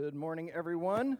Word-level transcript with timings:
Good 0.00 0.14
morning, 0.14 0.52
everyone. 0.54 1.18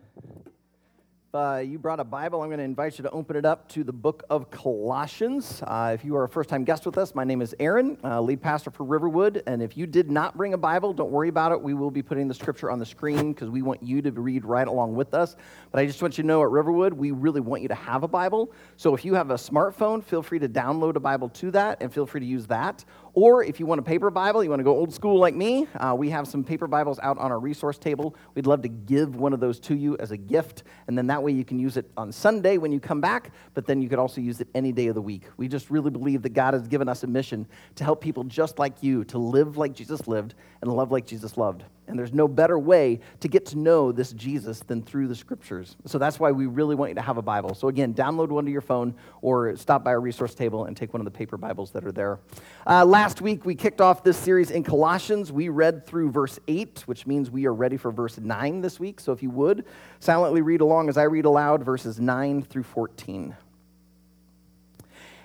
If 1.28 1.34
uh, 1.34 1.56
you 1.62 1.80
brought 1.80 1.98
a 1.98 2.04
Bible, 2.04 2.40
I'm 2.42 2.48
going 2.48 2.59
to 2.59 2.65
invite 2.65 2.97
you 2.97 3.02
to 3.02 3.10
open 3.10 3.35
it 3.35 3.44
up 3.44 3.69
to 3.70 3.82
the 3.82 3.93
book 3.93 4.22
of 4.30 4.51
Colossians. 4.53 5.62
Uh, 5.66 5.90
if 5.93 6.04
you 6.04 6.14
are 6.14 6.22
a 6.22 6.29
first 6.29 6.48
time 6.48 6.62
guest 6.62 6.87
with 6.87 6.96
us, 6.96 7.12
my 7.12 7.25
name 7.25 7.43
is 7.43 7.56
Aaron, 7.59 7.99
uh, 8.04 8.21
lead 8.21 8.41
pastor 8.41 8.71
for 8.71 8.85
Riverwood. 8.85 9.43
And 9.49 9.61
if 9.61 9.77
you 9.77 9.87
did 9.87 10.12
not 10.12 10.37
bring 10.37 10.54
a 10.54 10.56
Bible, 10.56 10.95
don't 10.95 11.11
worry 11.11 11.29
about 11.29 11.51
it. 11.51 11.61
We 11.61 11.75
will 11.75 11.91
be 11.91 12.03
putting 12.03 12.29
the 12.29 12.35
scripture 12.35 12.71
on 12.71 12.79
the 12.79 12.87
screen 12.87 13.33
because 13.33 13.51
we 13.51 13.62
want 13.62 13.83
you 13.83 14.01
to 14.01 14.12
read 14.12 14.45
right 14.45 14.69
along 14.69 14.95
with 14.95 15.13
us. 15.13 15.35
But 15.72 15.81
I 15.81 15.87
just 15.87 16.01
want 16.01 16.17
you 16.17 16.23
to 16.23 16.29
know 16.29 16.43
at 16.43 16.49
Riverwood, 16.49 16.95
we 16.95 17.11
really 17.11 17.41
want 17.41 17.63
you 17.63 17.69
to 17.69 17.75
have 17.75 18.05
a 18.05 18.09
Bible. 18.09 18.53
So 18.77 18.95
if 18.95 19.05
you 19.05 19.13
have 19.15 19.31
a 19.31 19.35
smartphone, 19.35 20.05
feel 20.05 20.23
free 20.23 20.39
to 20.39 20.49
download 20.49 20.95
a 20.95 21.01
Bible 21.01 21.29
to 21.31 21.51
that 21.51 21.83
and 21.83 21.93
feel 21.93 22.07
free 22.07 22.21
to 22.21 22.27
use 22.27 22.47
that. 22.47 22.85
Or 23.15 23.43
if 23.43 23.59
you 23.61 23.67
want 23.67 23.79
a 23.81 23.83
paper 23.83 24.11
Bible, 24.11 24.45
you 24.45 24.51
want 24.51 24.61
to 24.61 24.65
go 24.65 24.77
old 24.77 24.93
school 24.93 25.19
like 25.19 25.35
me, 25.35 25.67
uh, 25.77 25.95
we 25.97 26.11
have 26.11 26.29
some 26.29 26.45
paper 26.45 26.67
Bibles 26.67 26.99
out 27.01 27.19
on 27.19 27.31
our 27.31 27.39
resource 27.39 27.79
table. 27.79 28.15
We'd 28.35 28.47
love 28.47 28.63
to 28.63 28.69
give 28.69 29.17
one 29.17 29.33
of 29.33 29.41
those 29.41 29.59
to 29.61 29.75
you 29.75 29.97
as 29.99 30.11
a 30.11 30.17
gift, 30.17 30.62
and 30.87 30.97
then 30.97 31.07
that 31.09 31.23
way 31.23 31.33
you 31.33 31.45
can 31.45 31.59
use 31.59 31.77
it 31.77 31.91
on 31.97 32.13
Sunday 32.13 32.59
when 32.59 32.73
you 32.73 32.80
come 32.80 33.01
back, 33.01 33.33
but 33.55 33.66
then 33.66 33.80
you 33.83 33.89
could 33.89 33.99
also 33.99 34.21
use 34.21 34.41
it 34.41 34.49
any 34.55 34.73
day 34.73 34.89
of 34.89 34.95
the 34.95 35.02
week. 35.02 35.25
We 35.37 35.49
just 35.49 35.71
really 35.71 35.91
believe 35.91 36.23
that 36.23 36.35
God 36.35 36.55
has 36.55 36.69
given 36.69 36.89
us 36.89 37.02
a 37.02 37.07
mission 37.07 37.47
to 37.77 37.85
help 37.85 38.01
people 38.01 38.25
just 38.25 38.59
like 38.59 38.83
you 38.83 39.05
to 39.05 39.19
live 39.19 39.57
like 39.57 39.75
Jesus 39.75 40.07
lived 40.07 40.35
and 40.63 40.73
love 40.73 40.91
like 40.93 41.07
Jesus 41.07 41.37
loved. 41.37 41.65
And 41.88 41.98
there's 41.98 42.12
no 42.12 42.28
better 42.28 42.59
way 42.59 43.01
to 43.20 43.28
get 43.28 43.47
to 43.47 43.59
know 43.59 43.92
this 43.92 44.12
Jesus 44.12 44.60
than 44.60 44.83
through 44.83 45.09
the 45.09 45.15
scriptures. 45.15 45.77
So 45.87 45.98
that's 45.98 46.20
why 46.20 46.30
we 46.33 46.46
really 46.46 46.74
want 46.74 46.91
you 46.91 46.95
to 46.96 47.02
have 47.02 47.16
a 47.16 47.23
Bible. 47.23 47.55
So 47.55 47.69
again, 47.69 47.95
download 47.95 48.29
one 48.29 48.45
to 48.45 48.51
your 48.51 48.60
phone 48.60 48.95
or 49.23 49.56
stop 49.56 49.83
by 49.83 49.91
our 49.91 50.01
resource 50.01 50.34
table 50.34 50.66
and 50.66 50.77
take 50.77 50.93
one 50.93 51.01
of 51.01 51.06
the 51.06 51.10
paper 51.10 51.38
Bibles 51.38 51.70
that 51.73 51.84
are 51.84 51.93
there. 51.93 52.20
Uh, 52.66 52.84
last 52.84 53.23
week, 53.23 53.46
we 53.46 53.55
kicked 53.55 53.80
off 53.80 54.05
this 54.05 54.19
series 54.19 54.51
in 54.51 54.62
Colossians. 54.62 55.32
We 55.32 55.48
read 55.48 55.87
through 55.87 56.10
verse 56.10 56.38
8, 56.46 56.82
which 56.87 57.06
means 57.06 57.30
we 57.30 57.46
are 57.46 57.55
ready 57.55 57.79
for 57.79 57.91
verse 57.91 58.18
9 58.18 58.60
this 58.60 58.79
week. 58.79 59.01
So 59.01 59.12
if 59.12 59.23
you 59.23 59.30
would, 59.30 59.65
silently 59.98 60.43
read 60.43 60.60
along 60.60 60.91
as 60.91 60.98
I 60.98 61.05
read 61.05 61.24
aloud 61.24 61.65
verses 61.65 61.98
9 61.98 62.43
through 62.43 62.65
14. 62.65 63.35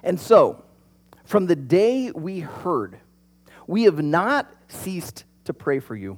And 0.04 0.20
so, 0.20 0.64
from 1.26 1.48
the 1.48 1.56
day 1.56 2.12
we 2.12 2.40
heard, 2.40 3.00
we 3.68 3.84
have 3.84 4.02
not 4.02 4.54
ceased 4.68 5.24
to 5.46 5.54
pray 5.54 5.80
for 5.80 5.96
you 5.96 6.18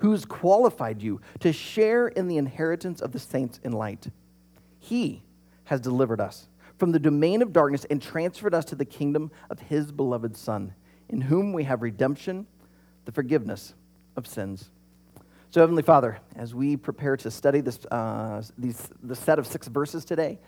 who's 0.00 0.24
qualified 0.24 1.02
you 1.02 1.20
to 1.40 1.52
share 1.52 2.08
in 2.08 2.28
the 2.28 2.36
inheritance 2.36 3.00
of 3.00 3.12
the 3.12 3.18
saints 3.18 3.60
in 3.62 3.72
light. 3.72 4.08
He 4.78 5.22
has 5.64 5.80
delivered 5.80 6.20
us 6.20 6.48
from 6.78 6.92
the 6.92 6.98
domain 6.98 7.42
of 7.42 7.52
darkness 7.52 7.86
and 7.90 8.02
transferred 8.02 8.54
us 8.54 8.64
to 8.66 8.74
the 8.74 8.84
kingdom 8.84 9.30
of 9.50 9.60
his 9.60 9.92
beloved 9.92 10.36
Son, 10.36 10.74
in 11.08 11.20
whom 11.20 11.52
we 11.52 11.64
have 11.64 11.82
redemption, 11.82 12.46
the 13.04 13.12
forgiveness 13.12 13.74
of 14.16 14.26
sins. 14.26 14.70
So, 15.50 15.60
Heavenly 15.60 15.82
Father, 15.82 16.18
as 16.34 16.54
we 16.54 16.76
prepare 16.76 17.16
to 17.18 17.30
study 17.30 17.60
this, 17.60 17.84
uh, 17.86 18.42
these, 18.56 18.88
the 19.02 19.14
set 19.14 19.38
of 19.38 19.46
six 19.46 19.68
verses 19.68 20.04
today, 20.04 20.38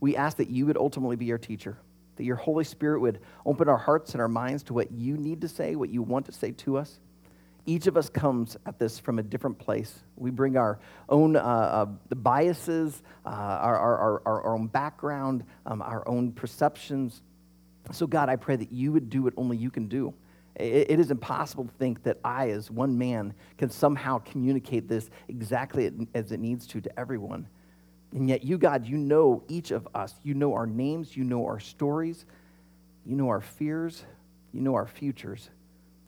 we 0.00 0.16
ask 0.16 0.36
that 0.36 0.48
you 0.48 0.66
would 0.66 0.76
ultimately 0.76 1.16
be 1.16 1.30
our 1.32 1.38
teacher, 1.38 1.76
that 2.16 2.24
your 2.24 2.36
Holy 2.36 2.64
Spirit 2.64 3.00
would 3.00 3.20
open 3.44 3.68
our 3.68 3.76
hearts 3.76 4.12
and 4.12 4.20
our 4.20 4.28
minds 4.28 4.62
to 4.64 4.72
what 4.72 4.90
you 4.92 5.16
need 5.16 5.40
to 5.40 5.48
say, 5.48 5.74
what 5.74 5.90
you 5.90 6.02
want 6.02 6.26
to 6.26 6.32
say 6.32 6.52
to 6.52 6.76
us 6.76 7.00
each 7.66 7.86
of 7.86 7.96
us 7.96 8.08
comes 8.08 8.56
at 8.66 8.78
this 8.78 8.98
from 8.98 9.18
a 9.18 9.22
different 9.22 9.58
place. 9.58 10.00
We 10.16 10.30
bring 10.30 10.56
our 10.56 10.80
own 11.08 11.36
uh, 11.36 11.40
uh, 11.40 12.14
biases, 12.14 13.02
uh, 13.24 13.28
our, 13.28 13.76
our, 13.76 13.98
our, 13.98 14.22
our, 14.26 14.54
own 14.54 14.66
background, 14.66 15.44
um, 15.66 15.80
our 15.82 16.06
own 16.08 16.32
perceptions. 16.32 17.22
So, 17.92 18.06
God, 18.06 18.28
I 18.28 18.36
pray 18.36 18.56
that 18.56 18.72
you 18.72 18.92
would 18.92 19.10
do 19.10 19.22
what 19.22 19.34
only 19.36 19.56
you 19.56 19.70
can 19.70 19.86
do. 19.86 20.12
It, 20.56 20.90
it 20.90 21.00
is 21.00 21.10
impossible 21.10 21.64
to 21.64 21.72
think 21.72 22.02
that 22.02 22.18
I, 22.24 22.50
as 22.50 22.70
one 22.70 22.98
man, 22.98 23.34
can 23.58 23.70
somehow 23.70 24.18
communicate 24.18 24.88
this 24.88 25.08
exactly 25.28 25.90
as 26.14 26.32
it 26.32 26.40
needs 26.40 26.66
to 26.68 26.80
to 26.80 26.98
everyone. 26.98 27.46
And 28.12 28.28
yet, 28.28 28.44
you, 28.44 28.58
God, 28.58 28.86
you 28.86 28.98
know 28.98 29.42
each 29.48 29.70
of 29.70 29.88
us. 29.94 30.14
You 30.22 30.34
know 30.34 30.52
our 30.54 30.66
names, 30.66 31.16
you 31.16 31.24
know 31.24 31.46
our 31.46 31.60
stories, 31.60 32.26
you 33.06 33.16
know 33.16 33.28
our 33.28 33.40
fears, 33.40 34.04
you 34.52 34.60
know 34.60 34.74
our 34.74 34.86
futures. 34.86 35.48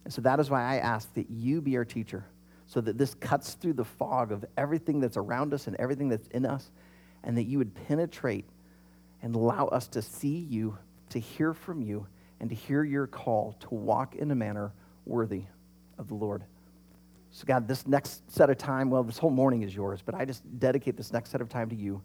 And 0.04 0.12
so 0.12 0.20
that 0.22 0.38
is 0.38 0.50
why 0.50 0.62
I 0.62 0.76
ask 0.76 1.12
that 1.15 1.31
you 1.31 1.60
be 1.60 1.76
our 1.76 1.84
teacher, 1.84 2.25
so 2.66 2.81
that 2.81 2.98
this 2.98 3.15
cuts 3.15 3.54
through 3.54 3.75
the 3.75 3.84
fog 3.84 4.32
of 4.32 4.44
everything 4.56 5.00
that's 5.00 5.16
around 5.16 5.54
us 5.54 5.66
and 5.66 5.76
everything 5.76 6.09
that's 6.09 6.28
in 6.28 6.44
us, 6.47 6.70
and 7.22 7.37
that 7.37 7.44
you 7.44 7.59
would 7.59 7.75
penetrate 7.87 8.47
and 9.22 9.34
allow 9.34 9.66
us 9.66 9.88
to 9.88 10.03
see 10.03 10.37
you, 10.37 10.76
to 11.10 11.19
hear 11.19 11.54
from 11.54 11.81
you, 11.81 12.06
and 12.41 12.50
to 12.50 12.54
hear 12.54 12.84
your 12.84 13.06
call 13.06 13.54
to 13.60 13.75
walk 13.75 14.16
in 14.16 14.31
a 14.31 14.34
manner 14.34 14.72
worthy 15.06 15.44
of 15.98 16.09
the 16.09 16.15
Lord. 16.15 16.44
So, 17.31 17.44
God, 17.47 17.66
this 17.66 17.86
next 17.86 18.31
set 18.31 18.50
of 18.50 18.59
time, 18.59 18.91
well, 18.91 19.03
this 19.03 19.19
whole 19.19 19.31
morning 19.31 19.62
is 19.62 19.75
yours, 19.75 20.00
but 20.04 20.15
I 20.15 20.25
just 20.25 20.42
dedicate 20.59 20.97
this 20.97 21.12
next 21.12 21.31
set 21.31 21.41
of 21.41 21.48
time 21.48 21.69
to 21.71 21.76
you, 21.76 22.03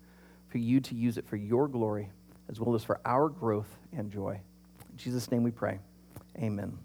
for 0.47 0.57
you 0.57 0.79
to 0.79 0.95
use 0.95 1.17
it 1.17 1.27
for 1.27 1.35
your 1.35 1.67
glory, 1.67 2.09
as 2.49 2.59
well 2.59 2.73
as 2.73 2.83
for 2.83 2.99
our 3.05 3.29
growth 3.29 3.77
and 3.95 4.09
joy. 4.09 4.39
In 4.91 4.97
Jesus' 4.97 5.29
name 5.29 5.43
we 5.43 5.51
pray. 5.51 5.79
Amen. 6.37 6.77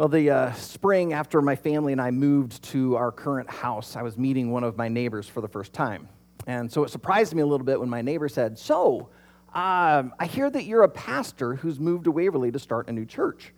Well, 0.00 0.08
the 0.08 0.30
uh, 0.30 0.52
spring 0.54 1.12
after 1.12 1.42
my 1.42 1.54
family 1.54 1.92
and 1.92 2.00
I 2.00 2.10
moved 2.10 2.62
to 2.70 2.96
our 2.96 3.12
current 3.12 3.50
house, 3.50 3.96
I 3.96 4.02
was 4.02 4.16
meeting 4.16 4.50
one 4.50 4.64
of 4.64 4.78
my 4.78 4.88
neighbors 4.88 5.28
for 5.28 5.42
the 5.42 5.46
first 5.46 5.74
time. 5.74 6.08
And 6.46 6.72
so 6.72 6.84
it 6.84 6.88
surprised 6.88 7.34
me 7.34 7.42
a 7.42 7.46
little 7.46 7.66
bit 7.66 7.78
when 7.78 7.90
my 7.90 8.00
neighbor 8.00 8.26
said, 8.26 8.58
So, 8.58 9.10
um, 9.52 10.14
I 10.18 10.24
hear 10.26 10.48
that 10.48 10.64
you're 10.64 10.84
a 10.84 10.88
pastor 10.88 11.54
who's 11.54 11.78
moved 11.78 12.04
to 12.04 12.12
Waverly 12.12 12.50
to 12.50 12.58
start 12.58 12.88
a 12.88 12.92
new 12.92 13.04
church. 13.04 13.52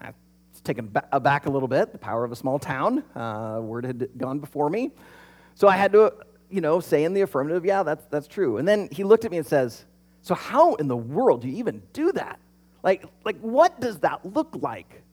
I 0.00 0.06
was 0.06 0.60
taken 0.64 0.90
aback 1.12 1.46
a 1.46 1.50
little 1.50 1.68
bit, 1.68 1.92
the 1.92 1.98
power 1.98 2.24
of 2.24 2.32
a 2.32 2.36
small 2.36 2.58
town. 2.58 3.04
Uh, 3.14 3.60
word 3.62 3.84
had 3.84 4.08
gone 4.18 4.40
before 4.40 4.70
me. 4.70 4.90
So 5.54 5.68
I 5.68 5.76
had 5.76 5.92
to, 5.92 6.12
you 6.50 6.62
know, 6.62 6.80
say 6.80 7.04
in 7.04 7.14
the 7.14 7.20
affirmative, 7.20 7.64
yeah, 7.64 7.84
that's, 7.84 8.06
that's 8.06 8.26
true. 8.26 8.56
And 8.56 8.66
then 8.66 8.88
he 8.90 9.04
looked 9.04 9.24
at 9.24 9.30
me 9.30 9.36
and 9.36 9.46
says, 9.46 9.84
So, 10.22 10.34
how 10.34 10.74
in 10.74 10.88
the 10.88 10.96
world 10.96 11.42
do 11.42 11.48
you 11.48 11.58
even 11.58 11.80
do 11.92 12.10
that? 12.10 12.40
Like, 12.82 13.04
like 13.24 13.38
what 13.38 13.80
does 13.80 14.00
that 14.00 14.34
look 14.34 14.56
like? 14.60 15.04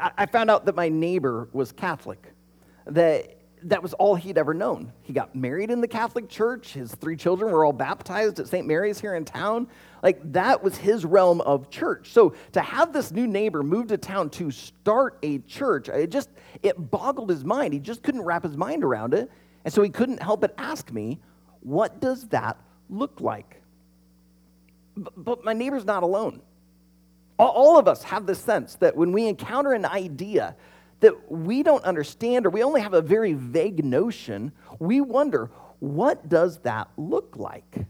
I 0.00 0.26
found 0.26 0.50
out 0.50 0.66
that 0.66 0.74
my 0.74 0.88
neighbor 0.88 1.48
was 1.52 1.72
Catholic, 1.72 2.32
that 2.86 3.42
that 3.64 3.82
was 3.82 3.92
all 3.94 4.14
he'd 4.14 4.38
ever 4.38 4.54
known. 4.54 4.92
He 5.02 5.12
got 5.12 5.34
married 5.34 5.70
in 5.70 5.80
the 5.80 5.88
Catholic 5.88 6.28
Church. 6.28 6.72
His 6.72 6.94
three 6.94 7.16
children 7.16 7.52
were 7.52 7.64
all 7.64 7.72
baptized 7.72 8.40
at 8.40 8.48
St. 8.48 8.66
Mary's 8.66 9.00
here 9.00 9.14
in 9.14 9.24
town. 9.24 9.68
Like, 10.02 10.20
that 10.32 10.62
was 10.62 10.76
his 10.76 11.04
realm 11.04 11.40
of 11.42 11.70
church. 11.70 12.10
So, 12.10 12.34
to 12.52 12.60
have 12.60 12.92
this 12.92 13.12
new 13.12 13.26
neighbor 13.26 13.62
move 13.62 13.88
to 13.88 13.98
town 13.98 14.30
to 14.30 14.50
start 14.50 15.18
a 15.22 15.38
church, 15.40 15.88
it 15.88 16.10
just, 16.10 16.30
it 16.62 16.90
boggled 16.90 17.30
his 17.30 17.44
mind. 17.44 17.72
He 17.72 17.80
just 17.80 18.02
couldn't 18.02 18.22
wrap 18.22 18.42
his 18.42 18.56
mind 18.56 18.84
around 18.84 19.14
it. 19.14 19.30
And 19.64 19.72
so, 19.72 19.82
he 19.82 19.90
couldn't 19.90 20.22
help 20.22 20.40
but 20.40 20.54
ask 20.58 20.90
me, 20.90 21.20
what 21.60 22.00
does 22.00 22.26
that 22.28 22.58
look 22.90 23.20
like? 23.20 23.62
But 24.96 25.44
my 25.44 25.52
neighbor's 25.52 25.84
not 25.84 26.02
alone. 26.02 26.42
All 27.38 27.78
of 27.78 27.88
us 27.88 28.02
have 28.04 28.26
this 28.26 28.38
sense 28.38 28.76
that 28.76 28.96
when 28.96 29.12
we 29.12 29.26
encounter 29.26 29.72
an 29.72 29.84
idea 29.84 30.54
that 31.00 31.30
we 31.30 31.62
don't 31.62 31.82
understand 31.84 32.46
or 32.46 32.50
we 32.50 32.62
only 32.62 32.80
have 32.80 32.94
a 32.94 33.02
very 33.02 33.32
vague 33.32 33.84
notion, 33.84 34.52
we 34.78 35.00
wonder, 35.00 35.50
what 35.80 36.28
does 36.28 36.58
that 36.58 36.88
look 36.96 37.36
like? 37.36 37.86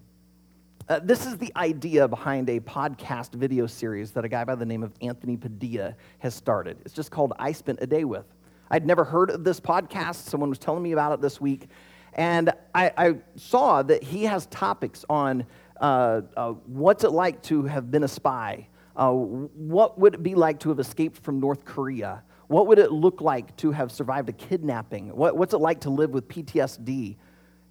Uh, 0.89 1.01
this 1.03 1.27
is 1.27 1.37
the 1.37 1.53
idea 1.57 2.09
behind 2.09 2.49
a 2.51 2.59
podcast 2.61 3.35
video 3.35 3.67
series 3.67 4.11
that 4.13 4.25
a 4.25 4.29
guy 4.29 4.45
by 4.45 4.55
the 4.55 4.67
name 4.67 4.83
of 4.83 4.93
Anthony 5.01 5.37
Padilla 5.37 5.95
has 6.19 6.35
started. 6.35 6.79
It's 6.85 6.95
just 6.95 7.11
called 7.11 7.33
I 7.39 7.53
Spent 7.53 7.79
a 7.83 7.87
Day 7.87 8.05
With. 8.05 8.27
I'd 8.71 8.87
never 8.87 9.05
heard 9.05 9.31
of 9.31 9.45
this 9.45 9.61
podcast. 9.61 10.29
Someone 10.29 10.49
was 10.49 10.59
telling 10.59 10.83
me 10.83 10.93
about 10.93 11.13
it 11.13 11.21
this 11.21 11.41
week. 11.41 11.69
And 12.15 12.53
I, 12.75 12.93
I 12.97 13.15
saw 13.37 13.83
that 13.83 14.03
he 14.03 14.25
has 14.25 14.47
topics 14.47 15.05
on 15.09 15.47
uh, 15.81 16.23
uh, 16.37 16.53
what's 16.67 17.05
it 17.05 17.13
like 17.13 17.43
to 17.43 17.65
have 17.65 17.91
been 17.91 18.05
a 18.05 18.09
spy, 18.09 18.69
uh, 18.97 19.11
what 19.11 19.99
would 19.99 20.15
it 20.15 20.23
be 20.23 20.35
like 20.35 20.61
to 20.61 20.69
have 20.69 20.79
escaped 20.79 21.23
from 21.23 21.41
North 21.41 21.65
Korea? 21.65 22.23
What 22.49 22.67
would 22.67 22.79
it 22.79 22.93
look 22.93 23.21
like 23.21 23.57
to 23.59 23.71
have 23.71 23.91
survived 23.91 24.29
a 24.29 24.33
kidnapping? 24.33 25.15
What, 25.17 25.37
what's 25.37 25.55
it 25.55 25.59
like 25.59 25.81
to 25.81 25.91
live 25.91 26.11
with 26.11 26.29
PTSD? 26.29 27.17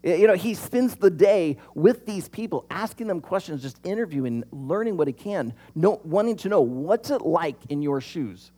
You 0.03 0.25
know, 0.27 0.33
he 0.33 0.55
spends 0.55 0.95
the 0.95 1.11
day 1.11 1.57
with 1.75 2.07
these 2.07 2.27
people, 2.27 2.65
asking 2.71 3.05
them 3.05 3.21
questions, 3.21 3.61
just 3.61 3.79
interviewing, 3.83 4.43
learning 4.51 4.97
what 4.97 5.07
he 5.07 5.13
can, 5.13 5.53
know, 5.75 6.01
wanting 6.03 6.37
to 6.37 6.49
know 6.49 6.61
what's 6.61 7.11
it 7.11 7.21
like 7.21 7.57
in 7.69 7.83
your 7.83 8.01
shoes. 8.01 8.51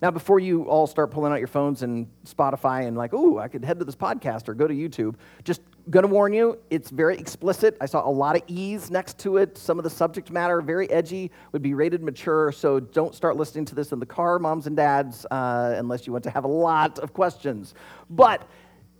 Now, 0.00 0.12
before 0.12 0.38
you 0.38 0.64
all 0.64 0.86
start 0.86 1.10
pulling 1.10 1.32
out 1.32 1.38
your 1.38 1.48
phones 1.48 1.82
and 1.82 2.06
Spotify 2.24 2.86
and 2.86 2.96
like, 2.96 3.12
ooh, 3.14 3.38
I 3.38 3.48
could 3.48 3.64
head 3.64 3.80
to 3.80 3.84
this 3.84 3.96
podcast 3.96 4.48
or 4.48 4.54
go 4.54 4.68
to 4.68 4.74
YouTube, 4.74 5.16
just 5.42 5.62
gonna 5.88 6.06
warn 6.08 6.32
you, 6.32 6.58
it's 6.70 6.90
very 6.90 7.16
explicit. 7.16 7.76
I 7.80 7.86
saw 7.86 8.08
a 8.08 8.10
lot 8.10 8.36
of 8.36 8.42
E's 8.48 8.90
next 8.90 9.18
to 9.20 9.36
it. 9.36 9.56
Some 9.56 9.78
of 9.78 9.84
the 9.84 9.90
subject 9.90 10.30
matter, 10.30 10.60
very 10.60 10.90
edgy, 10.90 11.30
would 11.52 11.62
be 11.62 11.74
rated 11.74 12.02
mature. 12.02 12.50
So 12.52 12.80
don't 12.80 13.14
start 13.14 13.36
listening 13.36 13.64
to 13.66 13.74
this 13.74 13.92
in 13.92 14.00
the 14.00 14.06
car, 14.06 14.38
moms 14.38 14.66
and 14.66 14.76
dads, 14.76 15.26
uh, 15.30 15.74
unless 15.76 16.06
you 16.06 16.12
want 16.12 16.24
to 16.24 16.30
have 16.30 16.44
a 16.44 16.48
lot 16.48 16.98
of 16.98 17.12
questions. 17.12 17.74
But 18.10 18.48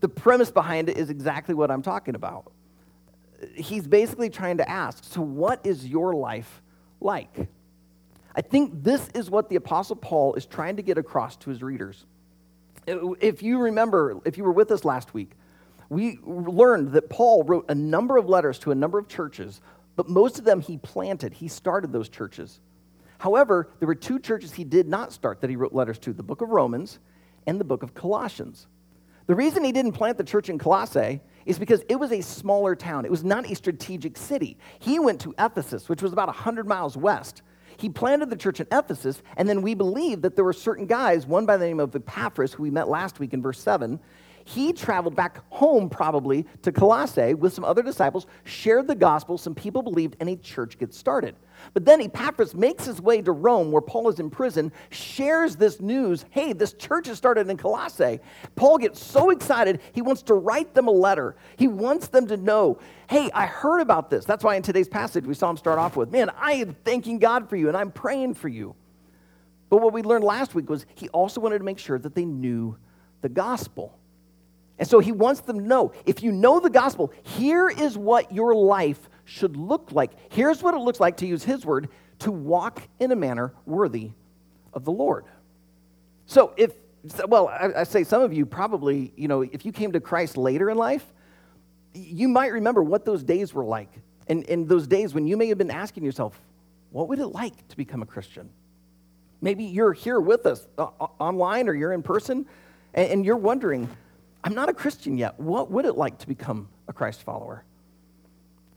the 0.00 0.08
premise 0.08 0.50
behind 0.50 0.88
it 0.88 0.96
is 0.96 1.10
exactly 1.10 1.54
what 1.54 1.70
I'm 1.70 1.82
talking 1.82 2.14
about. 2.14 2.52
He's 3.54 3.86
basically 3.86 4.30
trying 4.30 4.58
to 4.58 4.68
ask 4.68 5.04
so, 5.04 5.20
what 5.20 5.64
is 5.66 5.86
your 5.86 6.14
life 6.14 6.62
like? 7.00 7.48
I 8.34 8.42
think 8.42 8.82
this 8.84 9.08
is 9.14 9.30
what 9.30 9.48
the 9.48 9.56
Apostle 9.56 9.96
Paul 9.96 10.34
is 10.34 10.46
trying 10.46 10.76
to 10.76 10.82
get 10.82 10.98
across 10.98 11.36
to 11.38 11.50
his 11.50 11.62
readers. 11.62 12.04
If 12.86 13.42
you 13.42 13.58
remember, 13.58 14.20
if 14.24 14.38
you 14.38 14.44
were 14.44 14.52
with 14.52 14.70
us 14.70 14.84
last 14.84 15.14
week, 15.14 15.32
we 15.88 16.18
learned 16.24 16.92
that 16.92 17.08
Paul 17.08 17.44
wrote 17.44 17.66
a 17.68 17.74
number 17.74 18.16
of 18.16 18.28
letters 18.28 18.58
to 18.60 18.70
a 18.70 18.74
number 18.74 18.98
of 18.98 19.08
churches, 19.08 19.60
but 19.94 20.08
most 20.08 20.38
of 20.38 20.44
them 20.44 20.60
he 20.60 20.78
planted. 20.78 21.32
He 21.34 21.48
started 21.48 21.92
those 21.92 22.08
churches. 22.08 22.60
However, 23.18 23.70
there 23.78 23.86
were 23.86 23.94
two 23.94 24.18
churches 24.18 24.52
he 24.52 24.64
did 24.64 24.88
not 24.88 25.12
start 25.12 25.40
that 25.40 25.50
he 25.50 25.56
wrote 25.56 25.72
letters 25.72 25.98
to 26.00 26.12
the 26.12 26.22
book 26.22 26.42
of 26.42 26.50
Romans 26.50 26.98
and 27.46 27.58
the 27.58 27.64
book 27.64 27.82
of 27.82 27.94
Colossians. 27.94 28.66
The 29.26 29.34
reason 29.34 29.64
he 29.64 29.72
didn't 29.72 29.92
plant 29.92 30.18
the 30.18 30.24
church 30.24 30.48
in 30.48 30.58
Colossae 30.58 31.20
is 31.46 31.58
because 31.58 31.82
it 31.88 31.96
was 31.96 32.12
a 32.12 32.20
smaller 32.20 32.76
town. 32.76 33.04
It 33.04 33.10
was 33.10 33.24
not 33.24 33.50
a 33.50 33.54
strategic 33.54 34.16
city. 34.16 34.56
He 34.78 34.98
went 34.98 35.20
to 35.22 35.34
Ephesus, 35.38 35.88
which 35.88 36.02
was 36.02 36.12
about 36.12 36.28
100 36.28 36.66
miles 36.66 36.96
west. 36.96 37.42
He 37.76 37.88
planted 37.88 38.30
the 38.30 38.36
church 38.36 38.60
in 38.60 38.66
Ephesus, 38.72 39.22
and 39.36 39.48
then 39.48 39.62
we 39.62 39.74
believe 39.74 40.22
that 40.22 40.34
there 40.34 40.44
were 40.44 40.52
certain 40.52 40.86
guys, 40.86 41.26
one 41.26 41.44
by 41.44 41.56
the 41.56 41.66
name 41.66 41.80
of 41.80 41.94
Epaphras, 41.94 42.52
who 42.52 42.62
we 42.62 42.70
met 42.70 42.88
last 42.88 43.18
week 43.18 43.34
in 43.34 43.42
verse 43.42 43.60
7. 43.60 44.00
He 44.48 44.72
traveled 44.72 45.16
back 45.16 45.42
home, 45.50 45.90
probably, 45.90 46.46
to 46.62 46.70
Colossae 46.70 47.34
with 47.34 47.52
some 47.52 47.64
other 47.64 47.82
disciples, 47.82 48.28
shared 48.44 48.86
the 48.86 48.94
gospel, 48.94 49.36
some 49.36 49.56
people 49.56 49.82
believed, 49.82 50.14
and 50.20 50.28
a 50.28 50.36
church 50.36 50.78
gets 50.78 50.96
started. 50.96 51.34
But 51.74 51.84
then 51.84 52.00
Epaphras 52.00 52.54
makes 52.54 52.84
his 52.84 53.00
way 53.02 53.20
to 53.22 53.32
Rome, 53.32 53.72
where 53.72 53.82
Paul 53.82 54.08
is 54.08 54.20
in 54.20 54.30
prison, 54.30 54.70
shares 54.90 55.56
this 55.56 55.80
news 55.80 56.24
hey, 56.30 56.52
this 56.52 56.74
church 56.74 57.08
has 57.08 57.18
started 57.18 57.50
in 57.50 57.56
Colossae. 57.56 58.20
Paul 58.54 58.78
gets 58.78 59.04
so 59.04 59.30
excited, 59.30 59.80
he 59.92 60.00
wants 60.00 60.22
to 60.22 60.34
write 60.34 60.74
them 60.74 60.86
a 60.86 60.92
letter. 60.92 61.34
He 61.56 61.66
wants 61.66 62.06
them 62.06 62.28
to 62.28 62.36
know 62.36 62.78
hey, 63.08 63.30
I 63.34 63.46
heard 63.46 63.80
about 63.80 64.10
this. 64.10 64.24
That's 64.24 64.44
why 64.44 64.54
in 64.54 64.62
today's 64.62 64.88
passage 64.88 65.26
we 65.26 65.34
saw 65.34 65.50
him 65.50 65.56
start 65.56 65.80
off 65.80 65.96
with, 65.96 66.12
man, 66.12 66.30
I 66.38 66.52
am 66.52 66.76
thanking 66.84 67.18
God 67.18 67.48
for 67.48 67.56
you 67.56 67.66
and 67.66 67.76
I'm 67.76 67.90
praying 67.90 68.34
for 68.34 68.48
you. 68.48 68.76
But 69.70 69.78
what 69.78 69.92
we 69.92 70.02
learned 70.02 70.22
last 70.22 70.54
week 70.54 70.70
was 70.70 70.86
he 70.94 71.08
also 71.08 71.40
wanted 71.40 71.58
to 71.58 71.64
make 71.64 71.80
sure 71.80 71.98
that 71.98 72.14
they 72.14 72.24
knew 72.24 72.76
the 73.22 73.28
gospel. 73.28 73.98
And 74.78 74.86
so 74.86 75.00
he 75.00 75.12
wants 75.12 75.40
them 75.40 75.58
to 75.58 75.66
know 75.66 75.92
if 76.04 76.22
you 76.22 76.32
know 76.32 76.60
the 76.60 76.70
gospel, 76.70 77.12
here 77.22 77.68
is 77.68 77.96
what 77.96 78.32
your 78.32 78.54
life 78.54 79.08
should 79.24 79.56
look 79.56 79.90
like. 79.92 80.12
Here's 80.30 80.62
what 80.62 80.74
it 80.74 80.78
looks 80.78 81.00
like, 81.00 81.16
to 81.18 81.26
use 81.26 81.42
his 81.42 81.64
word, 81.64 81.88
to 82.20 82.30
walk 82.30 82.82
in 83.00 83.10
a 83.10 83.16
manner 83.16 83.52
worthy 83.64 84.10
of 84.72 84.84
the 84.84 84.92
Lord. 84.92 85.24
So 86.26 86.52
if, 86.56 86.72
well, 87.26 87.48
I, 87.48 87.80
I 87.80 87.84
say 87.84 88.04
some 88.04 88.22
of 88.22 88.32
you 88.32 88.44
probably, 88.46 89.12
you 89.16 89.28
know, 89.28 89.42
if 89.42 89.64
you 89.64 89.72
came 89.72 89.92
to 89.92 90.00
Christ 90.00 90.36
later 90.36 90.70
in 90.70 90.76
life, 90.76 91.04
you 91.94 92.28
might 92.28 92.52
remember 92.52 92.82
what 92.82 93.04
those 93.04 93.22
days 93.22 93.54
were 93.54 93.64
like. 93.64 93.90
And, 94.28 94.48
and 94.48 94.68
those 94.68 94.86
days 94.86 95.14
when 95.14 95.26
you 95.26 95.36
may 95.36 95.48
have 95.48 95.58
been 95.58 95.70
asking 95.70 96.04
yourself, 96.04 96.38
what 96.90 97.08
would 97.08 97.18
it 97.18 97.28
like 97.28 97.68
to 97.68 97.76
become 97.76 98.02
a 98.02 98.06
Christian? 98.06 98.50
Maybe 99.40 99.64
you're 99.64 99.92
here 99.92 100.20
with 100.20 100.46
us 100.46 100.66
uh, 100.78 100.88
online 101.18 101.68
or 101.68 101.74
you're 101.74 101.92
in 101.92 102.02
person 102.02 102.46
and, 102.94 103.10
and 103.10 103.24
you're 103.24 103.36
wondering, 103.36 103.88
I'm 104.46 104.54
not 104.54 104.68
a 104.68 104.72
Christian 104.72 105.18
yet. 105.18 105.40
What 105.40 105.72
would 105.72 105.86
it 105.86 105.96
like 105.96 106.18
to 106.18 106.28
become 106.28 106.68
a 106.86 106.92
Christ 106.92 107.24
follower? 107.24 107.64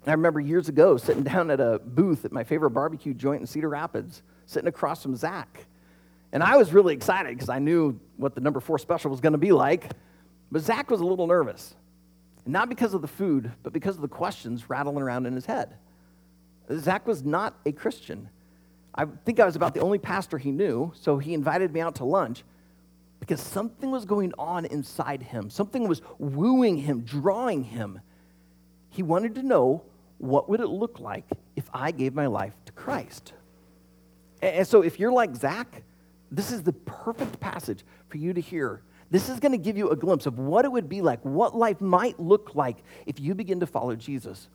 I 0.07 0.11
remember 0.13 0.39
years 0.39 0.67
ago 0.67 0.97
sitting 0.97 1.21
down 1.21 1.51
at 1.51 1.59
a 1.59 1.79
booth 1.85 2.25
at 2.25 2.31
my 2.31 2.43
favorite 2.43 2.71
barbecue 2.71 3.13
joint 3.13 3.41
in 3.41 3.45
Cedar 3.45 3.69
Rapids, 3.69 4.23
sitting 4.47 4.67
across 4.67 5.03
from 5.03 5.15
Zach. 5.15 5.67
And 6.31 6.41
I 6.41 6.57
was 6.57 6.73
really 6.73 6.95
excited 6.95 7.35
because 7.35 7.49
I 7.49 7.59
knew 7.59 7.99
what 8.17 8.33
the 8.33 8.41
number 8.41 8.59
four 8.59 8.79
special 8.79 9.11
was 9.11 9.19
going 9.19 9.33
to 9.33 9.37
be 9.37 9.51
like. 9.51 9.91
But 10.51 10.63
Zach 10.63 10.89
was 10.89 11.01
a 11.01 11.05
little 11.05 11.27
nervous. 11.27 11.75
Not 12.47 12.67
because 12.67 12.95
of 12.95 13.03
the 13.03 13.07
food, 13.07 13.51
but 13.61 13.71
because 13.71 13.95
of 13.95 14.01
the 14.01 14.07
questions 14.07 14.71
rattling 14.71 15.03
around 15.03 15.27
in 15.27 15.35
his 15.35 15.45
head. 15.45 15.75
Zach 16.79 17.05
was 17.05 17.23
not 17.23 17.53
a 17.67 17.71
Christian. 17.71 18.27
I 18.95 19.05
think 19.05 19.39
I 19.39 19.45
was 19.45 19.55
about 19.55 19.75
the 19.75 19.81
only 19.81 19.99
pastor 19.99 20.39
he 20.39 20.51
knew, 20.51 20.91
so 20.95 21.19
he 21.19 21.35
invited 21.35 21.71
me 21.71 21.79
out 21.79 21.93
to 21.95 22.05
lunch 22.05 22.43
because 23.19 23.41
something 23.41 23.91
was 23.91 24.05
going 24.05 24.33
on 24.37 24.65
inside 24.65 25.21
him. 25.21 25.49
Something 25.49 25.87
was 25.87 26.01
wooing 26.17 26.77
him, 26.77 27.01
drawing 27.01 27.63
him. 27.63 27.99
He 28.89 29.03
wanted 29.03 29.35
to 29.35 29.43
know 29.43 29.83
what 30.17 30.49
would 30.49 30.59
it 30.59 30.67
look 30.67 30.99
like 30.99 31.25
if 31.55 31.69
I 31.73 31.91
gave 31.91 32.13
my 32.13 32.27
life 32.27 32.53
to 32.65 32.71
Christ? 32.71 33.33
And 34.41 34.67
so 34.67 34.81
if 34.81 34.99
you're 34.99 35.11
like 35.11 35.35
Zach, 35.35 35.83
this 36.31 36.51
is 36.51 36.63
the 36.63 36.73
perfect 36.73 37.39
passage 37.39 37.83
for 38.07 38.17
you 38.17 38.33
to 38.33 38.41
hear. 38.41 38.81
This 39.11 39.29
is 39.29 39.39
going 39.39 39.51
to 39.53 39.57
give 39.57 39.77
you 39.77 39.89
a 39.89 39.95
glimpse 39.95 40.25
of 40.25 40.37
what 40.37 40.65
it 40.65 40.71
would 40.71 40.87
be 40.87 41.01
like, 41.01 41.19
what 41.23 41.55
life 41.55 41.81
might 41.81 42.19
look 42.19 42.53
like 42.53 42.77
if 43.05 43.19
you 43.19 43.33
begin 43.33 43.59
to 43.61 43.65
follow 43.65 43.95
Jesus. 43.95 44.47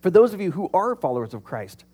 For 0.00 0.10
those 0.10 0.34
of 0.34 0.40
you 0.40 0.50
who 0.50 0.68
are 0.74 0.96
followers 0.96 1.32
of 1.32 1.44
Christ, 1.44 1.84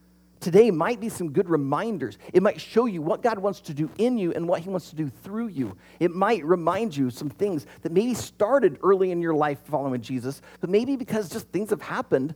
today 0.44 0.70
might 0.70 1.00
be 1.00 1.08
some 1.08 1.32
good 1.32 1.48
reminders. 1.48 2.18
It 2.34 2.42
might 2.42 2.60
show 2.60 2.84
you 2.84 3.00
what 3.00 3.22
God 3.22 3.38
wants 3.38 3.60
to 3.62 3.74
do 3.74 3.90
in 3.96 4.18
you 4.18 4.32
and 4.34 4.46
what 4.46 4.60
He 4.60 4.68
wants 4.68 4.90
to 4.90 4.96
do 4.96 5.08
through 5.08 5.48
you. 5.48 5.76
It 5.98 6.10
might 6.10 6.44
remind 6.44 6.94
you 6.94 7.08
some 7.08 7.30
things 7.30 7.66
that 7.80 7.90
maybe 7.90 8.12
started 8.12 8.78
early 8.82 9.10
in 9.10 9.22
your 9.22 9.34
life 9.34 9.58
following 9.64 10.02
Jesus, 10.02 10.42
but 10.60 10.68
maybe 10.68 10.96
because 10.96 11.30
just 11.30 11.48
things 11.48 11.70
have 11.70 11.80
happened, 11.80 12.34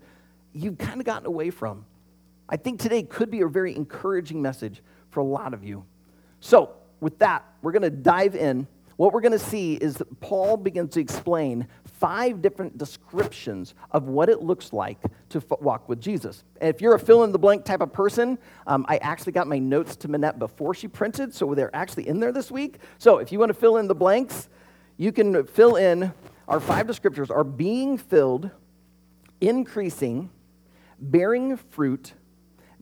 you've 0.54 0.78
kind 0.78 1.00
of 1.00 1.06
gotten 1.06 1.26
away 1.26 1.50
from. 1.50 1.84
I 2.48 2.56
think 2.56 2.80
today 2.80 3.02
could 3.02 3.30
be 3.30 3.42
a 3.42 3.46
very 3.46 3.76
encouraging 3.76 4.40
message 4.40 4.82
for 5.10 5.20
a 5.20 5.24
lot 5.24 5.52
of 5.52 5.62
you. 5.62 5.84
So, 6.40 6.72
with 7.00 7.18
that, 7.18 7.44
we're 7.60 7.72
going 7.72 7.82
to 7.82 7.90
dive 7.90 8.34
in. 8.34 8.66
What 8.96 9.12
we're 9.12 9.20
going 9.20 9.32
to 9.32 9.38
see 9.38 9.74
is 9.74 9.96
that 9.98 10.20
Paul 10.20 10.56
begins 10.56 10.94
to 10.94 11.00
explain 11.00 11.68
five 11.98 12.40
different 12.40 12.78
descriptions 12.78 13.74
of 13.90 14.04
what 14.04 14.28
it 14.28 14.42
looks 14.42 14.72
like 14.72 14.98
to 15.30 15.42
walk 15.60 15.88
with 15.88 16.00
Jesus. 16.00 16.44
And 16.60 16.74
if 16.74 16.80
you're 16.80 16.94
a 16.94 16.98
fill 16.98 17.24
in 17.24 17.32
the 17.32 17.38
blank 17.38 17.64
type 17.64 17.80
of 17.80 17.92
person, 17.92 18.38
um, 18.66 18.86
I 18.88 18.98
actually 18.98 19.32
got 19.32 19.46
my 19.46 19.58
notes 19.58 19.96
to 19.96 20.08
Manette 20.08 20.38
before 20.38 20.74
she 20.74 20.88
printed, 20.88 21.34
so 21.34 21.54
they're 21.54 21.74
actually 21.74 22.08
in 22.08 22.20
there 22.20 22.32
this 22.32 22.50
week. 22.50 22.78
So 22.98 23.18
if 23.18 23.32
you 23.32 23.38
want 23.38 23.50
to 23.50 23.54
fill 23.54 23.76
in 23.78 23.88
the 23.88 23.94
blanks, 23.94 24.48
you 24.96 25.12
can 25.12 25.44
fill 25.44 25.76
in 25.76 26.12
our 26.48 26.60
five 26.60 26.86
descriptors 26.86 27.30
are 27.30 27.44
being 27.44 27.98
filled, 27.98 28.50
increasing, 29.40 30.30
bearing 30.98 31.58
fruit, 31.58 32.14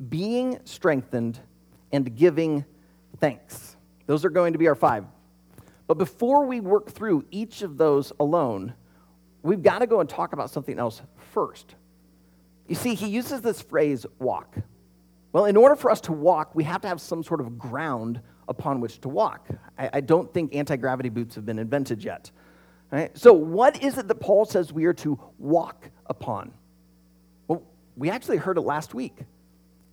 being 0.09 0.61
strengthened, 0.65 1.41
and 1.91 2.17
giving 2.17 2.65
thanks. 3.19 3.77
Those 4.07 4.25
are 4.25 4.31
going 4.31 4.53
to 4.53 4.59
be 4.59 4.69
our 4.69 4.77
five. 4.77 5.05
But 5.89 5.99
before 5.99 6.47
we 6.47 6.61
work 6.61 6.91
through 6.91 7.25
each 7.31 7.63
of 7.63 7.77
those 7.77 8.13
alone, 8.21 8.75
we've 9.47 9.63
got 9.63 9.79
to 9.79 9.87
go 9.87 10.01
and 10.01 10.09
talk 10.09 10.33
about 10.33 10.51
something 10.51 10.79
else 10.79 11.01
first. 11.33 11.75
You 12.69 12.75
see, 12.75 12.95
he 12.95 13.09
uses 13.09 13.41
this 13.41 13.63
phrase, 13.63 14.05
walk. 14.19 14.57
Well, 15.33 15.45
in 15.45 15.57
order 15.57 15.77
for 15.77 15.91
us 15.91 16.01
to 16.03 16.13
walk, 16.13 16.55
we 16.55 16.65
have 16.65 16.81
to 16.83 16.89
have 16.89 17.01
some 17.01 17.23
sort 17.23 17.41
of 17.41 17.59
ground 17.59 18.21
upon 18.49 18.81
which 18.81 19.01
to 19.03 19.09
walk. 19.09 19.49
I, 19.79 19.91
I 19.95 20.01
don't 20.01 20.33
think 20.33 20.55
anti 20.55 20.77
gravity 20.77 21.09
boots 21.09 21.35
have 21.35 21.47
been 21.47 21.59
invented 21.59 22.03
yet. 22.03 22.31
Right? 22.91 23.17
So, 23.17 23.33
what 23.33 23.83
is 23.83 23.99
it 23.99 24.09
that 24.09 24.17
Paul 24.17 24.45
says 24.45 24.73
we 24.73 24.85
are 24.87 24.95
to 24.95 25.19
walk 25.39 25.91
upon? 26.07 26.53
Well, 27.49 27.63
we 27.97 28.11
actually 28.11 28.39
heard 28.39 28.59
it 28.59 28.63
last 28.63 28.95
week. 28.95 29.19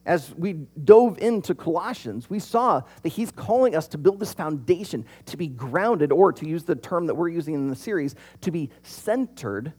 As 0.06 0.34
we 0.36 0.54
dove 0.84 1.18
into 1.20 1.56
Colossians, 1.56 2.30
we 2.30 2.40
saw 2.40 2.82
that 3.04 3.10
he's 3.10 3.32
calling 3.32 3.76
us 3.76 3.88
to 3.90 3.98
build 3.98 4.20
this 4.20 4.34
foundation, 4.34 5.06
to 5.28 5.38
be 5.38 5.48
grounded, 5.48 6.12
or 6.12 6.34
to 6.34 6.46
use 6.46 6.64
the 6.64 6.76
term 6.76 7.08
that 7.08 7.16
we're 7.16 7.30
using 7.30 7.54
in 7.54 7.70
the 7.70 7.76
series, 7.76 8.16
to 8.42 8.52
be 8.52 8.70
centered 8.82 9.72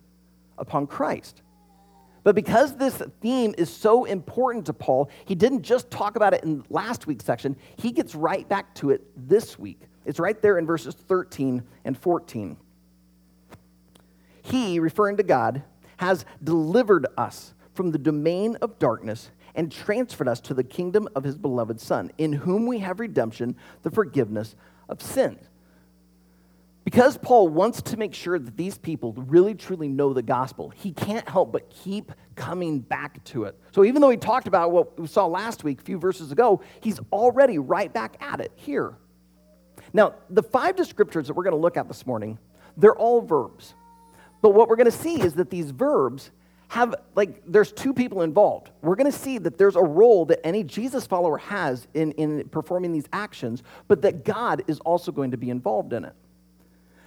upon 0.57 0.87
Christ. 0.87 1.43
But 2.23 2.35
because 2.35 2.75
this 2.77 3.03
theme 3.21 3.55
is 3.59 3.69
so 3.69 4.05
important 4.05 4.65
to 4.67 4.73
Paul, 4.73 5.11
he 5.27 5.35
didn't 5.35 5.63
just 5.63 5.91
talk 5.91 6.17
about 6.17 6.33
it 6.33 6.43
in 6.43 6.65
last 6.71 7.07
week's 7.07 7.27
section, 7.27 7.55
he 7.77 7.93
gets 7.93 8.15
right 8.15 8.49
back 8.49 8.75
to 8.77 8.91
it 8.91 9.03
this 9.29 9.59
week. 9.59 9.81
It's 10.07 10.19
right 10.19 10.41
there 10.41 10.57
in 10.57 10.67
verses 10.67 10.95
13 10.95 11.63
and 11.85 11.99
14. 11.99 12.57
He, 14.43 14.79
referring 14.79 15.19
to 15.19 15.23
God, 15.23 15.63
has 15.99 16.25
delivered 16.43 17.07
us 17.19 17.55
from 17.75 17.91
the 17.91 17.99
domain 17.99 18.57
of 18.63 18.79
darkness 18.79 19.31
and 19.55 19.71
transferred 19.71 20.29
us 20.29 20.41
to 20.41 20.55
the 20.55 20.65
kingdom 20.65 21.09
of 21.15 21.25
his 21.25 21.37
beloved 21.37 21.81
Son, 21.81 22.11
in 22.19 22.33
whom 22.33 22.67
we 22.67 22.79
have 22.79 23.01
redemption, 23.01 23.57
the 23.83 23.91
forgiveness 23.91 24.57
of 24.89 25.01
sins. 25.01 25.49
Because 26.85 27.17
Paul 27.17 27.49
wants 27.49 27.81
to 27.83 27.97
make 27.97 28.15
sure 28.15 28.39
that 28.39 28.57
these 28.59 28.77
people 28.77 29.15
really 29.15 29.55
truly 29.55 29.89
know 29.89 30.13
the 30.13 30.23
gospel, 30.23 30.69
he 30.69 30.93
can't 30.93 31.27
help 31.27 31.51
but 31.51 31.71
keep 31.71 32.13
coming 32.35 32.81
back 32.81 33.25
to 33.25 33.45
it. 33.45 33.59
So 33.73 33.85
even 33.85 34.03
though 34.03 34.11
he 34.11 34.19
talked 34.19 34.47
about 34.47 34.71
what 34.71 34.99
we 35.01 35.07
saw 35.07 35.27
last 35.27 35.65
week, 35.65 35.81
a 35.81 35.85
few 35.85 35.99
verses 35.99 36.31
ago, 36.31 36.61
he's 36.83 37.01
already 37.11 37.59
right 37.59 37.91
back 37.91 38.17
at 38.21 38.41
it 38.41 38.53
here. 38.57 38.97
Now, 39.95 40.15
the 40.29 40.43
five 40.43 40.77
descriptors 40.77 41.27
that 41.27 41.35
we're 41.35 41.45
going 41.45 41.57
to 41.57 41.61
look 41.61 41.79
at 41.79 41.89
this 41.89 42.07
morning, 42.07 42.39
they're 42.77 42.97
all 42.97 43.23
verbs. 43.23 43.75
But 44.43 44.51
what 44.51 44.69
we're 44.69 44.77
going 44.77 44.91
to 44.91 44.93
see 44.93 45.23
is 45.23 45.35
that 45.35 45.49
these 45.49 45.71
verbs 45.71 46.31
have, 46.75 46.97
like, 47.15 47.41
there's 47.47 47.71
two 47.71 47.95
people 47.95 48.23
involved. 48.23 48.71
We're 48.83 48.97
going 48.97 49.11
to 49.11 49.17
see 49.17 49.39
that 49.39 49.57
there's 49.59 49.77
a 49.77 49.83
role 49.83 50.25
that 50.25 50.45
any 50.45 50.65
Jesus 50.65 51.07
follower 51.07 51.39
has 51.39 51.87
in, 51.95 52.11
in 52.13 52.49
performing 52.49 52.93
these 52.93 53.07
actions, 53.13 53.63
but 53.87 54.03
that 54.03 54.25
God 54.25 54.65
is 54.67 54.81
also 54.81 55.13
going 55.13 55.31
to 55.31 55.37
be 55.37 55.51
involved 55.51 55.93
in 55.93 56.05
it. 56.05 56.15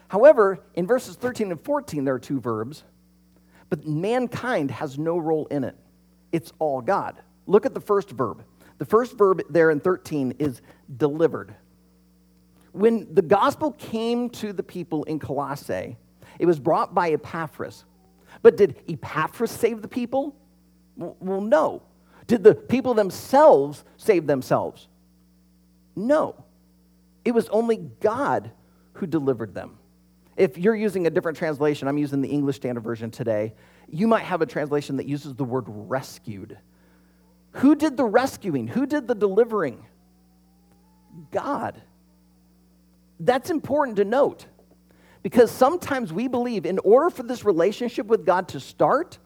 However, 0.07 0.63
in 0.75 0.87
verses 0.87 1.17
13 1.17 1.51
and 1.51 1.61
14, 1.61 2.05
there 2.05 2.13
are 2.13 2.19
two 2.19 2.39
verbs, 2.39 2.85
but 3.69 3.85
mankind 3.85 4.71
has 4.71 4.97
no 4.97 5.17
role 5.17 5.47
in 5.47 5.65
it. 5.65 5.75
It's 6.31 6.53
all 6.59 6.79
God. 6.79 7.17
Look 7.45 7.65
at 7.65 7.73
the 7.73 7.81
first 7.81 8.11
verb. 8.11 8.45
The 8.77 8.85
first 8.85 9.17
verb 9.17 9.41
there 9.49 9.69
in 9.69 9.81
13 9.81 10.35
is 10.39 10.61
delivered. 10.95 11.53
When 12.71 13.13
the 13.13 13.21
gospel 13.21 13.73
came 13.73 14.29
to 14.29 14.53
the 14.53 14.63
people 14.63 15.03
in 15.03 15.19
Colossae, 15.19 15.97
it 16.39 16.45
was 16.45 16.57
brought 16.57 16.95
by 16.95 17.11
Epaphras. 17.11 17.83
But 18.41 18.57
did 18.57 18.81
Epaphras 18.87 19.51
save 19.51 19.81
the 19.81 19.87
people? 19.87 20.35
Well, 20.95 21.41
no. 21.41 21.83
Did 22.27 22.43
the 22.43 22.55
people 22.55 22.93
themselves 22.93 23.83
save 23.97 24.27
themselves? 24.27 24.87
No. 25.95 26.43
It 27.23 27.31
was 27.31 27.49
only 27.49 27.77
God 27.77 28.51
who 28.93 29.07
delivered 29.07 29.53
them. 29.53 29.77
If 30.35 30.57
you're 30.57 30.75
using 30.75 31.07
a 31.07 31.09
different 31.09 31.37
translation, 31.37 31.87
I'm 31.87 31.97
using 31.97 32.21
the 32.21 32.29
English 32.29 32.57
Standard 32.57 32.83
Version 32.83 33.09
today, 33.09 33.53
you 33.89 34.07
might 34.07 34.23
have 34.23 34.41
a 34.41 34.45
translation 34.45 34.97
that 34.97 35.07
uses 35.07 35.33
the 35.35 35.43
word 35.43 35.65
rescued. 35.67 36.57
Who 37.53 37.75
did 37.75 37.97
the 37.97 38.05
rescuing? 38.05 38.67
Who 38.67 38.85
did 38.85 39.07
the 39.07 39.15
delivering? 39.15 39.85
God. 41.31 41.81
That's 43.19 43.49
important 43.49 43.97
to 43.97 44.05
note 44.05 44.45
because 45.23 45.51
sometimes 45.51 46.13
we 46.13 46.27
believe 46.27 46.65
in 46.65 46.79
order 46.79 47.09
for 47.09 47.23
this 47.23 47.43
relationship 47.43 48.07
with 48.07 48.25
God 48.25 48.49
to 48.49 48.59
start, 48.59 49.17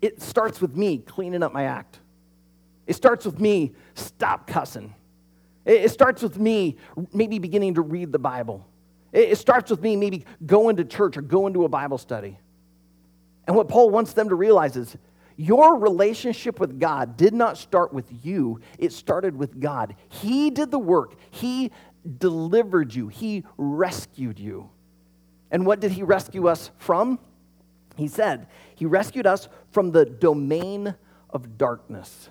it 0.00 0.20
starts 0.20 0.60
with 0.60 0.76
me 0.76 0.98
cleaning 0.98 1.42
up 1.42 1.52
my 1.52 1.64
act. 1.64 1.98
It 2.86 2.94
starts 2.94 3.24
with 3.24 3.40
me 3.40 3.72
stop 3.94 4.46
cussing. 4.46 4.94
It 5.64 5.90
starts 5.90 6.22
with 6.22 6.38
me 6.38 6.76
maybe 7.12 7.38
beginning 7.38 7.74
to 7.74 7.80
read 7.80 8.12
the 8.12 8.18
Bible. 8.18 8.66
It 9.12 9.38
starts 9.38 9.70
with 9.70 9.80
me 9.80 9.96
maybe 9.96 10.26
going 10.44 10.76
to 10.76 10.84
church 10.84 11.16
or 11.16 11.22
going 11.22 11.54
to 11.54 11.64
a 11.64 11.68
Bible 11.68 11.98
study. 11.98 12.38
And 13.46 13.56
what 13.56 13.68
Paul 13.68 13.90
wants 13.90 14.12
them 14.12 14.28
to 14.28 14.34
realize 14.34 14.76
is 14.76 14.96
your 15.36 15.78
relationship 15.78 16.60
with 16.60 16.78
God 16.78 17.16
did 17.16 17.34
not 17.34 17.58
start 17.58 17.92
with 17.92 18.06
you, 18.22 18.60
it 18.78 18.92
started 18.92 19.36
with 19.36 19.58
God. 19.58 19.96
He 20.08 20.50
did 20.50 20.70
the 20.70 20.78
work, 20.78 21.14
He 21.30 21.70
delivered 22.18 22.94
you, 22.94 23.08
He 23.08 23.44
rescued 23.56 24.38
you. 24.38 24.70
And 25.50 25.66
what 25.66 25.80
did 25.80 25.92
He 25.92 26.02
rescue 26.02 26.48
us 26.48 26.70
from? 26.78 27.18
He 27.96 28.08
said, 28.08 28.48
He 28.74 28.86
rescued 28.86 29.26
us 29.26 29.48
from 29.70 29.92
the 29.92 30.04
domain 30.04 30.94
of 31.30 31.58
darkness. 31.58 32.30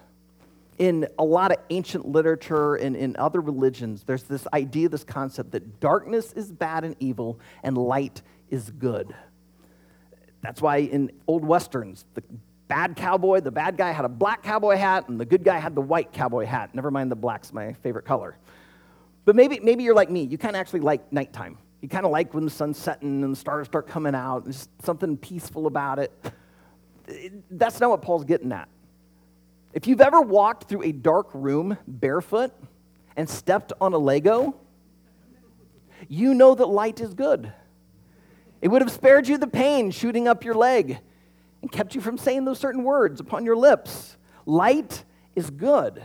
In 0.79 1.07
a 1.19 1.23
lot 1.23 1.51
of 1.51 1.57
ancient 1.69 2.07
literature 2.07 2.75
and 2.75 2.95
in 2.95 3.15
other 3.17 3.41
religions, 3.41 4.03
there's 4.03 4.23
this 4.23 4.47
idea, 4.53 4.89
this 4.89 5.03
concept 5.03 5.51
that 5.51 5.79
darkness 5.79 6.33
is 6.33 6.51
bad 6.51 6.83
and 6.83 6.95
evil 6.99 7.39
and 7.61 7.77
light 7.77 8.21
is 8.49 8.71
good. 8.71 9.13
That's 10.41 10.61
why 10.61 10.77
in 10.77 11.11
old 11.27 11.45
westerns, 11.45 12.05
the 12.15 12.23
bad 12.67 12.95
cowboy, 12.95 13.39
the 13.39 13.51
bad 13.51 13.77
guy 13.77 13.91
had 13.91 14.03
a 14.03 14.09
black 14.09 14.41
cowboy 14.41 14.75
hat, 14.77 15.07
and 15.07 15.19
the 15.19 15.25
good 15.25 15.43
guy 15.43 15.59
had 15.59 15.75
the 15.75 15.81
white 15.81 16.11
cowboy 16.11 16.45
hat. 16.45 16.73
Never 16.73 16.91
mind 16.91 17.11
the 17.11 17.15
black's 17.15 17.53
my 17.53 17.73
favorite 17.73 18.05
color. 18.05 18.37
But 19.25 19.35
maybe, 19.35 19.59
maybe 19.59 19.83
you're 19.83 19.95
like 19.95 20.09
me. 20.09 20.23
You 20.23 20.37
kind 20.37 20.55
of 20.55 20.59
actually 20.59 20.81
like 20.81 21.13
nighttime. 21.13 21.57
You 21.83 21.89
kind 21.89 22.05
of 22.05 22.13
like 22.13 22.33
when 22.33 22.45
the 22.45 22.49
sun's 22.49 22.77
setting 22.77 23.25
and 23.25 23.33
the 23.33 23.37
stars 23.37 23.67
start 23.67 23.87
coming 23.87 24.15
out. 24.15 24.45
There's 24.45 24.69
something 24.83 25.17
peaceful 25.17 25.67
about 25.67 25.99
it. 25.99 26.13
That's 27.51 27.81
not 27.81 27.89
what 27.89 28.01
Paul's 28.01 28.23
getting 28.23 28.53
at. 28.53 28.69
If 29.73 29.85
you've 29.85 29.99
ever 29.99 30.21
walked 30.21 30.69
through 30.69 30.83
a 30.83 30.93
dark 30.93 31.27
room 31.33 31.77
barefoot 31.85 32.53
and 33.17 33.29
stepped 33.29 33.73
on 33.81 33.91
a 33.91 33.97
Lego, 33.97 34.55
you 36.07 36.33
know 36.33 36.55
that 36.55 36.67
light 36.67 37.01
is 37.01 37.13
good. 37.13 37.51
It 38.61 38.69
would 38.69 38.81
have 38.81 38.91
spared 38.91 39.27
you 39.27 39.37
the 39.37 39.45
pain 39.45 39.91
shooting 39.91 40.25
up 40.25 40.45
your 40.45 40.55
leg 40.55 40.99
and 41.61 41.69
kept 41.69 41.95
you 41.95 41.99
from 41.99 42.17
saying 42.17 42.45
those 42.45 42.59
certain 42.59 42.85
words 42.85 43.19
upon 43.19 43.43
your 43.43 43.57
lips. 43.57 44.15
Light 44.45 45.03
is 45.35 45.49
good. 45.49 46.01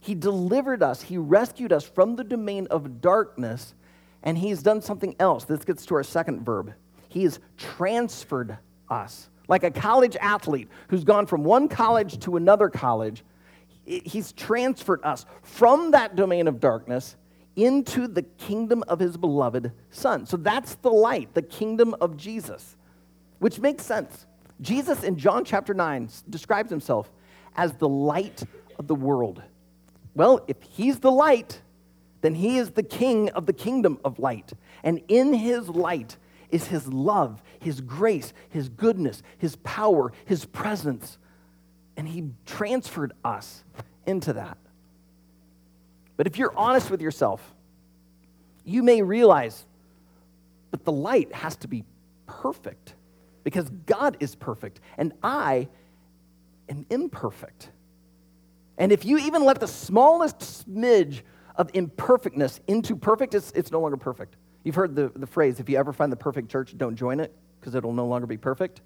He 0.00 0.14
delivered 0.14 0.82
us, 0.82 1.00
He 1.00 1.16
rescued 1.16 1.72
us 1.72 1.84
from 1.84 2.16
the 2.16 2.24
domain 2.24 2.66
of 2.70 3.00
darkness, 3.00 3.74
and 4.22 4.38
He's 4.38 4.62
done 4.62 4.80
something 4.82 5.14
else. 5.18 5.44
This 5.44 5.64
gets 5.64 5.86
to 5.86 5.94
our 5.94 6.02
second 6.02 6.44
verb. 6.44 6.72
He 7.08 7.24
has 7.24 7.40
transferred 7.56 8.58
us. 8.88 9.28
Like 9.48 9.64
a 9.64 9.70
college 9.70 10.16
athlete 10.20 10.68
who's 10.88 11.04
gone 11.04 11.26
from 11.26 11.42
one 11.42 11.68
college 11.68 12.18
to 12.20 12.36
another 12.36 12.68
college, 12.68 13.24
He's 13.84 14.32
transferred 14.32 15.00
us 15.02 15.24
from 15.42 15.92
that 15.92 16.14
domain 16.14 16.46
of 16.48 16.60
darkness 16.60 17.16
into 17.56 18.06
the 18.06 18.22
kingdom 18.22 18.84
of 18.86 18.98
His 18.98 19.16
beloved 19.16 19.72
Son. 19.90 20.26
So 20.26 20.36
that's 20.36 20.74
the 20.76 20.90
light, 20.90 21.32
the 21.32 21.42
kingdom 21.42 21.94
of 22.00 22.16
Jesus, 22.16 22.76
which 23.38 23.58
makes 23.58 23.84
sense. 23.84 24.26
Jesus 24.60 25.02
in 25.02 25.16
John 25.16 25.44
chapter 25.44 25.72
9 25.72 26.08
describes 26.28 26.70
himself 26.70 27.10
as 27.56 27.72
the 27.74 27.88
light 27.88 28.42
of 28.78 28.86
the 28.86 28.94
world. 28.94 29.42
Well, 30.14 30.44
if 30.48 30.56
he's 30.62 30.98
the 30.98 31.12
light, 31.12 31.60
then 32.20 32.34
he 32.34 32.58
is 32.58 32.70
the 32.70 32.82
king 32.82 33.30
of 33.30 33.46
the 33.46 33.52
kingdom 33.52 33.98
of 34.04 34.18
light. 34.18 34.52
And 34.82 35.00
in 35.08 35.32
his 35.32 35.68
light 35.68 36.16
is 36.50 36.66
his 36.66 36.86
love, 36.88 37.42
his 37.60 37.80
grace, 37.80 38.32
his 38.48 38.68
goodness, 38.68 39.22
his 39.38 39.56
power, 39.56 40.12
his 40.24 40.44
presence. 40.44 41.18
And 41.96 42.08
he 42.08 42.30
transferred 42.46 43.12
us 43.24 43.62
into 44.06 44.32
that. 44.32 44.58
But 46.16 46.26
if 46.26 46.38
you're 46.38 46.56
honest 46.56 46.90
with 46.90 47.00
yourself, 47.00 47.54
you 48.64 48.82
may 48.82 49.02
realize 49.02 49.64
that 50.72 50.84
the 50.84 50.92
light 50.92 51.32
has 51.32 51.56
to 51.56 51.68
be 51.68 51.84
perfect 52.26 52.94
because 53.44 53.70
God 53.86 54.16
is 54.20 54.34
perfect 54.34 54.80
and 54.98 55.12
I 55.22 55.68
am 56.68 56.84
imperfect. 56.90 57.70
And 58.76 58.92
if 58.92 59.04
you 59.04 59.18
even 59.18 59.44
let 59.44 59.60
the 59.60 59.68
smallest 59.68 60.38
smidge 60.40 61.22
of 61.58 61.70
imperfectness 61.74 62.60
into 62.68 62.96
perfect, 62.96 63.34
it's, 63.34 63.50
it's 63.52 63.70
no 63.70 63.80
longer 63.80 63.96
perfect. 63.96 64.36
You've 64.64 64.76
heard 64.76 64.94
the, 64.94 65.12
the 65.14 65.26
phrase 65.26 65.60
if 65.60 65.68
you 65.68 65.76
ever 65.76 65.92
find 65.92 66.10
the 66.10 66.16
perfect 66.16 66.48
church, 66.48 66.76
don't 66.78 66.96
join 66.96 67.20
it 67.20 67.34
because 67.60 67.74
it'll 67.74 67.92
no 67.92 68.06
longer 68.06 68.26
be 68.26 68.36
perfect. 68.36 68.80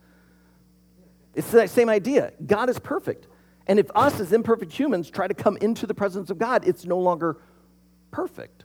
It's 1.34 1.50
that 1.52 1.70
same 1.70 1.88
idea. 1.88 2.32
God 2.44 2.68
is 2.68 2.78
perfect. 2.78 3.26
And 3.66 3.78
if 3.78 3.90
us 3.94 4.18
as 4.18 4.32
imperfect 4.32 4.72
humans 4.72 5.10
try 5.10 5.28
to 5.28 5.34
come 5.34 5.56
into 5.58 5.86
the 5.86 5.94
presence 5.94 6.30
of 6.30 6.38
God, 6.38 6.66
it's 6.66 6.84
no 6.84 6.98
longer 6.98 7.38
perfect. 8.10 8.64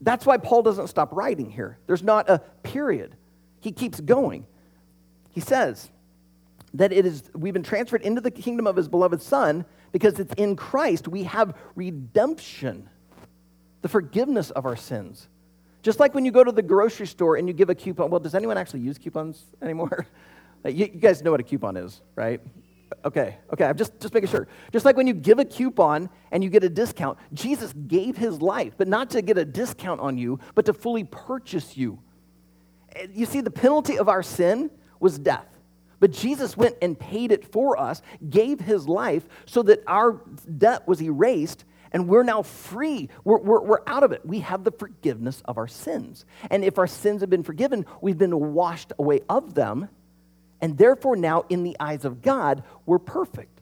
That's 0.00 0.24
why 0.24 0.38
Paul 0.38 0.62
doesn't 0.62 0.86
stop 0.86 1.12
writing 1.12 1.50
here. 1.50 1.78
There's 1.86 2.02
not 2.02 2.30
a 2.30 2.38
period. 2.62 3.16
He 3.60 3.72
keeps 3.72 4.00
going. 4.00 4.46
He 5.30 5.40
says 5.40 5.90
that 6.74 6.92
it 6.92 7.04
is 7.04 7.24
we've 7.34 7.52
been 7.52 7.62
transferred 7.62 8.02
into 8.02 8.20
the 8.20 8.30
kingdom 8.30 8.66
of 8.66 8.76
his 8.76 8.88
beloved 8.88 9.20
son 9.20 9.64
because 9.92 10.18
it's 10.18 10.34
in 10.34 10.56
Christ 10.56 11.08
we 11.08 11.24
have 11.24 11.56
redemption, 11.74 12.88
the 13.82 13.88
forgiveness 13.88 14.50
of 14.50 14.66
our 14.66 14.76
sins. 14.76 15.28
Just 15.82 16.00
like 16.00 16.14
when 16.14 16.24
you 16.24 16.30
go 16.30 16.44
to 16.44 16.52
the 16.52 16.62
grocery 16.62 17.06
store 17.06 17.36
and 17.36 17.48
you 17.48 17.54
give 17.54 17.70
a 17.70 17.74
coupon. 17.74 18.10
Well, 18.10 18.20
does 18.20 18.34
anyone 18.34 18.58
actually 18.58 18.80
use 18.80 18.98
coupons 18.98 19.44
anymore? 19.62 20.06
you, 20.64 20.72
you 20.72 20.86
guys 20.88 21.22
know 21.22 21.30
what 21.30 21.40
a 21.40 21.44
coupon 21.44 21.76
is, 21.76 22.00
right? 22.16 22.40
Okay, 23.04 23.36
okay, 23.52 23.64
I'm 23.64 23.76
just, 23.76 24.00
just 24.00 24.14
making 24.14 24.30
sure. 24.30 24.48
Just 24.72 24.84
like 24.84 24.96
when 24.96 25.06
you 25.06 25.14
give 25.14 25.38
a 25.38 25.44
coupon 25.44 26.08
and 26.32 26.42
you 26.42 26.50
get 26.50 26.64
a 26.64 26.68
discount, 26.68 27.18
Jesus 27.32 27.72
gave 27.86 28.16
his 28.16 28.40
life, 28.40 28.74
but 28.76 28.88
not 28.88 29.10
to 29.10 29.22
get 29.22 29.38
a 29.38 29.44
discount 29.44 30.00
on 30.00 30.18
you, 30.18 30.40
but 30.54 30.66
to 30.66 30.72
fully 30.72 31.04
purchase 31.04 31.76
you. 31.76 32.00
Eh, 32.96 33.06
you 33.12 33.26
see, 33.26 33.40
the 33.40 33.50
penalty 33.50 33.98
of 33.98 34.08
our 34.08 34.22
sin 34.22 34.70
was 35.00 35.18
death. 35.18 35.46
But 36.00 36.12
Jesus 36.12 36.56
went 36.56 36.76
and 36.80 36.98
paid 36.98 37.32
it 37.32 37.50
for 37.50 37.78
us, 37.78 38.02
gave 38.28 38.60
his 38.60 38.86
life 38.88 39.26
so 39.46 39.62
that 39.64 39.82
our 39.86 40.20
debt 40.56 40.86
was 40.86 41.02
erased, 41.02 41.64
and 41.92 42.08
we're 42.08 42.22
now 42.22 42.42
free. 42.42 43.08
We're, 43.24 43.38
we're, 43.38 43.60
we're, 43.60 43.82
out 43.86 44.02
of 44.02 44.12
it. 44.12 44.24
We 44.24 44.40
have 44.40 44.62
the 44.62 44.70
forgiveness 44.70 45.42
of 45.46 45.58
our 45.58 45.66
sins. 45.66 46.24
And 46.50 46.64
if 46.64 46.78
our 46.78 46.86
sins 46.86 47.22
have 47.22 47.30
been 47.30 47.42
forgiven, 47.42 47.86
we've 48.00 48.18
been 48.18 48.52
washed 48.52 48.92
away 48.98 49.20
of 49.28 49.54
them. 49.54 49.88
And 50.60 50.76
therefore, 50.76 51.16
now, 51.16 51.44
in 51.48 51.62
the 51.62 51.76
eyes 51.80 52.04
of 52.04 52.20
God, 52.20 52.62
we're 52.84 52.98
perfect. 52.98 53.60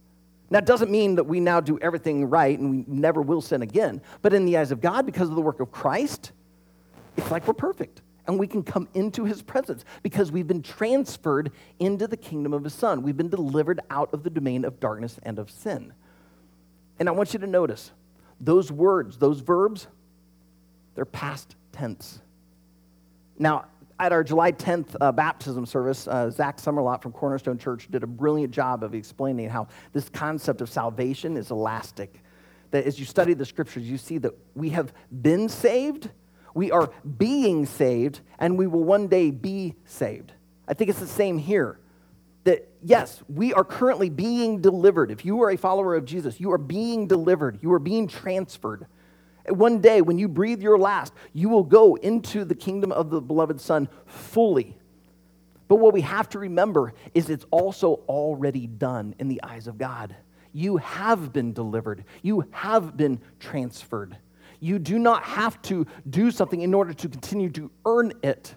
Now, 0.51 0.59
it 0.59 0.67
doesn't 0.67 0.91
mean 0.91 1.17
that 1.17 1.25
we 1.25 1.41
now 1.41 1.61
do 1.61 1.79
everything 1.79 2.29
right 2.29 2.59
and 2.59 2.71
we 2.71 2.85
never 2.87 3.21
will 3.21 3.41
sin 3.41 3.63
again. 3.63 4.01
But 4.23 4.33
in 4.33 4.45
the 4.45 4.57
eyes 4.59 4.73
of 4.73 4.81
God, 4.81 5.07
because 5.07 5.29
of 5.29 5.35
the 5.35 5.43
work 5.43 5.61
of 5.61 5.71
Christ, 5.71 6.33
it's 7.17 7.31
like 7.31 7.47
we're 7.47 7.55
perfect 7.55 8.03
and 8.27 8.39
we 8.39 8.47
can 8.47 8.63
come 8.63 8.89
into 8.95 9.25
his 9.25 9.43
presence 9.43 9.85
because 10.03 10.33
we've 10.33 10.47
been 10.47 10.63
transferred 10.63 11.53
into 11.79 12.07
the 12.07 12.17
kingdom 12.17 12.53
of 12.53 12.65
his 12.65 12.75
son. 12.75 13.03
We've 13.03 13.17
been 13.17 13.29
delivered 13.29 13.81
out 13.91 14.13
of 14.13 14.23
the 14.23 14.31
domain 14.31 14.65
of 14.65 14.81
darkness 14.81 15.19
and 15.23 15.39
of 15.39 15.51
sin. 15.51 15.93
And 16.99 17.09
I 17.09 17.13
want 17.13 17.33
you 17.33 17.39
to 17.41 17.47
notice 17.47 17.93
those 18.41 18.71
words, 18.71 19.19
those 19.19 19.41
verbs, 19.41 19.87
they're 20.95 21.05
past 21.05 21.57
tense. 21.73 22.21
Now, 23.39 23.67
at 23.99 24.13
our 24.13 24.23
July 24.23 24.53
10th 24.53 24.95
uh, 25.01 25.13
baptism 25.13 25.65
service, 25.65 26.07
uh, 26.07 26.31
Zach 26.31 26.59
Summerlot 26.59 27.03
from 27.03 27.13
Cornerstone 27.13 27.59
Church 27.59 27.89
did 27.91 28.03
a 28.03 28.07
brilliant 28.07 28.53
job 28.53 28.83
of 28.83 28.95
explaining 28.95 29.49
how 29.49 29.69
this 29.93 30.09
concept 30.09 30.61
of 30.61 30.69
salvation 30.69 31.37
is 31.37 31.51
elastic. 31.51 32.23
That 32.73 32.85
as 32.85 32.99
you 32.99 33.07
study 33.07 33.33
the 33.33 33.47
scriptures, 33.47 33.89
you 33.89 33.97
see 33.97 34.19
that 34.19 34.33
we 34.55 34.71
have 34.71 34.93
been 35.23 35.49
saved, 35.49 36.11
we 36.57 36.71
are 36.71 36.91
being 37.19 37.67
saved, 37.67 38.21
and 38.39 38.57
we 38.57 38.67
will 38.67 38.83
one 38.83 39.09
day 39.09 39.31
be 39.31 39.75
saved. 39.85 40.33
I 40.67 40.73
think 40.73 40.89
it's 40.89 40.99
the 40.99 41.07
same 41.07 41.37
here. 41.37 41.79
That 42.45 42.67
yes, 42.83 43.23
we 43.29 43.53
are 43.53 43.63
currently 43.63 44.09
being 44.09 44.63
delivered. 44.63 45.11
If 45.11 45.25
you 45.25 45.43
are 45.43 45.51
a 45.51 45.59
follower 45.59 45.95
of 45.95 46.07
Jesus, 46.07 46.41
you 46.41 46.51
are 46.53 46.59
being 46.59 47.07
delivered, 47.07 47.59
you 47.61 47.73
are 47.75 47.79
being 47.79 48.09
transferred. 48.09 48.87
One 49.49 49.81
day, 49.83 50.01
when 50.01 50.19
you 50.19 50.29
breathe 50.29 50.63
your 50.63 50.79
last, 50.79 51.13
you 51.35 51.51
will 51.51 51.63
go 51.63 51.97
into 51.97 52.45
the 52.47 52.55
kingdom 52.55 52.91
of 52.91 53.11
the 53.11 53.21
beloved 53.21 53.61
Son 53.61 53.89
fully. 54.07 54.79
But 55.69 55.77
what 55.77 55.93
we 55.93 56.01
have 56.01 56.29
to 56.31 56.39
remember 56.39 56.95
is 57.13 57.29
it's 57.29 57.45
also 57.51 58.01
already 58.09 58.67
done 58.67 59.15
in 59.19 59.29
the 59.29 59.43
eyes 59.43 59.67
of 59.67 59.77
God. 59.77 60.17
You 60.55 60.79
have 60.79 61.35
been 61.35 61.53
delivered, 61.53 62.05
you 62.23 62.47
have 62.51 62.97
been 62.97 63.21
transferred. 63.39 64.17
You 64.61 64.79
do 64.79 64.99
not 64.99 65.23
have 65.25 65.61
to 65.63 65.87
do 66.09 66.31
something 66.31 66.61
in 66.63 66.75
order 66.75 66.93
to 66.93 67.09
continue 67.09 67.51
to 67.51 67.71
earn 67.85 68.13
it 68.23 68.55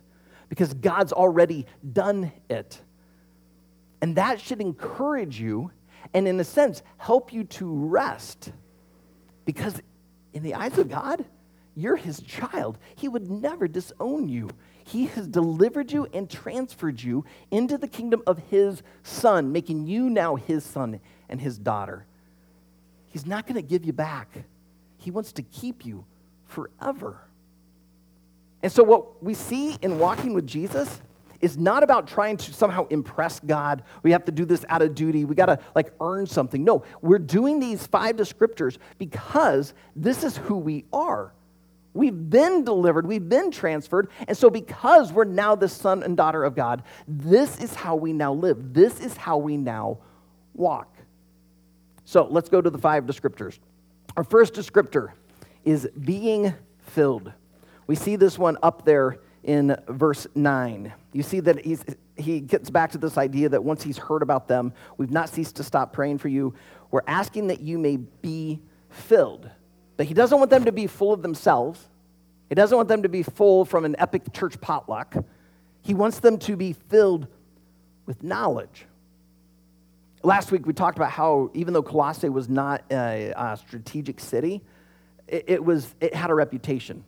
because 0.49 0.73
God's 0.73 1.13
already 1.13 1.65
done 1.93 2.31
it. 2.49 2.81
And 4.01 4.15
that 4.15 4.39
should 4.39 4.61
encourage 4.61 5.39
you 5.39 5.71
and, 6.13 6.27
in 6.27 6.39
a 6.39 6.43
sense, 6.43 6.81
help 6.97 7.33
you 7.33 7.43
to 7.45 7.67
rest 7.67 8.51
because 9.45 9.81
in 10.33 10.43
the 10.43 10.55
eyes 10.55 10.77
of 10.77 10.89
God, 10.89 11.25
you're 11.75 11.95
his 11.95 12.21
child. 12.21 12.77
He 12.95 13.07
would 13.07 13.29
never 13.29 13.67
disown 13.67 14.29
you. 14.29 14.49
He 14.85 15.05
has 15.07 15.27
delivered 15.27 15.91
you 15.91 16.07
and 16.13 16.29
transferred 16.29 17.01
you 17.01 17.25
into 17.51 17.77
the 17.77 17.87
kingdom 17.87 18.23
of 18.25 18.39
his 18.49 18.81
son, 19.03 19.51
making 19.51 19.87
you 19.87 20.09
now 20.09 20.35
his 20.35 20.63
son 20.63 20.99
and 21.29 21.39
his 21.39 21.57
daughter. 21.57 22.05
He's 23.07 23.25
not 23.25 23.45
going 23.45 23.55
to 23.55 23.61
give 23.61 23.85
you 23.85 23.93
back. 23.93 24.45
He 24.99 25.11
wants 25.11 25.31
to 25.33 25.41
keep 25.41 25.85
you 25.85 26.05
forever. 26.45 27.21
And 28.61 28.71
so, 28.71 28.83
what 28.83 29.23
we 29.23 29.33
see 29.33 29.77
in 29.81 29.97
walking 29.97 30.33
with 30.33 30.45
Jesus 30.45 31.01
is 31.39 31.57
not 31.57 31.83
about 31.83 32.07
trying 32.07 32.35
to 32.35 32.53
somehow 32.53 32.85
impress 32.89 33.39
God. 33.39 33.83
We 34.03 34.11
have 34.11 34.25
to 34.25 34.31
do 34.31 34.43
this 34.43 34.65
out 34.67 34.81
of 34.81 34.93
duty. 34.93 35.23
We 35.23 35.35
got 35.35 35.45
to 35.45 35.59
like 35.73 35.93
earn 36.01 36.25
something. 36.25 36.63
No, 36.65 36.83
we're 37.01 37.17
doing 37.19 37.61
these 37.61 37.87
five 37.87 38.17
descriptors 38.17 38.77
because 38.97 39.73
this 39.95 40.23
is 40.23 40.35
who 40.35 40.57
we 40.57 40.83
are. 40.91 41.33
We've 41.93 42.29
been 42.29 42.65
delivered, 42.65 43.07
we've 43.07 43.27
been 43.27 43.51
transferred. 43.51 44.09
And 44.27 44.37
so, 44.37 44.49
because 44.49 45.13
we're 45.13 45.23
now 45.23 45.55
the 45.55 45.69
son 45.69 46.03
and 46.03 46.17
daughter 46.17 46.43
of 46.43 46.55
God, 46.55 46.83
this 47.07 47.59
is 47.61 47.73
how 47.73 47.95
we 47.95 48.11
now 48.11 48.33
live. 48.33 48.73
This 48.73 48.99
is 48.99 49.15
how 49.15 49.37
we 49.37 49.55
now 49.55 49.99
walk. 50.53 50.93
So, 52.03 52.27
let's 52.29 52.49
go 52.49 52.61
to 52.61 52.69
the 52.69 52.77
five 52.77 53.05
descriptors. 53.05 53.59
Our 54.17 54.23
first 54.23 54.53
descriptor 54.53 55.11
is 55.63 55.87
being 55.99 56.53
filled. 56.79 57.31
We 57.87 57.95
see 57.95 58.15
this 58.15 58.37
one 58.37 58.57
up 58.61 58.85
there 58.85 59.19
in 59.43 59.75
verse 59.87 60.27
9. 60.35 60.93
You 61.13 61.23
see 61.23 61.39
that 61.41 61.63
he's, 61.65 61.83
he 62.15 62.39
gets 62.39 62.69
back 62.69 62.91
to 62.91 62.97
this 62.97 63.17
idea 63.17 63.49
that 63.49 63.63
once 63.63 63.83
he's 63.83 63.97
heard 63.97 64.21
about 64.21 64.47
them, 64.47 64.73
we've 64.97 65.11
not 65.11 65.29
ceased 65.29 65.55
to 65.57 65.63
stop 65.63 65.93
praying 65.93 66.17
for 66.17 66.27
you. 66.27 66.53
We're 66.91 67.01
asking 67.07 67.47
that 67.47 67.61
you 67.61 67.77
may 67.77 67.97
be 67.97 68.61
filled. 68.89 69.49
But 69.97 70.07
he 70.07 70.13
doesn't 70.13 70.37
want 70.37 70.49
them 70.49 70.65
to 70.65 70.71
be 70.71 70.87
full 70.87 71.13
of 71.13 71.21
themselves, 71.21 71.87
he 72.47 72.55
doesn't 72.55 72.75
want 72.75 72.89
them 72.89 73.03
to 73.03 73.09
be 73.09 73.21
full 73.21 73.63
from 73.63 73.85
an 73.85 73.95
epic 73.99 74.33
church 74.33 74.59
potluck. 74.59 75.15
He 75.81 75.93
wants 75.93 76.19
them 76.19 76.39
to 76.39 76.55
be 76.55 76.73
filled 76.73 77.27
with 78.07 78.23
knowledge. 78.23 78.85
Last 80.21 80.51
week, 80.51 80.65
we 80.65 80.73
talked 80.73 80.97
about 80.97 81.11
how 81.11 81.49
even 81.53 81.73
though 81.73 81.83
Colossae 81.83 82.27
was 82.27 82.49
not 82.49 82.83
a, 82.91 83.31
a 83.37 83.57
strategic 83.57 84.19
city, 84.19 84.61
it, 85.27 85.45
it, 85.47 85.63
was, 85.63 85.95
it 86.01 86.13
had 86.13 86.29
a 86.29 86.33
reputation. 86.33 87.05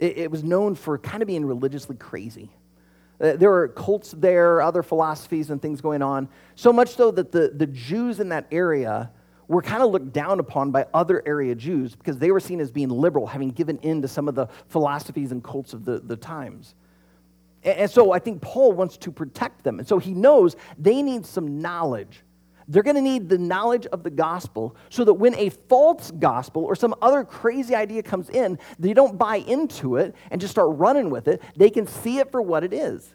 It, 0.00 0.18
it 0.18 0.30
was 0.30 0.42
known 0.42 0.74
for 0.74 0.98
kind 0.98 1.22
of 1.22 1.28
being 1.28 1.44
religiously 1.44 1.94
crazy. 1.94 2.50
Uh, 3.20 3.34
there 3.36 3.50
were 3.50 3.68
cults 3.68 4.12
there, 4.16 4.62
other 4.62 4.82
philosophies 4.82 5.50
and 5.50 5.62
things 5.62 5.80
going 5.80 6.02
on. 6.02 6.28
So 6.56 6.72
much 6.72 6.96
so 6.96 7.12
that 7.12 7.30
the, 7.30 7.52
the 7.54 7.66
Jews 7.68 8.18
in 8.18 8.30
that 8.30 8.46
area 8.50 9.12
were 9.46 9.62
kind 9.62 9.82
of 9.82 9.90
looked 9.92 10.12
down 10.12 10.40
upon 10.40 10.72
by 10.72 10.86
other 10.92 11.22
area 11.26 11.54
Jews 11.54 11.94
because 11.94 12.18
they 12.18 12.32
were 12.32 12.40
seen 12.40 12.60
as 12.60 12.72
being 12.72 12.88
liberal, 12.88 13.26
having 13.28 13.50
given 13.50 13.78
in 13.78 14.02
to 14.02 14.08
some 14.08 14.26
of 14.26 14.34
the 14.34 14.48
philosophies 14.68 15.30
and 15.30 15.44
cults 15.44 15.72
of 15.72 15.84
the, 15.84 16.00
the 16.00 16.16
times. 16.16 16.74
And, 17.62 17.78
and 17.78 17.90
so 17.90 18.10
I 18.10 18.18
think 18.18 18.42
Paul 18.42 18.72
wants 18.72 18.96
to 18.96 19.12
protect 19.12 19.62
them. 19.62 19.78
And 19.78 19.86
so 19.86 19.98
he 19.98 20.14
knows 20.14 20.56
they 20.78 21.00
need 21.00 21.24
some 21.26 21.60
knowledge 21.60 22.24
they're 22.70 22.84
going 22.84 22.94
to 22.96 23.02
need 23.02 23.28
the 23.28 23.36
knowledge 23.36 23.86
of 23.86 24.04
the 24.04 24.10
gospel 24.10 24.76
so 24.90 25.04
that 25.04 25.14
when 25.14 25.34
a 25.34 25.50
false 25.50 26.12
gospel 26.12 26.64
or 26.64 26.76
some 26.76 26.94
other 27.02 27.24
crazy 27.24 27.74
idea 27.74 28.00
comes 28.00 28.30
in, 28.30 28.60
they 28.78 28.94
don't 28.94 29.18
buy 29.18 29.36
into 29.36 29.96
it 29.96 30.14
and 30.30 30.40
just 30.40 30.52
start 30.52 30.68
running 30.78 31.10
with 31.10 31.26
it. 31.26 31.42
They 31.56 31.68
can 31.68 31.88
see 31.88 32.18
it 32.18 32.30
for 32.30 32.40
what 32.40 32.62
it 32.62 32.72
is. 32.72 33.12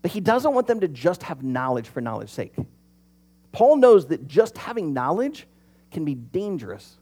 But 0.00 0.12
he 0.12 0.20
doesn't 0.20 0.54
want 0.54 0.68
them 0.68 0.78
to 0.78 0.86
just 0.86 1.24
have 1.24 1.42
knowledge 1.42 1.88
for 1.88 2.00
knowledge's 2.00 2.30
sake. 2.30 2.54
Paul 3.50 3.76
knows 3.76 4.06
that 4.06 4.28
just 4.28 4.56
having 4.56 4.92
knowledge 4.92 5.48
can 5.90 6.04
be 6.04 6.14
dangerous. 6.14 6.98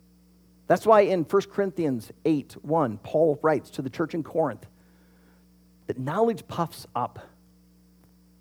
That's 0.66 0.86
why 0.86 1.02
in 1.02 1.24
1 1.24 1.42
Corinthians 1.52 2.10
8 2.24 2.56
1, 2.62 2.98
Paul 3.02 3.38
writes 3.42 3.68
to 3.70 3.82
the 3.82 3.90
church 3.90 4.14
in 4.14 4.22
Corinth 4.22 4.66
that 5.88 5.98
knowledge 5.98 6.48
puffs 6.48 6.86
up. 6.96 7.18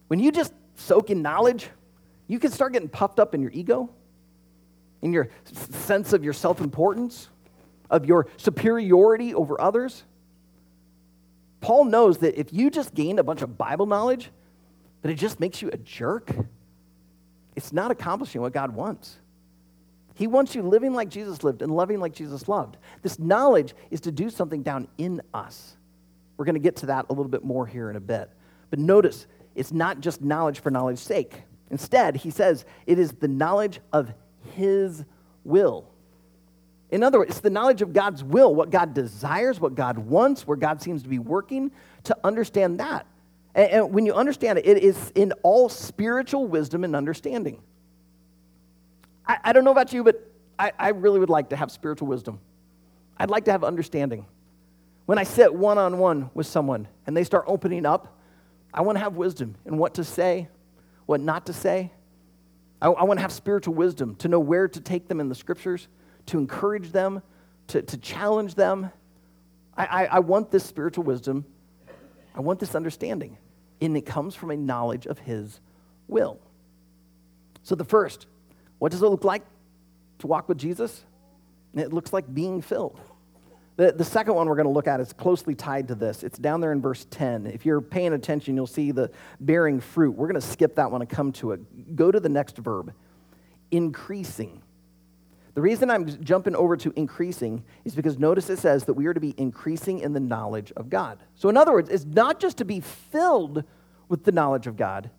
When 0.08 0.22
you 0.22 0.32
just 0.32 0.54
soak 0.76 1.10
in 1.10 1.22
knowledge, 1.22 1.70
you 2.28 2.40
can 2.40 2.52
start 2.52 2.74
getting 2.74 2.90
puffed 2.90 3.20
up 3.20 3.36
in 3.36 3.42
your 3.42 3.52
ego, 3.52 3.90
in 5.02 5.14
your 5.14 5.30
sense 5.72 6.14
of 6.14 6.24
your 6.24 6.34
self 6.34 6.62
importance, 6.62 7.30
of 7.90 8.06
your 8.06 8.28
superiority 8.38 9.34
over 9.34 9.60
others. 9.60 10.04
Paul 11.62 11.86
knows 11.86 12.20
that 12.20 12.40
if 12.40 12.54
you 12.54 12.70
just 12.70 12.94
gained 12.94 13.20
a 13.20 13.24
bunch 13.24 13.42
of 13.42 13.58
Bible 13.58 13.86
knowledge, 13.86 14.30
that 15.02 15.12
it 15.12 15.16
just 15.16 15.40
makes 15.40 15.62
you 15.62 15.70
a 15.72 15.78
jerk, 15.78 16.32
it's 17.56 17.72
not 17.72 17.92
accomplishing 17.92 18.42
what 18.42 18.54
God 18.54 18.76
wants. 18.76 19.18
He 20.16 20.28
wants 20.28 20.56
you 20.56 20.62
living 20.62 20.94
like 20.94 21.10
Jesus 21.10 21.44
lived 21.44 21.62
and 21.62 21.76
loving 21.76 22.00
like 22.00 22.14
Jesus 22.14 22.48
loved. 22.48 22.78
This 23.02 23.20
knowledge 23.20 23.76
is 23.92 24.02
to 24.02 24.12
do 24.12 24.30
something 24.30 24.64
down 24.64 24.88
in 24.98 25.22
us. 25.34 25.76
We're 26.38 26.46
going 26.46 26.56
to 26.56 26.62
get 26.62 26.78
to 26.78 26.86
that 26.88 27.06
a 27.10 27.14
little 27.14 27.30
bit 27.30 27.44
more 27.44 27.66
here 27.66 27.90
in 27.90 27.96
a 27.96 28.02
bit. 28.02 28.30
But 28.70 28.80
notice, 28.80 29.28
it's 29.56 29.72
not 29.72 30.00
just 30.00 30.22
knowledge 30.22 30.60
for 30.60 30.72
knowledge's 30.72 31.02
sake. 31.02 31.42
Instead, 31.70 32.18
he 32.18 32.30
says 32.30 32.66
it 32.86 33.00
is 33.00 33.12
the 33.14 33.28
knowledge 33.28 33.80
of 33.92 34.14
his 34.54 35.04
will. 35.44 35.90
In 36.92 37.04
other 37.04 37.20
words, 37.20 37.32
it's 37.32 37.40
the 37.40 37.50
knowledge 37.50 37.82
of 37.82 37.94
God's 37.94 38.24
will, 38.24 38.54
what 38.54 38.70
God 38.70 38.94
desires, 38.94 39.60
what 39.60 39.76
God 39.76 39.98
wants, 39.98 40.46
where 40.46 40.58
God 40.58 40.82
seems 40.82 41.04
to 41.04 41.10
be 41.10 41.20
working, 41.20 41.72
to 42.04 42.16
understand 42.24 42.80
that. 42.80 43.08
And, 43.56 43.72
and 43.72 43.94
when 43.94 44.06
you 44.06 44.14
understand 44.14 44.60
it, 44.60 44.68
it 44.68 44.84
is 44.84 45.12
in 45.16 45.34
all 45.44 45.68
spiritual 45.68 46.48
wisdom 46.48 46.84
and 46.84 46.96
understanding. 46.96 47.62
I, 49.28 49.38
I 49.46 49.54
don't 49.54 49.64
know 49.64 49.72
about 49.72 49.94
you, 49.94 50.04
but 50.04 50.32
I, 50.60 50.72
I 50.78 50.90
really 50.90 51.20
would 51.20 51.30
like 51.30 51.50
to 51.50 51.56
have 51.56 51.72
spiritual 51.72 52.08
wisdom. 52.08 52.40
I'd 53.18 53.30
like 53.30 53.46
to 53.46 53.52
have 53.52 53.64
understanding. 53.64 54.26
When 55.06 55.18
I 55.18 55.24
sit 55.24 55.54
one 55.54 55.78
on 55.78 55.98
one 55.98 56.30
with 56.34 56.48
someone 56.48 56.88
and 57.08 57.16
they 57.16 57.24
start 57.24 57.46
opening 57.48 57.86
up, 57.86 58.18
I 58.74 58.82
want 58.82 58.98
to 58.98 59.04
have 59.04 59.16
wisdom 59.16 59.56
in 59.66 59.78
what 59.78 59.96
to 59.96 60.04
say, 60.04 60.50
what 61.06 61.22
not 61.22 61.46
to 61.48 61.54
say. 61.54 61.92
I, 62.82 62.88
I 62.88 63.04
want 63.04 63.18
to 63.18 63.22
have 63.22 63.32
spiritual 63.32 63.74
wisdom 63.74 64.16
to 64.18 64.28
know 64.28 64.40
where 64.40 64.68
to 64.68 64.80
take 64.80 65.08
them 65.08 65.20
in 65.20 65.30
the 65.30 65.36
scriptures, 65.36 65.88
to 66.28 66.38
encourage 66.38 66.92
them, 66.92 67.22
to, 67.68 67.82
to 67.82 67.98
challenge 67.98 68.56
them. 68.56 68.92
I, 69.78 69.86
I, 69.86 70.06
I 70.06 70.20
want 70.20 70.52
this 70.52 70.64
spiritual 70.64 71.04
wisdom. 71.04 71.46
I 72.36 72.42
want 72.42 72.60
this 72.60 72.76
understanding. 72.76 73.38
And 73.82 73.96
it 73.98 74.06
comes 74.06 74.36
from 74.36 74.52
a 74.52 74.58
knowledge 74.58 75.06
of 75.06 75.20
His 75.20 75.60
will. 76.08 76.40
So, 77.64 77.76
the 77.76 77.84
first, 77.84 78.28
what 78.78 78.92
does 78.92 79.02
it 79.02 79.08
look 79.08 79.24
like 79.24 79.44
to 80.20 80.28
walk 80.28 80.48
with 80.48 80.58
Jesus? 80.58 81.04
It 81.74 81.92
looks 81.92 82.14
like 82.14 82.32
being 82.34 82.62
filled. 82.62 83.00
The, 83.78 83.92
the 83.92 84.06
second 84.06 84.36
one 84.36 84.48
we're 84.48 84.56
going 84.56 84.68
to 84.68 84.72
look 84.72 84.88
at 84.88 85.02
is 85.02 85.12
closely 85.12 85.54
tied 85.54 85.90
to 85.90 85.96
this. 85.96 86.24
It's 86.24 86.38
down 86.38 86.62
there 86.62 86.72
in 86.72 86.82
verse 86.82 87.06
10. 87.10 87.48
If 87.48 87.66
you're 87.66 87.82
paying 87.82 88.14
attention, 88.14 88.56
you'll 88.56 88.68
see 88.68 88.92
the 88.92 89.12
bearing 89.40 89.82
fruit. 89.82 90.12
We're 90.12 90.28
going 90.28 90.40
to 90.40 90.48
skip 90.48 90.76
that 90.76 90.92
one 90.92 91.02
and 91.02 91.10
come 91.10 91.34
to 91.34 91.52
it. 91.52 91.96
Go 91.96 92.12
to 92.12 92.20
the 92.20 92.30
next 92.30 92.58
verb 92.58 92.94
increasing. 93.72 94.62
The 95.54 95.62
reason 95.62 95.90
I'm 95.90 96.06
jumping 96.24 96.56
over 96.56 96.76
to 96.78 96.92
increasing 96.96 97.64
is 97.86 97.96
because 97.96 98.20
notice 98.20 98.50
it 98.50 98.60
says 98.60 98.86
that 98.86 98.94
we 98.94 99.06
are 99.06 99.14
to 99.14 99.20
be 99.20 99.34
increasing 99.38 100.00
in 100.00 100.14
the 100.14 100.20
knowledge 100.20 100.72
of 100.76 100.90
God. 100.90 101.20
So, 101.36 101.50
in 101.50 101.56
other 101.56 101.72
words, 101.72 101.90
it's 101.90 102.06
not 102.06 102.40
just 102.40 102.58
to 102.58 102.66
be 102.66 102.82
filled 102.82 103.64
with 104.10 104.24
the 104.24 104.32
knowledge 104.32 104.68
of 104.68 104.76
God, 104.76 105.10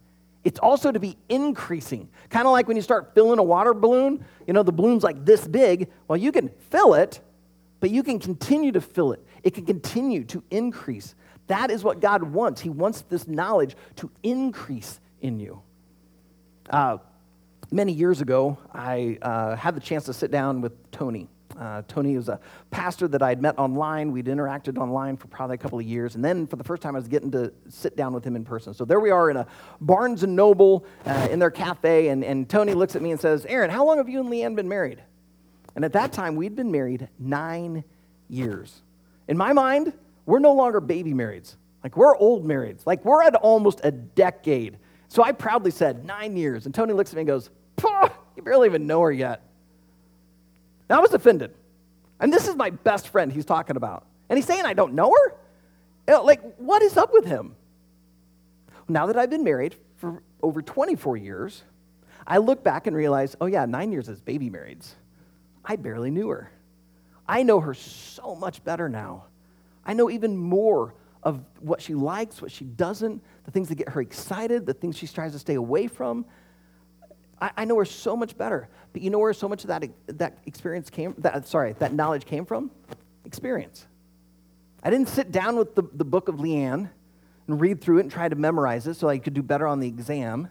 it's 0.44 0.60
also 0.60 0.92
to 0.92 1.00
be 1.00 1.16
increasing. 1.28 2.08
Kind 2.28 2.46
of 2.46 2.52
like 2.52 2.68
when 2.68 2.76
you 2.76 2.82
start 2.82 3.14
filling 3.14 3.38
a 3.38 3.42
water 3.42 3.74
balloon, 3.74 4.24
you 4.46 4.52
know, 4.52 4.62
the 4.62 4.72
balloon's 4.72 5.02
like 5.02 5.24
this 5.24 5.46
big. 5.46 5.88
Well, 6.06 6.16
you 6.16 6.30
can 6.30 6.50
fill 6.70 6.94
it, 6.94 7.20
but 7.86 7.92
you 7.92 8.02
can 8.02 8.18
continue 8.18 8.72
to 8.72 8.80
fill 8.80 9.12
it. 9.12 9.24
It 9.44 9.54
can 9.54 9.64
continue 9.64 10.24
to 10.24 10.42
increase. 10.50 11.14
That 11.46 11.70
is 11.70 11.84
what 11.84 12.00
God 12.00 12.20
wants. 12.20 12.60
He 12.60 12.68
wants 12.68 13.02
this 13.02 13.28
knowledge 13.28 13.76
to 13.94 14.10
increase 14.24 14.98
in 15.20 15.38
you. 15.38 15.62
Uh, 16.68 16.98
many 17.70 17.92
years 17.92 18.20
ago, 18.20 18.58
I 18.74 19.18
uh, 19.22 19.54
had 19.54 19.76
the 19.76 19.80
chance 19.80 20.04
to 20.06 20.12
sit 20.12 20.32
down 20.32 20.62
with 20.62 20.72
Tony. 20.90 21.28
Uh, 21.56 21.82
Tony 21.86 22.16
was 22.16 22.28
a 22.28 22.40
pastor 22.72 23.06
that 23.06 23.22
I 23.22 23.28
had 23.28 23.40
met 23.40 23.56
online. 23.56 24.10
We'd 24.10 24.26
interacted 24.26 24.78
online 24.78 25.16
for 25.16 25.28
probably 25.28 25.54
a 25.54 25.58
couple 25.58 25.78
of 25.78 25.86
years. 25.86 26.16
And 26.16 26.24
then 26.24 26.48
for 26.48 26.56
the 26.56 26.64
first 26.64 26.82
time, 26.82 26.96
I 26.96 26.98
was 26.98 27.06
getting 27.06 27.30
to 27.30 27.52
sit 27.68 27.96
down 27.96 28.14
with 28.14 28.24
him 28.24 28.34
in 28.34 28.44
person. 28.44 28.74
So 28.74 28.84
there 28.84 28.98
we 28.98 29.10
are 29.10 29.30
in 29.30 29.36
a 29.36 29.46
Barnes 29.80 30.24
and 30.24 30.34
Noble 30.34 30.84
uh, 31.04 31.28
in 31.30 31.38
their 31.38 31.52
cafe. 31.52 32.08
And, 32.08 32.24
and 32.24 32.50
Tony 32.50 32.74
looks 32.74 32.96
at 32.96 33.02
me 33.02 33.12
and 33.12 33.20
says, 33.20 33.46
Aaron, 33.46 33.70
how 33.70 33.86
long 33.86 33.98
have 33.98 34.08
you 34.08 34.18
and 34.18 34.28
Leanne 34.28 34.56
been 34.56 34.68
married? 34.68 35.02
And 35.76 35.84
at 35.84 35.92
that 35.92 36.12
time, 36.12 36.34
we'd 36.36 36.56
been 36.56 36.72
married 36.72 37.08
nine 37.18 37.84
years. 38.28 38.82
In 39.28 39.36
my 39.36 39.52
mind, 39.52 39.92
we're 40.24 40.38
no 40.38 40.54
longer 40.54 40.80
baby 40.80 41.12
marrieds. 41.12 41.54
Like, 41.84 41.96
we're 41.96 42.16
old 42.16 42.44
marrieds. 42.44 42.86
Like, 42.86 43.04
we're 43.04 43.22
at 43.22 43.34
almost 43.36 43.82
a 43.84 43.90
decade. 43.92 44.78
So 45.08 45.22
I 45.22 45.32
proudly 45.32 45.70
said, 45.70 46.04
nine 46.04 46.36
years. 46.36 46.64
And 46.64 46.74
Tony 46.74 46.94
looks 46.94 47.10
at 47.10 47.16
me 47.16 47.20
and 47.20 47.28
goes, 47.28 47.50
You 48.36 48.42
barely 48.42 48.66
even 48.66 48.86
know 48.86 49.02
her 49.02 49.12
yet. 49.12 49.42
Now 50.88 50.98
I 50.98 51.00
was 51.00 51.12
offended. 51.12 51.54
And 52.20 52.32
this 52.32 52.48
is 52.48 52.56
my 52.56 52.70
best 52.70 53.08
friend 53.08 53.30
he's 53.30 53.44
talking 53.44 53.76
about. 53.76 54.06
And 54.30 54.38
he's 54.38 54.46
saying, 54.46 54.64
I 54.64 54.72
don't 54.72 54.94
know 54.94 55.12
her? 55.12 56.20
Like, 56.22 56.40
what 56.56 56.82
is 56.82 56.96
up 56.96 57.12
with 57.12 57.26
him? 57.26 57.54
Now 58.88 59.06
that 59.06 59.18
I've 59.18 59.30
been 59.30 59.44
married 59.44 59.74
for 59.96 60.22
over 60.42 60.62
24 60.62 61.18
years, 61.18 61.62
I 62.26 62.38
look 62.38 62.64
back 62.64 62.86
and 62.86 62.96
realize, 62.96 63.36
oh, 63.40 63.46
yeah, 63.46 63.66
nine 63.66 63.92
years 63.92 64.08
as 64.08 64.20
baby 64.20 64.48
marrieds. 64.48 64.94
I 65.66 65.76
barely 65.76 66.10
knew 66.10 66.28
her. 66.28 66.50
I 67.28 67.42
know 67.42 67.60
her 67.60 67.74
so 67.74 68.36
much 68.36 68.62
better 68.62 68.88
now. 68.88 69.24
I 69.84 69.92
know 69.92 70.08
even 70.08 70.36
more 70.36 70.94
of 71.22 71.42
what 71.60 71.82
she 71.82 71.94
likes, 71.94 72.40
what 72.40 72.52
she 72.52 72.64
doesn't, 72.64 73.20
the 73.44 73.50
things 73.50 73.68
that 73.68 73.74
get 73.74 73.88
her 73.88 74.00
excited, 74.00 74.64
the 74.64 74.74
things 74.74 74.96
she 74.96 75.08
tries 75.08 75.32
to 75.32 75.40
stay 75.40 75.54
away 75.54 75.88
from. 75.88 76.24
I, 77.40 77.50
I 77.56 77.64
know 77.64 77.76
her 77.78 77.84
so 77.84 78.16
much 78.16 78.38
better. 78.38 78.68
But 78.92 79.02
you 79.02 79.10
know 79.10 79.18
where 79.18 79.32
so 79.32 79.48
much 79.48 79.64
of 79.64 79.68
that, 79.68 79.84
that 80.06 80.38
experience 80.46 80.88
came, 80.88 81.14
that, 81.18 81.46
sorry, 81.48 81.74
that 81.80 81.92
knowledge 81.92 82.24
came 82.24 82.46
from? 82.46 82.70
Experience. 83.24 83.86
I 84.84 84.90
didn't 84.90 85.08
sit 85.08 85.32
down 85.32 85.56
with 85.56 85.74
the, 85.74 85.82
the 85.92 86.04
book 86.04 86.28
of 86.28 86.36
Leanne 86.36 86.88
and 87.48 87.60
read 87.60 87.80
through 87.80 87.98
it 87.98 88.02
and 88.02 88.10
try 88.10 88.28
to 88.28 88.36
memorize 88.36 88.86
it 88.86 88.94
so 88.94 89.08
I 89.08 89.18
could 89.18 89.34
do 89.34 89.42
better 89.42 89.66
on 89.66 89.80
the 89.80 89.88
exam. 89.88 90.48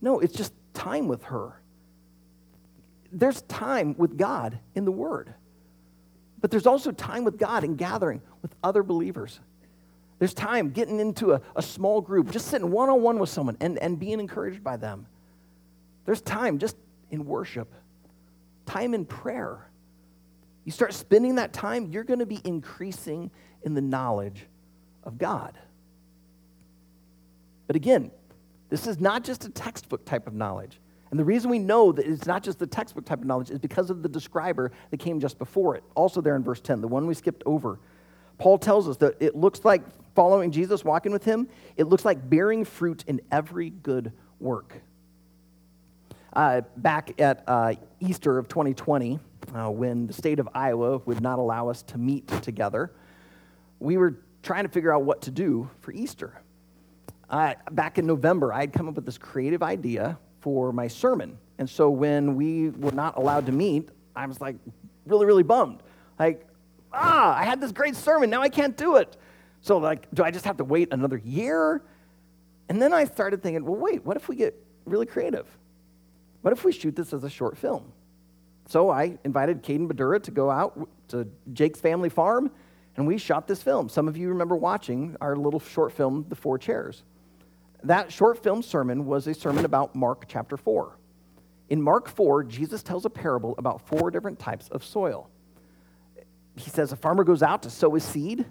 No, 0.00 0.18
it's 0.18 0.34
just 0.34 0.52
time 0.74 1.06
with 1.06 1.22
her. 1.24 1.60
There's 3.14 3.42
time 3.42 3.94
with 3.96 4.18
God 4.18 4.58
in 4.74 4.84
the 4.84 4.92
Word. 4.92 5.32
But 6.40 6.50
there's 6.50 6.66
also 6.66 6.90
time 6.90 7.24
with 7.24 7.38
God 7.38 7.64
and 7.64 7.78
gathering 7.78 8.20
with 8.42 8.54
other 8.62 8.82
believers. 8.82 9.40
There's 10.18 10.34
time 10.34 10.70
getting 10.70 11.00
into 11.00 11.32
a, 11.32 11.40
a 11.56 11.62
small 11.62 12.00
group, 12.00 12.30
just 12.30 12.48
sitting 12.48 12.70
one 12.70 12.90
on 12.90 13.02
one 13.02 13.18
with 13.18 13.30
someone 13.30 13.56
and, 13.60 13.78
and 13.78 13.98
being 13.98 14.20
encouraged 14.20 14.62
by 14.62 14.76
them. 14.76 15.06
There's 16.04 16.20
time 16.20 16.58
just 16.58 16.76
in 17.10 17.24
worship, 17.24 17.72
time 18.66 18.94
in 18.94 19.06
prayer. 19.06 19.70
You 20.64 20.72
start 20.72 20.92
spending 20.92 21.36
that 21.36 21.52
time, 21.52 21.86
you're 21.86 22.04
going 22.04 22.18
to 22.18 22.26
be 22.26 22.40
increasing 22.44 23.30
in 23.62 23.74
the 23.74 23.80
knowledge 23.80 24.46
of 25.04 25.18
God. 25.18 25.56
But 27.66 27.76
again, 27.76 28.10
this 28.68 28.86
is 28.86 29.00
not 29.00 29.24
just 29.24 29.44
a 29.44 29.48
textbook 29.48 30.04
type 30.04 30.26
of 30.26 30.34
knowledge. 30.34 30.78
And 31.14 31.20
the 31.20 31.24
reason 31.24 31.48
we 31.48 31.60
know 31.60 31.92
that 31.92 32.04
it's 32.04 32.26
not 32.26 32.42
just 32.42 32.58
the 32.58 32.66
textbook 32.66 33.04
type 33.04 33.20
of 33.20 33.24
knowledge 33.24 33.48
is 33.48 33.60
because 33.60 33.88
of 33.88 34.02
the 34.02 34.08
describer 34.08 34.72
that 34.90 34.96
came 34.96 35.20
just 35.20 35.38
before 35.38 35.76
it. 35.76 35.84
Also, 35.94 36.20
there 36.20 36.34
in 36.34 36.42
verse 36.42 36.60
10, 36.60 36.80
the 36.80 36.88
one 36.88 37.06
we 37.06 37.14
skipped 37.14 37.44
over. 37.46 37.78
Paul 38.36 38.58
tells 38.58 38.88
us 38.88 38.96
that 38.96 39.14
it 39.20 39.36
looks 39.36 39.64
like 39.64 39.82
following 40.16 40.50
Jesus, 40.50 40.84
walking 40.84 41.12
with 41.12 41.24
him, 41.24 41.46
it 41.76 41.84
looks 41.84 42.04
like 42.04 42.28
bearing 42.28 42.64
fruit 42.64 43.04
in 43.06 43.20
every 43.30 43.70
good 43.70 44.12
work. 44.40 44.74
Uh, 46.32 46.62
back 46.78 47.12
at 47.20 47.44
uh, 47.46 47.74
Easter 48.00 48.36
of 48.36 48.48
2020, 48.48 49.20
uh, 49.54 49.70
when 49.70 50.08
the 50.08 50.12
state 50.12 50.40
of 50.40 50.48
Iowa 50.52 50.98
would 50.98 51.20
not 51.20 51.38
allow 51.38 51.68
us 51.68 51.84
to 51.84 51.96
meet 51.96 52.26
together, 52.42 52.90
we 53.78 53.98
were 53.98 54.18
trying 54.42 54.64
to 54.64 54.68
figure 54.68 54.92
out 54.92 55.04
what 55.04 55.22
to 55.22 55.30
do 55.30 55.70
for 55.78 55.92
Easter. 55.92 56.42
back 57.70 57.98
in 57.98 58.04
November, 58.04 58.52
I 58.52 58.62
had 58.62 58.72
come 58.72 58.88
up 58.88 58.96
with 58.96 59.06
this 59.06 59.16
creative 59.16 59.62
idea 59.62 60.18
for 60.44 60.74
my 60.74 60.86
sermon. 60.86 61.38
And 61.56 61.68
so 61.70 61.88
when 61.88 62.34
we 62.34 62.68
were 62.68 62.92
not 62.92 63.16
allowed 63.16 63.46
to 63.46 63.52
meet, 63.52 63.88
I 64.14 64.26
was 64.26 64.42
like 64.42 64.56
really, 65.06 65.24
really 65.24 65.42
bummed. 65.42 65.82
Like, 66.18 66.46
ah, 66.92 67.34
I 67.34 67.44
had 67.44 67.62
this 67.62 67.72
great 67.72 67.96
sermon, 67.96 68.28
now 68.28 68.42
I 68.42 68.50
can't 68.50 68.76
do 68.76 68.96
it. 68.96 69.16
So, 69.62 69.78
like, 69.78 70.06
do 70.12 70.22
I 70.22 70.30
just 70.30 70.44
have 70.44 70.58
to 70.58 70.64
wait 70.64 70.92
another 70.92 71.16
year? 71.16 71.82
And 72.68 72.80
then 72.80 72.92
I 72.92 73.06
started 73.06 73.42
thinking, 73.42 73.64
well, 73.64 73.76
wait, 73.76 74.04
what 74.04 74.18
if 74.18 74.28
we 74.28 74.36
get 74.36 74.54
really 74.84 75.06
creative? 75.06 75.46
What 76.42 76.52
if 76.52 76.62
we 76.62 76.72
shoot 76.72 76.94
this 76.94 77.14
as 77.14 77.24
a 77.24 77.30
short 77.30 77.56
film? 77.56 77.90
So 78.68 78.90
I 78.90 79.18
invited 79.24 79.62
Caden 79.62 79.88
Badura 79.88 80.22
to 80.24 80.30
go 80.30 80.50
out 80.50 80.90
to 81.08 81.26
Jake's 81.54 81.80
family 81.80 82.10
farm, 82.10 82.50
and 82.98 83.06
we 83.06 83.16
shot 83.16 83.48
this 83.48 83.62
film. 83.62 83.88
Some 83.88 84.08
of 84.08 84.18
you 84.18 84.28
remember 84.28 84.56
watching 84.56 85.16
our 85.22 85.36
little 85.36 85.60
short 85.60 85.90
film, 85.90 86.26
The 86.28 86.36
Four 86.36 86.58
Chairs 86.58 87.02
that 87.84 88.12
short 88.12 88.42
film 88.42 88.62
sermon 88.62 89.06
was 89.06 89.26
a 89.26 89.34
sermon 89.34 89.64
about 89.64 89.94
Mark 89.94 90.24
chapter 90.26 90.56
4. 90.56 90.96
In 91.70 91.80
Mark 91.80 92.08
4, 92.08 92.44
Jesus 92.44 92.82
tells 92.82 93.04
a 93.04 93.10
parable 93.10 93.54
about 93.58 93.86
four 93.86 94.10
different 94.10 94.38
types 94.38 94.68
of 94.68 94.84
soil. 94.84 95.30
He 96.56 96.70
says 96.70 96.92
a 96.92 96.96
farmer 96.96 97.24
goes 97.24 97.42
out 97.42 97.62
to 97.62 97.70
sow 97.70 97.90
his 97.92 98.04
seed, 98.04 98.44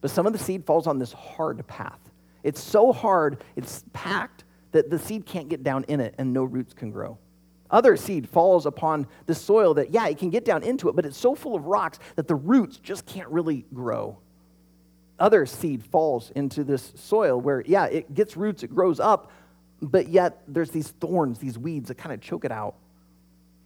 but 0.00 0.10
some 0.10 0.26
of 0.26 0.32
the 0.32 0.38
seed 0.38 0.64
falls 0.64 0.86
on 0.86 0.98
this 0.98 1.12
hard 1.12 1.66
path. 1.66 1.98
It's 2.42 2.62
so 2.62 2.92
hard, 2.92 3.42
it's 3.56 3.84
packed, 3.92 4.44
that 4.72 4.90
the 4.90 4.98
seed 4.98 5.24
can't 5.24 5.48
get 5.48 5.62
down 5.62 5.84
in 5.88 5.98
it 6.00 6.14
and 6.18 6.32
no 6.32 6.44
roots 6.44 6.74
can 6.74 6.90
grow. 6.90 7.18
Other 7.70 7.96
seed 7.96 8.28
falls 8.28 8.66
upon 8.66 9.06
the 9.26 9.34
soil 9.34 9.74
that, 9.74 9.90
yeah, 9.90 10.06
it 10.08 10.18
can 10.18 10.30
get 10.30 10.44
down 10.44 10.62
into 10.62 10.88
it, 10.88 10.96
but 10.96 11.04
it's 11.04 11.16
so 11.16 11.34
full 11.34 11.54
of 11.54 11.66
rocks 11.66 11.98
that 12.16 12.28
the 12.28 12.34
roots 12.34 12.76
just 12.78 13.06
can't 13.06 13.28
really 13.28 13.66
grow 13.74 14.18
other 15.18 15.46
seed 15.46 15.82
falls 15.84 16.30
into 16.30 16.64
this 16.64 16.92
soil 16.96 17.40
where, 17.40 17.62
yeah, 17.66 17.86
it 17.86 18.14
gets 18.14 18.36
roots, 18.36 18.62
it 18.62 18.74
grows 18.74 19.00
up, 19.00 19.30
but 19.80 20.08
yet 20.08 20.42
there's 20.48 20.70
these 20.70 20.88
thorns, 20.88 21.38
these 21.38 21.58
weeds 21.58 21.88
that 21.88 21.96
kind 21.96 22.12
of 22.12 22.20
choke 22.20 22.44
it 22.44 22.52
out. 22.52 22.74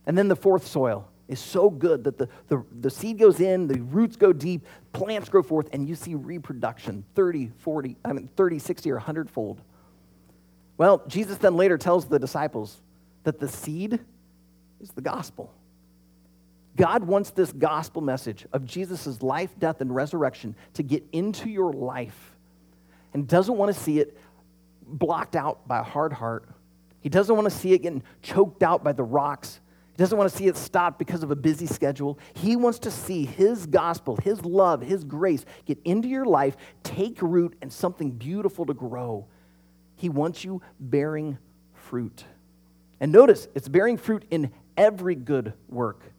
And 0.07 0.17
then 0.17 0.29
the 0.29 0.37
fourth 0.37 0.67
soil 0.67 1.09
is 1.29 1.41
so 1.41 1.71
good 1.71 2.05
that 2.05 2.19
the, 2.19 2.29
the, 2.49 2.65
the 2.81 2.91
seed 2.91 3.19
goes 3.19 3.41
in, 3.41 3.67
the 3.67 3.81
roots 3.81 4.17
go 4.17 4.33
deep, 4.33 4.67
plants 4.93 5.29
grow 5.29 5.43
forth, 5.43 5.69
and 5.73 5.89
you 5.89 5.95
see 5.95 6.15
reproduction 6.15 7.05
30, 7.15 7.53
40, 7.59 7.97
I 8.05 8.13
mean 8.13 8.29
30, 8.37 8.59
60, 8.59 8.91
or 8.91 8.97
100 8.97 9.31
fold. 9.31 9.61
Well, 10.77 11.03
Jesus 11.07 11.39
then 11.39 11.57
later 11.57 11.79
tells 11.79 12.07
the 12.07 12.19
disciples 12.19 12.81
that 13.25 13.39
the 13.39 13.49
seed 13.49 14.01
is 14.81 14.91
the 14.91 15.01
gospel. 15.01 15.53
God 16.77 17.05
wants 17.05 17.31
this 17.31 17.53
gospel 17.53 18.01
message 18.01 18.47
of 18.53 18.65
Jesus' 18.65 19.23
life, 19.23 19.51
death, 19.59 19.81
and 19.81 19.95
resurrection 19.95 20.55
to 20.75 20.83
get 20.83 21.05
into 21.13 21.51
your 21.51 21.73
life 21.73 22.35
and 23.13 23.29
doesn't 23.29 23.57
want 23.57 23.75
to 23.75 23.79
see 23.79 23.99
it 23.99 24.17
blocked 24.87 25.37
out 25.37 25.67
by 25.69 25.81
a 25.81 25.83
hard 25.83 26.13
heart. 26.13 26.49
He 27.01 27.09
doesn't 27.09 27.35
want 27.35 27.51
to 27.51 27.57
see 27.57 27.73
it 27.73 27.83
getting 27.83 28.03
choked 28.23 28.63
out 28.63 28.83
by 28.83 28.93
the 28.93 29.03
rocks. 29.03 29.61
He 29.91 29.97
doesn't 29.99 30.17
want 30.17 30.31
to 30.31 30.37
see 30.37 30.47
it 30.47 30.57
stopped 30.57 30.99
because 30.99 31.23
of 31.23 31.31
a 31.31 31.37
busy 31.37 31.67
schedule. 31.67 32.19
He 32.35 32.57
wants 32.57 32.79
to 32.81 32.91
see 32.91 33.27
His 33.27 33.67
gospel, 33.67 34.17
His 34.17 34.43
love, 34.45 34.81
His 34.81 35.05
grace 35.05 35.45
get 35.67 35.79
into 35.85 36.09
your 36.09 36.25
life, 36.25 36.57
take 36.83 37.21
root, 37.21 37.57
and 37.61 37.71
something 37.71 38.13
beautiful 38.13 38.65
to 38.67 38.75
grow. 38.75 39.27
He 39.97 40.09
wants 40.09 40.45
you 40.45 40.63
bearing 40.81 41.39
fruit. 41.75 42.25
And 43.01 43.13
notice, 43.13 43.49
it's 43.55 43.69
bearing 43.69 43.99
fruit 43.99 44.25
in 44.31 44.53
every 44.77 45.15
good 45.15 45.53
work. 45.69 46.12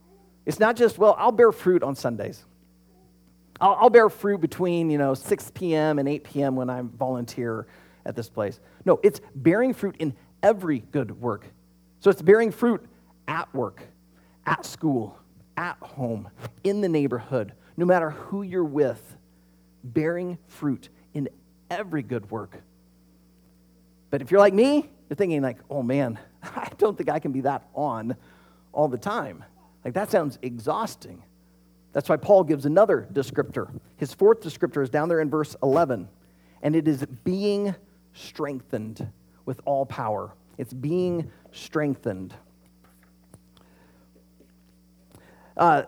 It's 0.45 0.59
not 0.59 0.75
just, 0.75 0.97
well, 0.97 1.15
I'll 1.17 1.31
bear 1.31 1.51
fruit 1.51 1.83
on 1.83 1.95
Sundays. 1.95 2.43
I'll, 3.61 3.77
I'll 3.81 3.89
bear 3.89 4.09
fruit 4.09 4.41
between, 4.41 4.89
you 4.89 4.97
know, 4.97 5.13
6 5.13 5.51
p.m. 5.53 5.99
and 5.99 6.07
8 6.07 6.23
p.m. 6.23 6.55
when 6.55 6.69
I 6.69 6.81
volunteer 6.81 7.67
at 8.05 8.15
this 8.15 8.29
place. 8.29 8.59
No, 8.85 8.99
it's 9.03 9.21
bearing 9.35 9.73
fruit 9.73 9.95
in 9.99 10.13
every 10.41 10.79
good 10.79 11.21
work. 11.21 11.45
So 11.99 12.09
it's 12.09 12.21
bearing 12.21 12.51
fruit 12.51 12.85
at 13.27 13.53
work, 13.55 13.81
at 14.45 14.65
school, 14.65 15.17
at 15.55 15.77
home, 15.81 16.29
in 16.63 16.81
the 16.81 16.89
neighborhood, 16.89 17.53
no 17.77 17.85
matter 17.85 18.09
who 18.09 18.41
you're 18.41 18.63
with, 18.63 19.17
bearing 19.83 20.37
fruit 20.47 20.89
in 21.13 21.29
every 21.69 22.03
good 22.03 22.29
work. 22.29 22.61
But 24.09 24.21
if 24.21 24.31
you're 24.31 24.39
like 24.39 24.53
me, 24.53 24.89
you're 25.09 25.15
thinking 25.15 25.41
like, 25.41 25.57
oh 25.69 25.81
man, 25.81 26.19
I 26.43 26.67
don't 26.77 26.97
think 26.97 27.09
I 27.09 27.19
can 27.19 27.31
be 27.31 27.41
that 27.41 27.67
on 27.73 28.15
all 28.73 28.87
the 28.87 28.97
time. 28.97 29.43
Like, 29.83 29.93
that 29.93 30.11
sounds 30.11 30.39
exhausting. 30.41 31.23
That's 31.91 32.09
why 32.09 32.17
Paul 32.17 32.43
gives 32.43 32.65
another 32.65 33.07
descriptor. 33.13 33.69
His 33.97 34.13
fourth 34.13 34.41
descriptor 34.41 34.81
is 34.81 34.89
down 34.89 35.09
there 35.09 35.19
in 35.19 35.29
verse 35.29 35.55
11, 35.61 36.09
and 36.61 36.75
it 36.75 36.87
is 36.87 37.05
being 37.23 37.75
strengthened 38.13 39.07
with 39.45 39.61
all 39.65 39.85
power. 39.85 40.33
It's 40.57 40.73
being 40.73 41.31
strengthened. 41.51 42.33
Uh, 45.55 45.83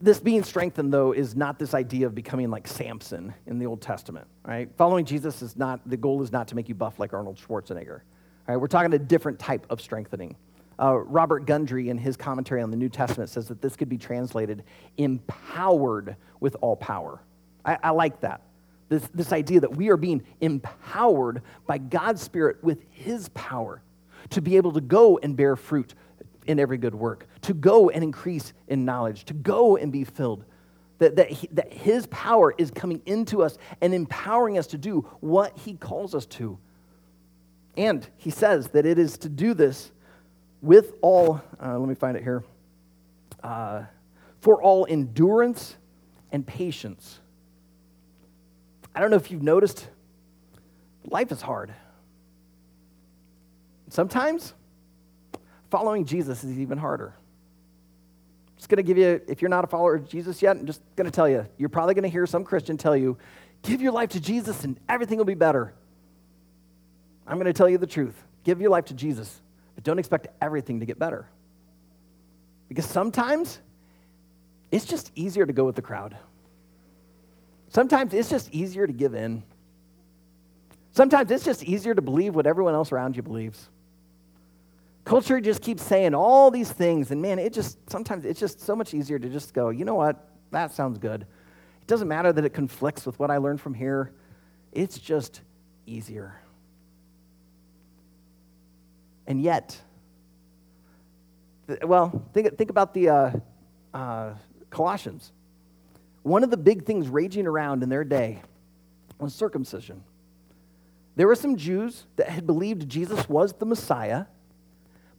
this 0.00 0.18
being 0.18 0.42
strengthened, 0.42 0.92
though, 0.92 1.12
is 1.12 1.36
not 1.36 1.58
this 1.58 1.74
idea 1.74 2.06
of 2.06 2.14
becoming 2.14 2.50
like 2.50 2.66
Samson 2.66 3.34
in 3.46 3.58
the 3.58 3.66
Old 3.66 3.80
Testament, 3.80 4.26
right? 4.44 4.68
Following 4.76 5.04
Jesus 5.04 5.42
is 5.42 5.56
not, 5.56 5.80
the 5.88 5.96
goal 5.96 6.22
is 6.22 6.32
not 6.32 6.48
to 6.48 6.56
make 6.56 6.68
you 6.68 6.74
buff 6.74 6.98
like 6.98 7.12
Arnold 7.12 7.36
Schwarzenegger, 7.36 8.00
right? 8.48 8.56
We're 8.56 8.66
talking 8.66 8.92
a 8.94 8.98
different 8.98 9.38
type 9.38 9.66
of 9.70 9.80
strengthening. 9.80 10.36
Uh, 10.82 10.96
Robert 10.96 11.46
Gundry, 11.46 11.90
in 11.90 11.98
his 11.98 12.16
commentary 12.16 12.60
on 12.60 12.72
the 12.72 12.76
New 12.76 12.88
Testament, 12.88 13.30
says 13.30 13.46
that 13.46 13.62
this 13.62 13.76
could 13.76 13.88
be 13.88 13.98
translated 13.98 14.64
empowered 14.96 16.16
with 16.40 16.56
all 16.60 16.74
power. 16.74 17.22
I, 17.64 17.78
I 17.84 17.90
like 17.90 18.20
that. 18.22 18.40
This, 18.88 19.08
this 19.14 19.32
idea 19.32 19.60
that 19.60 19.76
we 19.76 19.90
are 19.90 19.96
being 19.96 20.24
empowered 20.40 21.42
by 21.68 21.78
God's 21.78 22.20
Spirit 22.20 22.62
with 22.64 22.82
His 22.90 23.28
power 23.28 23.80
to 24.30 24.42
be 24.42 24.56
able 24.56 24.72
to 24.72 24.80
go 24.80 25.18
and 25.18 25.36
bear 25.36 25.54
fruit 25.54 25.94
in 26.48 26.58
every 26.58 26.78
good 26.78 26.96
work, 26.96 27.28
to 27.42 27.54
go 27.54 27.88
and 27.88 28.02
increase 28.02 28.52
in 28.66 28.84
knowledge, 28.84 29.24
to 29.26 29.34
go 29.34 29.76
and 29.76 29.92
be 29.92 30.02
filled. 30.02 30.44
That, 30.98 31.14
that, 31.14 31.30
he, 31.30 31.48
that 31.52 31.72
His 31.72 32.08
power 32.08 32.54
is 32.58 32.72
coming 32.72 33.02
into 33.06 33.44
us 33.44 33.56
and 33.80 33.94
empowering 33.94 34.58
us 34.58 34.66
to 34.68 34.78
do 34.78 35.02
what 35.20 35.56
He 35.58 35.74
calls 35.74 36.12
us 36.12 36.26
to. 36.26 36.58
And 37.76 38.04
He 38.16 38.30
says 38.30 38.68
that 38.70 38.84
it 38.84 38.98
is 38.98 39.16
to 39.18 39.28
do 39.28 39.54
this 39.54 39.92
with 40.62 40.94
all, 41.02 41.42
uh, 41.62 41.76
let 41.78 41.88
me 41.88 41.94
find 41.94 42.16
it 42.16 42.22
here, 42.22 42.42
uh, 43.42 43.82
for 44.40 44.62
all 44.62 44.86
endurance 44.88 45.76
and 46.30 46.46
patience. 46.46 47.20
I 48.94 49.00
don't 49.00 49.10
know 49.10 49.16
if 49.16 49.30
you've 49.30 49.42
noticed, 49.42 49.88
life 51.04 51.32
is 51.32 51.42
hard. 51.42 51.74
Sometimes 53.88 54.54
following 55.70 56.04
Jesus 56.04 56.44
is 56.44 56.58
even 56.58 56.78
harder. 56.78 57.14
Just 58.56 58.68
going 58.68 58.76
to 58.76 58.82
give 58.82 58.96
you, 58.96 59.20
if 59.26 59.42
you're 59.42 59.48
not 59.48 59.64
a 59.64 59.66
follower 59.66 59.96
of 59.96 60.08
Jesus 60.08 60.40
yet, 60.40 60.56
I'm 60.56 60.66
just 60.66 60.80
going 60.94 61.06
to 61.06 61.10
tell 61.10 61.28
you, 61.28 61.46
you're 61.58 61.68
probably 61.68 61.94
going 61.94 62.04
to 62.04 62.08
hear 62.08 62.26
some 62.26 62.44
Christian 62.44 62.76
tell 62.76 62.96
you, 62.96 63.18
give 63.62 63.82
your 63.82 63.92
life 63.92 64.10
to 64.10 64.20
Jesus 64.20 64.64
and 64.64 64.78
everything 64.88 65.18
will 65.18 65.24
be 65.24 65.34
better. 65.34 65.74
I'm 67.26 67.36
going 67.36 67.46
to 67.46 67.52
tell 67.52 67.68
you 67.68 67.78
the 67.78 67.86
truth. 67.86 68.14
Give 68.44 68.60
your 68.60 68.70
life 68.70 68.86
to 68.86 68.94
Jesus, 68.94 69.40
but 69.74 69.84
don't 69.84 69.98
expect 69.98 70.28
everything 70.40 70.80
to 70.80 70.86
get 70.86 70.98
better. 70.98 71.28
Because 72.68 72.86
sometimes 72.86 73.58
it's 74.70 74.84
just 74.84 75.12
easier 75.14 75.44
to 75.44 75.52
go 75.52 75.64
with 75.64 75.76
the 75.76 75.82
crowd. 75.82 76.16
Sometimes 77.68 78.14
it's 78.14 78.28
just 78.28 78.50
easier 78.50 78.86
to 78.86 78.92
give 78.92 79.14
in. 79.14 79.42
Sometimes 80.92 81.30
it's 81.30 81.44
just 81.44 81.64
easier 81.64 81.94
to 81.94 82.02
believe 82.02 82.34
what 82.34 82.46
everyone 82.46 82.74
else 82.74 82.92
around 82.92 83.16
you 83.16 83.22
believes. 83.22 83.68
Culture 85.04 85.40
just 85.40 85.62
keeps 85.62 85.82
saying 85.82 86.14
all 86.14 86.50
these 86.50 86.70
things, 86.70 87.10
and 87.10 87.20
man, 87.20 87.38
it 87.38 87.52
just 87.52 87.78
sometimes 87.90 88.24
it's 88.24 88.38
just 88.38 88.60
so 88.60 88.76
much 88.76 88.94
easier 88.94 89.18
to 89.18 89.28
just 89.28 89.52
go, 89.52 89.70
you 89.70 89.84
know 89.84 89.94
what, 89.94 90.28
that 90.50 90.72
sounds 90.72 90.98
good. 90.98 91.22
It 91.22 91.86
doesn't 91.86 92.08
matter 92.08 92.32
that 92.32 92.44
it 92.44 92.50
conflicts 92.50 93.04
with 93.04 93.18
what 93.18 93.30
I 93.30 93.38
learned 93.38 93.60
from 93.60 93.74
here, 93.74 94.12
it's 94.70 94.98
just 94.98 95.40
easier. 95.86 96.40
And 99.26 99.40
yet, 99.42 99.80
well, 101.82 102.24
think, 102.32 102.56
think 102.56 102.70
about 102.70 102.94
the 102.94 103.08
uh, 103.08 103.32
uh, 103.94 104.34
Colossians. 104.70 105.32
One 106.22 106.44
of 106.44 106.50
the 106.50 106.56
big 106.56 106.84
things 106.84 107.08
raging 107.08 107.46
around 107.46 107.82
in 107.82 107.88
their 107.88 108.04
day 108.04 108.42
was 109.18 109.34
circumcision. 109.34 110.02
There 111.16 111.26
were 111.26 111.34
some 111.34 111.56
Jews 111.56 112.04
that 112.16 112.28
had 112.28 112.46
believed 112.46 112.88
Jesus 112.88 113.28
was 113.28 113.52
the 113.52 113.66
Messiah 113.66 114.26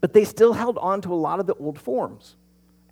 but 0.03 0.11
they 0.11 0.25
still 0.25 0.51
held 0.51 0.77
on 0.79 0.99
to 0.99 1.13
a 1.13 1.15
lot 1.15 1.39
of 1.39 1.47
the 1.47 1.53
old 1.53 1.79
forms. 1.79 2.35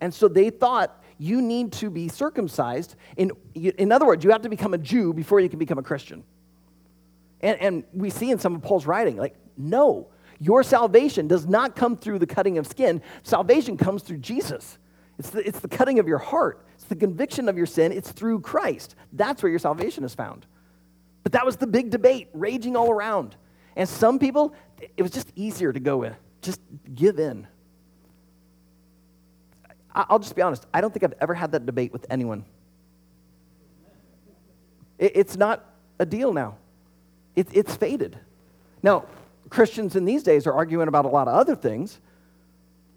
And 0.00 0.14
so 0.14 0.28
they 0.28 0.48
thought 0.48 0.98
you 1.18 1.42
need 1.42 1.70
to 1.72 1.90
be 1.90 2.08
circumcised. 2.08 2.96
In, 3.18 3.32
in 3.52 3.92
other 3.92 4.06
words, 4.06 4.24
you 4.24 4.30
have 4.30 4.40
to 4.40 4.48
become 4.48 4.72
a 4.72 4.78
Jew 4.78 5.12
before 5.12 5.38
you 5.38 5.50
can 5.50 5.58
become 5.58 5.76
a 5.76 5.82
Christian. 5.82 6.24
And, 7.42 7.60
and 7.60 7.84
we 7.92 8.08
see 8.08 8.30
in 8.30 8.38
some 8.38 8.54
of 8.54 8.62
Paul's 8.62 8.86
writing, 8.86 9.18
like, 9.18 9.34
no, 9.58 10.08
your 10.42 10.62
salvation 10.64 11.28
does 11.28 11.46
not 11.46 11.76
come 11.76 11.96
through 11.96 12.18
the 12.18 12.26
cutting 12.26 12.58
of 12.58 12.66
skin. 12.66 13.00
Salvation 13.22 13.76
comes 13.76 14.02
through 14.02 14.18
Jesus. 14.18 14.76
It's 15.18 15.30
the, 15.30 15.46
it's 15.46 15.60
the 15.60 15.68
cutting 15.68 16.00
of 16.00 16.08
your 16.08 16.18
heart, 16.18 16.64
it's 16.74 16.84
the 16.84 16.96
conviction 16.96 17.48
of 17.48 17.56
your 17.56 17.66
sin. 17.66 17.92
It's 17.92 18.10
through 18.10 18.40
Christ. 18.40 18.96
That's 19.12 19.42
where 19.42 19.50
your 19.50 19.60
salvation 19.60 20.02
is 20.02 20.14
found. 20.14 20.46
But 21.22 21.32
that 21.32 21.46
was 21.46 21.56
the 21.56 21.66
big 21.68 21.90
debate 21.90 22.28
raging 22.32 22.74
all 22.74 22.90
around. 22.90 23.36
And 23.76 23.88
some 23.88 24.18
people, 24.18 24.52
it 24.96 25.02
was 25.02 25.12
just 25.12 25.30
easier 25.36 25.72
to 25.72 25.80
go 25.80 25.96
with 25.96 26.16
just 26.42 26.60
give 26.92 27.20
in. 27.20 27.46
I'll 29.94 30.18
just 30.18 30.34
be 30.34 30.42
honest, 30.42 30.66
I 30.74 30.80
don't 30.80 30.92
think 30.92 31.04
I've 31.04 31.14
ever 31.20 31.34
had 31.34 31.52
that 31.52 31.66
debate 31.66 31.92
with 31.92 32.04
anyone. 32.10 32.44
It's 34.98 35.36
not 35.36 35.64
a 35.98 36.06
deal 36.06 36.32
now, 36.32 36.56
it's 37.36 37.76
faded. 37.76 38.18
Now, 38.82 39.04
Christians 39.52 39.96
in 39.96 40.06
these 40.06 40.22
days 40.22 40.46
are 40.46 40.52
arguing 40.54 40.88
about 40.88 41.04
a 41.04 41.08
lot 41.08 41.28
of 41.28 41.34
other 41.34 41.54
things, 41.54 42.00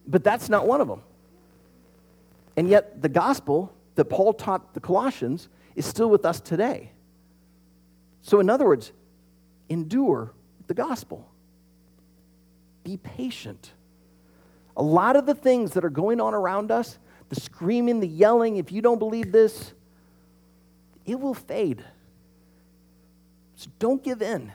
but 0.07 0.23
that's 0.23 0.47
not 0.47 0.65
one 0.65 0.79
of 0.79 0.87
them. 0.87 1.01
And 2.55 2.69
yet, 2.69 3.01
the 3.01 3.09
gospel 3.09 3.73
that 3.95 4.05
Paul 4.05 4.31
taught 4.31 4.73
the 4.73 4.79
Colossians 4.79 5.49
is 5.75 5.85
still 5.85 6.09
with 6.09 6.25
us 6.25 6.39
today. 6.39 6.91
So, 8.21 8.39
in 8.39 8.49
other 8.49 8.65
words, 8.65 8.93
endure 9.67 10.31
the 10.67 10.73
gospel. 10.73 11.29
Be 12.85 12.95
patient. 12.95 13.73
A 14.77 14.83
lot 14.83 15.17
of 15.17 15.25
the 15.25 15.35
things 15.35 15.73
that 15.73 15.83
are 15.83 15.89
going 15.89 16.21
on 16.21 16.33
around 16.33 16.71
us, 16.71 16.97
the 17.27 17.35
screaming, 17.35 17.99
the 17.99 18.07
yelling, 18.07 18.55
if 18.55 18.71
you 18.71 18.81
don't 18.81 18.99
believe 18.99 19.33
this, 19.33 19.73
it 21.05 21.19
will 21.19 21.33
fade. 21.33 21.83
So 23.57 23.69
don't 23.77 24.01
give 24.01 24.21
in. 24.21 24.53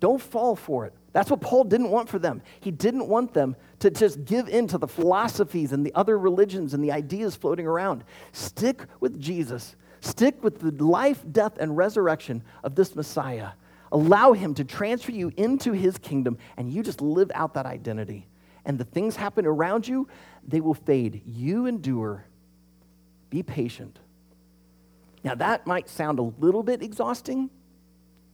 Don't 0.00 0.20
fall 0.20 0.56
for 0.56 0.86
it. 0.86 0.94
That's 1.12 1.30
what 1.30 1.40
Paul 1.40 1.64
didn't 1.64 1.90
want 1.90 2.08
for 2.08 2.18
them. 2.18 2.42
He 2.60 2.70
didn't 2.70 3.06
want 3.06 3.34
them 3.34 3.54
to 3.80 3.90
just 3.90 4.24
give 4.24 4.48
in 4.48 4.66
to 4.68 4.78
the 4.78 4.88
philosophies 4.88 5.72
and 5.72 5.84
the 5.84 5.94
other 5.94 6.18
religions 6.18 6.72
and 6.72 6.82
the 6.82 6.92
ideas 6.92 7.36
floating 7.36 7.66
around. 7.66 8.04
Stick 8.32 8.84
with 9.00 9.20
Jesus. 9.20 9.76
Stick 10.00 10.42
with 10.42 10.58
the 10.58 10.84
life, 10.84 11.22
death, 11.30 11.58
and 11.58 11.76
resurrection 11.76 12.42
of 12.64 12.74
this 12.74 12.96
Messiah. 12.96 13.50
Allow 13.92 14.32
Him 14.32 14.54
to 14.54 14.64
transfer 14.64 15.12
you 15.12 15.32
into 15.36 15.72
His 15.72 15.98
kingdom, 15.98 16.38
and 16.56 16.72
you 16.72 16.82
just 16.82 17.02
live 17.02 17.30
out 17.34 17.54
that 17.54 17.66
identity. 17.66 18.26
And 18.64 18.78
the 18.78 18.84
things 18.84 19.16
happen 19.16 19.44
around 19.44 19.86
you, 19.86 20.08
they 20.46 20.60
will 20.60 20.74
fade. 20.74 21.22
You 21.26 21.66
endure. 21.66 22.24
Be 23.28 23.42
patient. 23.42 23.98
Now, 25.24 25.34
that 25.36 25.66
might 25.66 25.88
sound 25.88 26.18
a 26.18 26.22
little 26.22 26.62
bit 26.62 26.82
exhausting. 26.82 27.50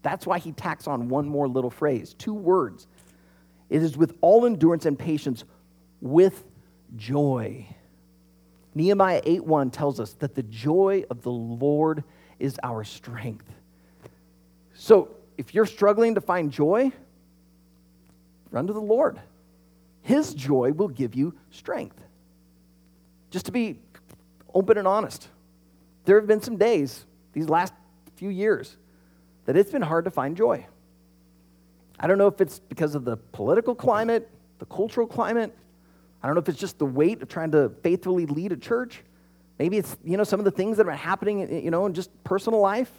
That's 0.02 0.26
why 0.26 0.38
he 0.38 0.52
tacks 0.52 0.86
on 0.86 1.08
one 1.08 1.28
more 1.28 1.48
little 1.48 1.70
phrase, 1.70 2.14
two 2.14 2.34
words. 2.34 2.86
It 3.68 3.82
is 3.82 3.96
with 3.96 4.16
all 4.20 4.46
endurance 4.46 4.86
and 4.86 4.98
patience, 4.98 5.44
with 6.00 6.44
joy. 6.96 7.66
Nehemiah 8.74 9.20
8:1 9.24 9.70
tells 9.70 9.98
us 9.98 10.12
that 10.14 10.34
the 10.34 10.42
joy 10.44 11.04
of 11.10 11.22
the 11.22 11.32
Lord 11.32 12.04
is 12.38 12.58
our 12.62 12.84
strength. 12.84 13.50
So, 14.74 15.08
if 15.36 15.54
you're 15.54 15.66
struggling 15.66 16.14
to 16.14 16.20
find 16.20 16.50
joy, 16.52 16.92
run 18.50 18.66
to 18.68 18.72
the 18.72 18.80
Lord. 18.80 19.20
His 20.02 20.32
joy 20.32 20.72
will 20.72 20.88
give 20.88 21.14
you 21.14 21.34
strength. 21.50 22.00
Just 23.30 23.46
to 23.46 23.52
be 23.52 23.80
open 24.54 24.78
and 24.78 24.86
honest, 24.86 25.28
there 26.04 26.16
have 26.18 26.26
been 26.26 26.40
some 26.40 26.56
days, 26.56 27.04
these 27.32 27.48
last 27.48 27.74
few 28.16 28.30
years, 28.30 28.76
that 29.48 29.56
it's 29.56 29.72
been 29.72 29.80
hard 29.80 30.04
to 30.04 30.10
find 30.10 30.36
joy. 30.36 30.66
I 31.98 32.06
don't 32.06 32.18
know 32.18 32.26
if 32.26 32.38
it's 32.38 32.58
because 32.58 32.94
of 32.94 33.06
the 33.06 33.16
political 33.16 33.74
climate, 33.74 34.28
the 34.58 34.66
cultural 34.66 35.06
climate. 35.06 35.56
I 36.22 36.26
don't 36.26 36.34
know 36.34 36.42
if 36.42 36.50
it's 36.50 36.58
just 36.58 36.78
the 36.78 36.84
weight 36.84 37.22
of 37.22 37.30
trying 37.30 37.52
to 37.52 37.72
faithfully 37.82 38.26
lead 38.26 38.52
a 38.52 38.58
church. 38.58 39.02
Maybe 39.58 39.78
it's, 39.78 39.96
you 40.04 40.18
know, 40.18 40.24
some 40.24 40.38
of 40.38 40.44
the 40.44 40.50
things 40.50 40.76
that 40.76 40.86
are 40.86 40.90
happening, 40.90 41.64
you 41.64 41.70
know, 41.70 41.86
in 41.86 41.94
just 41.94 42.10
personal 42.24 42.60
life. 42.60 42.92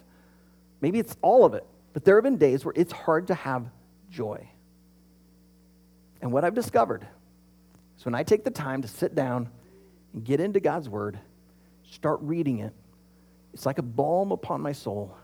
Maybe 0.81 0.97
it's 0.97 1.15
all 1.21 1.45
of 1.45 1.53
it. 1.53 1.63
But 1.93 2.03
there 2.03 2.15
have 2.15 2.23
been 2.23 2.37
days 2.37 2.65
where 2.65 2.73
it's 2.75 2.93
hard 2.93 3.27
to 3.27 3.35
have 3.35 3.67
joy. 4.09 4.49
And 6.19 6.31
what 6.31 6.43
I've 6.43 6.55
discovered 6.55 7.05
is 7.95 8.05
when 8.05 8.15
I 8.15 8.23
take 8.23 8.43
the 8.43 8.49
time 8.49 8.81
to 8.81 8.87
sit 8.87 9.13
down 9.13 9.49
and 10.13 10.25
get 10.25 10.39
into 10.39 10.59
God's 10.59 10.89
Word, 10.89 11.19
start 11.91 12.17
reading 12.23 12.57
it, 12.57 12.73
it's 13.53 13.67
like 13.67 13.77
a 13.77 13.83
balm 13.83 14.31
upon 14.31 14.61
my 14.61 14.71
soul. 14.71 15.15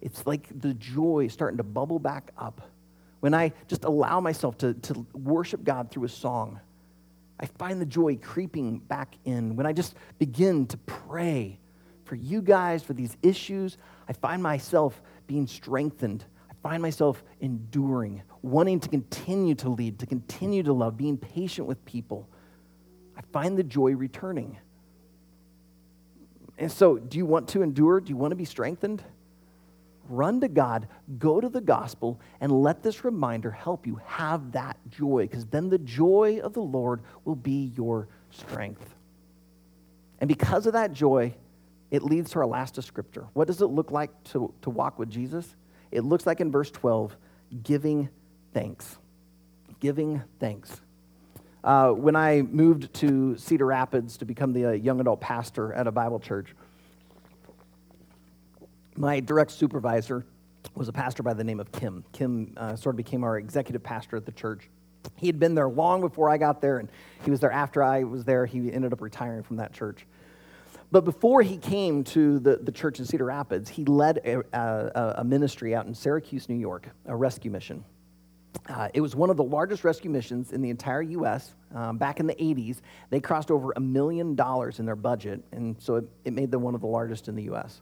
It's 0.00 0.26
like 0.26 0.48
the 0.60 0.74
joy 0.74 1.28
starting 1.28 1.56
to 1.58 1.62
bubble 1.62 1.98
back 1.98 2.32
up. 2.36 2.62
When 3.20 3.34
I 3.34 3.52
just 3.66 3.84
allow 3.84 4.20
myself 4.20 4.58
to, 4.58 4.74
to 4.74 5.06
worship 5.14 5.64
God 5.64 5.90
through 5.90 6.04
a 6.04 6.08
song, 6.08 6.60
I 7.38 7.46
find 7.46 7.80
the 7.80 7.86
joy 7.86 8.16
creeping 8.16 8.78
back 8.78 9.14
in. 9.24 9.56
When 9.56 9.66
I 9.66 9.72
just 9.72 9.94
begin 10.18 10.66
to 10.68 10.76
pray 10.78 11.58
for 12.04 12.14
you 12.14 12.40
guys, 12.40 12.82
for 12.82 12.94
these 12.94 13.16
issues, 13.22 13.78
I 14.08 14.12
find 14.12 14.42
myself 14.42 15.02
being 15.26 15.46
strengthened. 15.46 16.24
I 16.50 16.54
find 16.62 16.80
myself 16.80 17.22
enduring, 17.40 18.22
wanting 18.42 18.80
to 18.80 18.88
continue 18.88 19.54
to 19.56 19.68
lead, 19.68 19.98
to 19.98 20.06
continue 20.06 20.62
to 20.62 20.72
love, 20.72 20.96
being 20.96 21.18
patient 21.18 21.66
with 21.66 21.84
people. 21.84 22.28
I 23.16 23.22
find 23.32 23.58
the 23.58 23.64
joy 23.64 23.94
returning. 23.96 24.58
And 26.58 26.70
so, 26.72 26.96
do 26.96 27.18
you 27.18 27.26
want 27.26 27.48
to 27.48 27.62
endure? 27.62 28.00
Do 28.00 28.10
you 28.10 28.16
want 28.16 28.30
to 28.32 28.36
be 28.36 28.44
strengthened? 28.44 29.02
Run 30.08 30.40
to 30.40 30.48
God, 30.48 30.88
go 31.18 31.40
to 31.40 31.48
the 31.48 31.60
gospel, 31.60 32.20
and 32.40 32.52
let 32.52 32.82
this 32.82 33.04
reminder 33.04 33.50
help 33.50 33.86
you 33.86 34.00
have 34.04 34.52
that 34.52 34.78
joy, 34.88 35.26
because 35.28 35.46
then 35.46 35.68
the 35.68 35.78
joy 35.78 36.40
of 36.42 36.52
the 36.52 36.62
Lord 36.62 37.00
will 37.24 37.34
be 37.34 37.72
your 37.76 38.08
strength. 38.30 38.94
And 40.20 40.28
because 40.28 40.66
of 40.66 40.72
that 40.74 40.92
joy, 40.92 41.34
it 41.90 42.02
leads 42.02 42.30
to 42.30 42.40
our 42.40 42.46
last 42.46 42.74
descriptor. 42.74 43.28
What 43.32 43.46
does 43.46 43.60
it 43.60 43.66
look 43.66 43.90
like 43.90 44.10
to, 44.32 44.52
to 44.62 44.70
walk 44.70 44.98
with 44.98 45.10
Jesus? 45.10 45.56
It 45.90 46.02
looks 46.02 46.26
like 46.26 46.40
in 46.40 46.50
verse 46.50 46.70
12, 46.70 47.16
giving 47.62 48.08
thanks. 48.52 48.98
Giving 49.80 50.22
thanks. 50.40 50.80
Uh, 51.62 51.90
when 51.90 52.14
I 52.16 52.42
moved 52.42 52.94
to 52.94 53.36
Cedar 53.36 53.66
Rapids 53.66 54.16
to 54.18 54.24
become 54.24 54.52
the 54.52 54.66
uh, 54.66 54.72
young 54.72 55.00
adult 55.00 55.20
pastor 55.20 55.72
at 55.72 55.86
a 55.86 55.92
Bible 55.92 56.20
church, 56.20 56.54
my 58.96 59.20
direct 59.20 59.50
supervisor 59.50 60.24
was 60.74 60.88
a 60.88 60.92
pastor 60.92 61.22
by 61.22 61.34
the 61.34 61.44
name 61.44 61.60
of 61.60 61.70
Kim. 61.72 62.04
Kim 62.12 62.54
uh, 62.56 62.76
sort 62.76 62.94
of 62.94 62.96
became 62.96 63.24
our 63.24 63.38
executive 63.38 63.82
pastor 63.82 64.16
at 64.16 64.26
the 64.26 64.32
church. 64.32 64.68
He 65.16 65.26
had 65.26 65.38
been 65.38 65.54
there 65.54 65.68
long 65.68 66.00
before 66.00 66.28
I 66.28 66.36
got 66.36 66.60
there, 66.60 66.78
and 66.78 66.88
he 67.24 67.30
was 67.30 67.40
there 67.40 67.52
after 67.52 67.82
I 67.82 68.02
was 68.04 68.24
there. 68.24 68.44
He 68.44 68.72
ended 68.72 68.92
up 68.92 69.00
retiring 69.00 69.42
from 69.42 69.56
that 69.56 69.72
church. 69.72 70.06
But 70.90 71.04
before 71.04 71.42
he 71.42 71.58
came 71.58 72.04
to 72.04 72.38
the, 72.38 72.56
the 72.56 72.72
church 72.72 72.98
in 72.98 73.04
Cedar 73.04 73.24
Rapids, 73.24 73.68
he 73.68 73.84
led 73.84 74.18
a, 74.24 74.42
a, 74.52 75.14
a 75.18 75.24
ministry 75.24 75.74
out 75.74 75.86
in 75.86 75.94
Syracuse, 75.94 76.48
New 76.48 76.56
York, 76.56 76.88
a 77.06 77.16
rescue 77.16 77.50
mission. 77.50 77.84
Uh, 78.68 78.88
it 78.94 79.00
was 79.00 79.14
one 79.14 79.30
of 79.30 79.36
the 79.36 79.44
largest 79.44 79.84
rescue 79.84 80.10
missions 80.10 80.52
in 80.52 80.62
the 80.62 80.70
entire 80.70 81.02
U.S. 81.02 81.54
Um, 81.74 81.98
back 81.98 82.20
in 82.20 82.26
the 82.26 82.34
80s, 82.34 82.80
they 83.10 83.20
crossed 83.20 83.50
over 83.50 83.72
a 83.76 83.80
million 83.80 84.34
dollars 84.34 84.80
in 84.80 84.86
their 84.86 84.96
budget, 84.96 85.42
and 85.52 85.76
so 85.78 85.96
it, 85.96 86.04
it 86.24 86.32
made 86.32 86.50
them 86.50 86.62
one 86.62 86.74
of 86.74 86.80
the 86.80 86.86
largest 86.86 87.28
in 87.28 87.36
the 87.36 87.44
U.S. 87.44 87.80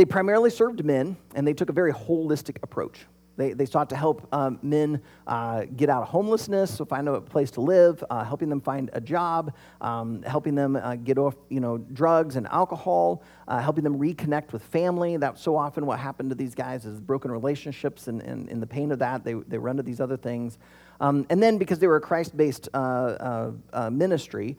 They 0.00 0.06
primarily 0.06 0.48
served 0.48 0.82
men, 0.82 1.18
and 1.34 1.46
they 1.46 1.52
took 1.52 1.68
a 1.68 1.74
very 1.74 1.92
holistic 1.92 2.56
approach. 2.62 3.04
They, 3.36 3.52
they 3.52 3.66
sought 3.66 3.90
to 3.90 3.96
help 3.96 4.26
um, 4.32 4.58
men 4.62 5.02
uh, 5.26 5.66
get 5.76 5.90
out 5.90 6.00
of 6.00 6.08
homelessness, 6.08 6.74
so 6.74 6.86
find 6.86 7.06
a 7.06 7.20
place 7.20 7.50
to 7.50 7.60
live, 7.60 8.02
uh, 8.08 8.24
helping 8.24 8.48
them 8.48 8.62
find 8.62 8.88
a 8.94 9.00
job, 9.02 9.52
um, 9.82 10.22
helping 10.22 10.54
them 10.54 10.76
uh, 10.76 10.96
get 10.96 11.18
off 11.18 11.36
you 11.50 11.60
know, 11.60 11.76
drugs 11.76 12.36
and 12.36 12.46
alcohol, 12.46 13.22
uh, 13.46 13.58
helping 13.58 13.84
them 13.84 13.98
reconnect 13.98 14.54
with 14.54 14.62
family. 14.62 15.18
That's 15.18 15.42
so 15.42 15.54
often 15.54 15.84
what 15.84 15.98
happened 15.98 16.30
to 16.30 16.34
these 16.34 16.54
guys 16.54 16.86
is 16.86 16.98
broken 16.98 17.30
relationships, 17.30 18.08
and, 18.08 18.22
and, 18.22 18.48
and 18.48 18.62
the 18.62 18.66
pain 18.66 18.92
of 18.92 19.00
that, 19.00 19.22
they, 19.22 19.34
they 19.34 19.58
run 19.58 19.76
to 19.76 19.82
these 19.82 20.00
other 20.00 20.16
things. 20.16 20.56
Um, 21.02 21.26
and 21.28 21.42
then 21.42 21.58
because 21.58 21.78
they 21.78 21.88
were 21.88 21.96
a 21.96 22.00
Christ 22.00 22.34
based 22.34 22.70
uh, 22.72 23.50
uh, 23.74 23.90
ministry, 23.90 24.56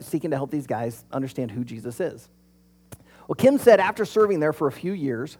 seeking 0.00 0.30
to 0.30 0.36
help 0.36 0.50
these 0.50 0.66
guys 0.66 1.06
understand 1.10 1.52
who 1.52 1.64
Jesus 1.64 2.00
is. 2.00 2.28
Well, 3.28 3.36
Kim 3.36 3.58
said 3.58 3.80
after 3.80 4.04
serving 4.04 4.40
there 4.40 4.52
for 4.52 4.66
a 4.66 4.72
few 4.72 4.92
years, 4.92 5.38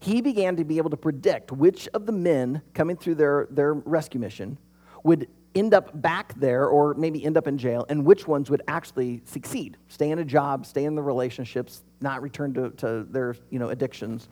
he 0.00 0.20
began 0.20 0.56
to 0.56 0.64
be 0.64 0.78
able 0.78 0.90
to 0.90 0.96
predict 0.96 1.50
which 1.50 1.88
of 1.94 2.06
the 2.06 2.12
men 2.12 2.62
coming 2.74 2.96
through 2.96 3.16
their, 3.16 3.48
their 3.50 3.74
rescue 3.74 4.20
mission 4.20 4.58
would 5.02 5.28
end 5.54 5.72
up 5.72 6.00
back 6.00 6.34
there 6.38 6.66
or 6.66 6.94
maybe 6.94 7.24
end 7.24 7.36
up 7.36 7.46
in 7.46 7.56
jail, 7.56 7.86
and 7.88 8.04
which 8.04 8.26
ones 8.26 8.50
would 8.50 8.62
actually 8.68 9.22
succeed, 9.24 9.76
stay 9.88 10.10
in 10.10 10.18
a 10.18 10.24
job, 10.24 10.66
stay 10.66 10.84
in 10.84 10.94
the 10.94 11.02
relationships, 11.02 11.82
not 12.00 12.22
return 12.22 12.52
to, 12.54 12.70
to 12.70 13.04
their 13.10 13.36
you 13.50 13.58
know, 13.58 13.68
addictions. 13.68 14.28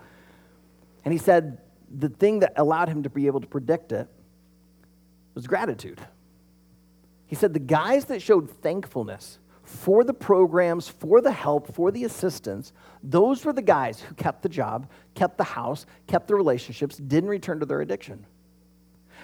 And 1.05 1.13
he 1.13 1.19
said 1.19 1.59
the 1.99 2.09
thing 2.09 2.41
that 2.41 2.55
allowed 2.57 2.89
him 2.89 3.03
to 3.05 3.11
be 3.11 3.27
able 3.27 3.41
to 3.41 3.47
predict 3.47 3.93
it 3.93 4.09
was 5.35 5.47
gratitude. 5.47 6.01
He 7.27 7.37
said 7.37 7.55
the 7.55 7.61
guys 7.61 8.07
that 8.07 8.21
showed 8.21 8.51
thankfulness 8.61 9.39
for 9.73 10.05
the 10.05 10.15
programs, 10.15 10.87
for 10.87 11.21
the 11.21 11.33
help, 11.33 11.75
for 11.75 11.91
the 11.91 12.05
assistance, 12.05 12.73
those 13.03 13.45
were 13.45 13.53
the 13.53 13.63
guys 13.63 14.01
who 14.01 14.15
kept 14.15 14.43
the 14.43 14.49
job, 14.49 14.89
kept 15.15 15.39
the 15.39 15.45
house, 15.45 15.87
kept 16.07 16.29
the 16.29 16.35
relationships, 16.35 16.97
didn't 16.97 17.31
return 17.31 17.59
to 17.61 17.67
their 17.67 17.81
addiction. 17.81 18.25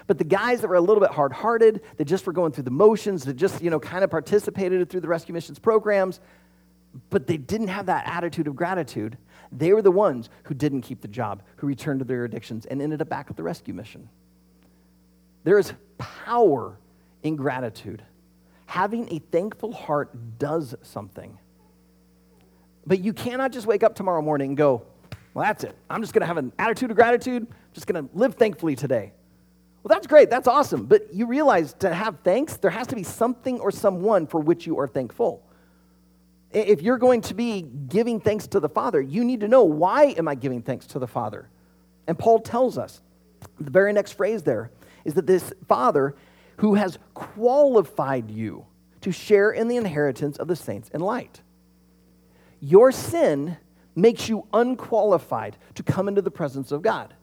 But 0.07 0.17
the 0.17 0.25
guys 0.25 0.63
that 0.63 0.69
were 0.69 0.77
a 0.77 0.81
little 0.81 1.03
bit 1.03 1.11
hard 1.11 1.33
hearted, 1.33 1.83
that 1.99 2.07
just 2.07 2.27
were 2.27 2.33
going 2.33 2.53
through 2.53 2.65
the 2.65 2.71
motions, 2.71 3.25
that 3.25 3.35
just, 3.35 3.63
you 3.63 3.69
know, 3.69 3.79
kind 3.79 4.03
of 4.03 4.11
participated 4.11 4.89
through 4.89 5.01
the 5.01 5.09
rescue 5.09 5.35
missions 5.35 5.59
programs, 5.59 6.19
but 7.11 7.27
they 7.27 7.37
didn't 7.37 7.69
have 7.69 7.87
that 7.87 8.07
attitude 8.07 8.49
of 8.49 8.57
gratitude, 8.57 9.19
they 9.53 9.73
were 9.73 9.83
the 9.83 9.93
ones 9.93 10.31
who 10.45 10.55
didn't 10.55 10.83
keep 10.83 11.03
the 11.03 11.09
job, 11.09 11.43
who 11.57 11.67
returned 11.67 12.01
to 12.01 12.05
their 12.05 12.25
addictions 12.25 12.65
and 12.67 12.81
ended 12.81 13.03
up 13.03 13.09
back 13.09 13.27
at 13.29 13.37
the 13.37 13.43
rescue 13.43 13.75
mission. 13.75 14.09
There 15.45 15.59
is 15.59 15.73
power 15.99 16.79
in 17.23 17.37
gratitude 17.37 18.03
having 18.69 19.11
a 19.11 19.19
thankful 19.19 19.73
heart 19.73 20.39
does 20.39 20.75
something. 20.83 21.39
But 22.87 23.01
you 23.01 23.15
cannot 23.15 23.51
just 23.51 23.67
wake 23.67 23.83
up 23.83 23.95
tomorrow 23.95 24.21
morning 24.21 24.51
and 24.51 24.59
go, 24.59 24.83
well, 25.33 25.47
that's 25.47 25.65
it. 25.65 25.75
I'm 25.89 26.03
just 26.03 26.13
going 26.13 26.21
to 26.21 26.27
have 26.27 26.37
an 26.37 26.53
attitude 26.59 26.91
of 26.91 26.97
gratitude. 26.97 27.47
I'm 27.49 27.57
just 27.73 27.87
going 27.87 28.07
to 28.07 28.15
live 28.15 28.35
thankfully 28.35 28.77
today. 28.77 29.13
Well, 29.83 29.89
that's 29.89 30.07
great. 30.07 30.29
That's 30.29 30.47
awesome. 30.47 30.85
But 30.85 31.15
you 31.15 31.25
realize 31.25 31.73
to 31.79 31.95
have 31.95 32.19
thanks, 32.23 32.59
there 32.59 32.71
has 32.71 32.87
to 32.89 32.95
be 32.95 33.05
something 33.05 33.59
or 33.59 33.71
someone 33.71 34.27
for 34.27 34.39
which 34.39 34.67
you 34.67 34.79
are 34.79 34.87
thankful. 34.87 35.43
If 36.51 36.83
you're 36.83 36.99
going 36.99 37.23
to 37.23 37.35
be 37.35 37.63
giving 37.63 38.21
thanks 38.21 38.49
to 38.49 38.61
the 38.61 38.69
Father, 38.69 39.01
you 39.01 39.25
need 39.25 39.41
to 39.41 39.49
know 39.49 39.65
why 39.65 40.15
am 40.19 40.29
I 40.29 40.35
giving 40.35 40.61
thanks 40.61 40.87
to 40.89 40.99
the 40.99 41.09
Father? 41.09 41.49
And 42.07 42.19
Paul 42.19 42.41
tells 42.41 42.77
us, 42.77 43.01
the 43.59 43.71
very 43.71 43.95
next 43.95 44.13
phrase 44.13 44.43
there 44.43 44.71
is 45.07 45.15
that 45.15 45.27
this 45.27 45.55
Father 45.69 46.15
who 46.59 46.75
has 46.75 46.99
qualified 47.15 48.31
you 48.31 48.67
to 49.01 49.13
share 49.13 49.51
in 49.51 49.69
the 49.69 49.77
inheritance 49.77 50.37
of 50.37 50.49
the 50.49 50.57
saints 50.57 50.89
in 50.91 51.01
light. 51.01 51.41
Your 52.61 52.93
sin 52.93 53.57
makes 53.95 54.29
you 54.29 54.47
unqualified 54.53 55.57
to 55.75 55.83
come 55.83 56.09
into 56.09 56.23
the 56.23 56.31
presence 56.31 56.73
of 56.73 56.83
God. 56.83 57.15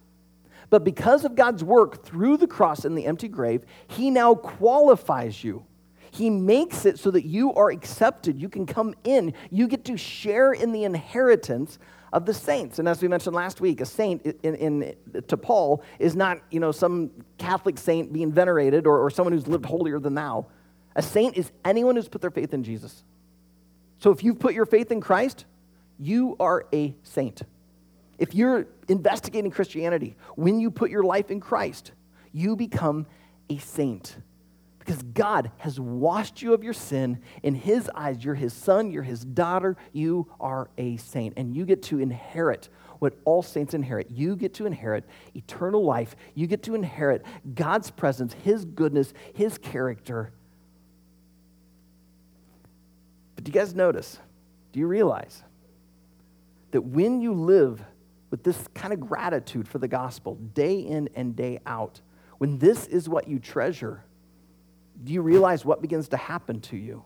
But 0.69 0.83
because 0.83 1.25
of 1.25 1.35
God's 1.35 1.63
work 1.63 2.03
through 2.03 2.37
the 2.37 2.47
cross 2.47 2.85
and 2.85 2.97
the 2.97 3.05
empty 3.05 3.27
grave, 3.27 3.63
He 3.87 4.09
now 4.09 4.35
qualifies 4.35 5.43
you. 5.43 5.65
He 6.11 6.29
makes 6.29 6.85
it 6.85 6.97
so 6.97 7.11
that 7.11 7.25
you 7.25 7.53
are 7.53 7.69
accepted. 7.69 8.39
You 8.39 8.47
can 8.47 8.65
come 8.65 8.95
in. 9.03 9.33
You 9.51 9.67
get 9.67 9.83
to 9.85 9.97
share 9.97 10.53
in 10.53 10.71
the 10.71 10.85
inheritance 10.85 11.77
of 12.15 12.25
the 12.25 12.33
saints. 12.33 12.79
And 12.79 12.87
as 12.87 13.01
we 13.01 13.09
mentioned 13.09 13.35
last 13.35 13.59
week, 13.59 13.81
a 13.81 13.85
saint 13.85 14.25
in, 14.41 14.55
in, 14.55 14.95
to 15.27 15.35
Paul 15.35 15.83
is 15.99 16.15
not 16.15 16.39
you 16.49 16.61
know, 16.61 16.71
some 16.71 17.11
Catholic 17.37 17.77
saint 17.77 18.13
being 18.13 18.31
venerated 18.31 18.87
or, 18.87 18.99
or 18.99 19.09
someone 19.09 19.33
who's 19.33 19.47
lived 19.47 19.65
holier 19.65 19.99
than 19.99 20.15
thou. 20.15 20.47
A 20.95 21.01
saint 21.01 21.35
is 21.35 21.51
anyone 21.65 21.97
who's 21.97 22.07
put 22.07 22.21
their 22.21 22.31
faith 22.31 22.53
in 22.53 22.63
Jesus. 22.63 23.03
So 23.99 24.11
if 24.11 24.23
you've 24.23 24.39
put 24.39 24.53
your 24.53 24.65
faith 24.65 24.93
in 24.93 25.01
Christ, 25.01 25.43
you 25.99 26.37
are 26.39 26.65
a 26.73 26.95
saint. 27.03 27.41
If 28.17 28.33
you're 28.33 28.65
investigating 28.87 29.51
Christianity, 29.51 30.15
when 30.35 30.61
you 30.61 30.71
put 30.71 30.89
your 30.89 31.03
life 31.03 31.31
in 31.31 31.41
Christ, 31.41 31.91
you 32.31 32.55
become 32.55 33.07
a 33.49 33.57
saint 33.57 34.15
because 34.85 35.01
God 35.01 35.51
has 35.57 35.79
washed 35.79 36.43
you 36.43 36.53
of 36.53 36.63
your 36.63 36.73
sin. 36.73 37.19
In 37.41 37.55
His 37.55 37.89
eyes, 37.95 38.23
you're 38.23 38.35
His 38.35 38.53
son, 38.53 38.91
you're 38.91 39.03
His 39.03 39.25
daughter, 39.25 39.77
you 39.91 40.31
are 40.39 40.69
a 40.77 40.97
saint, 40.97 41.33
and 41.37 41.55
you 41.55 41.65
get 41.65 41.81
to 41.83 41.99
inherit 41.99 42.69
what 42.99 43.17
all 43.25 43.41
saints 43.41 43.73
inherit. 43.73 44.11
You 44.11 44.35
get 44.35 44.53
to 44.55 44.67
inherit 44.67 45.03
eternal 45.33 45.83
life, 45.83 46.15
you 46.35 46.45
get 46.45 46.61
to 46.63 46.75
inherit 46.75 47.25
God's 47.55 47.89
presence, 47.89 48.33
His 48.33 48.63
goodness, 48.63 49.13
His 49.33 49.57
character. 49.57 50.31
But 53.35 53.43
do 53.43 53.49
you 53.49 53.53
guys 53.53 53.73
notice? 53.73 54.19
Do 54.71 54.79
you 54.79 54.87
realize 54.87 55.41
that 56.71 56.81
when 56.81 57.21
you 57.21 57.33
live 57.33 57.83
with 58.29 58.43
this 58.43 58.67
kind 58.75 58.93
of 58.93 58.99
gratitude 58.99 59.67
for 59.67 59.79
the 59.79 59.87
gospel 59.87 60.35
day 60.35 60.79
in 60.79 61.09
and 61.15 61.35
day 61.35 61.59
out, 61.65 62.01
when 62.37 62.59
this 62.59 62.85
is 62.85 63.09
what 63.09 63.27
you 63.27 63.39
treasure, 63.39 64.03
do 65.03 65.13
you 65.13 65.21
realize 65.21 65.65
what 65.65 65.81
begins 65.81 66.09
to 66.09 66.17
happen 66.17 66.61
to 66.61 66.77
you? 66.77 67.03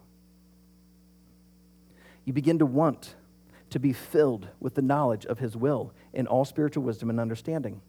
You 2.25 2.34
begin 2.34 2.60
to 2.60 2.65
want 2.65 3.15
to 3.71 3.80
be 3.80 3.93
filled 3.93 4.47
with 4.60 4.75
the 4.75 4.82
knowledge 4.82 5.26
of 5.26 5.39
His 5.39 5.55
will 5.55 5.93
in 6.14 6.28
all 6.28 6.45
spiritual 6.45 6.84
wisdom 6.84 7.09
and 7.09 7.20
understanding. 7.20 7.82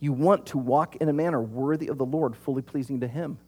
You 0.00 0.12
want 0.12 0.46
to 0.46 0.58
walk 0.58 0.96
in 0.96 1.08
a 1.08 1.12
manner 1.12 1.40
worthy 1.40 1.88
of 1.88 1.98
the 1.98 2.04
Lord, 2.04 2.36
fully 2.36 2.62
pleasing 2.62 3.00
to 3.00 3.08
Him. 3.08 3.38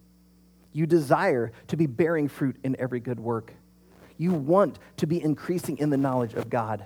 You 0.72 0.86
desire 0.86 1.52
to 1.68 1.76
be 1.76 1.86
bearing 1.86 2.28
fruit 2.28 2.56
in 2.62 2.76
every 2.78 3.00
good 3.00 3.20
work. 3.20 3.52
You 4.18 4.32
want 4.32 4.78
to 4.98 5.06
be 5.06 5.22
increasing 5.22 5.78
in 5.78 5.90
the 5.90 5.96
knowledge 5.96 6.34
of 6.34 6.48
God. 6.48 6.84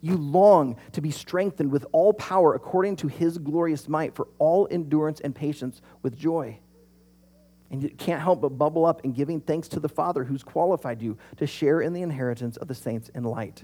You 0.00 0.16
long 0.16 0.76
to 0.92 1.00
be 1.00 1.10
strengthened 1.10 1.70
with 1.70 1.86
all 1.92 2.12
power 2.12 2.54
according 2.54 2.96
to 2.96 3.08
His 3.08 3.38
glorious 3.38 3.88
might 3.88 4.14
for 4.14 4.28
all 4.38 4.68
endurance 4.70 5.20
and 5.20 5.34
patience 5.34 5.80
with 6.02 6.16
joy. 6.16 6.58
And 7.70 7.82
you 7.82 7.90
can't 7.90 8.22
help 8.22 8.40
but 8.40 8.56
bubble 8.56 8.86
up 8.86 9.04
in 9.04 9.12
giving 9.12 9.40
thanks 9.40 9.68
to 9.68 9.80
the 9.80 9.88
Father 9.88 10.24
who's 10.24 10.42
qualified 10.42 11.02
you 11.02 11.18
to 11.36 11.46
share 11.46 11.80
in 11.80 11.92
the 11.92 12.02
inheritance 12.02 12.56
of 12.56 12.68
the 12.68 12.74
saints 12.74 13.10
in 13.10 13.24
light, 13.24 13.62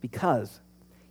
because 0.00 0.60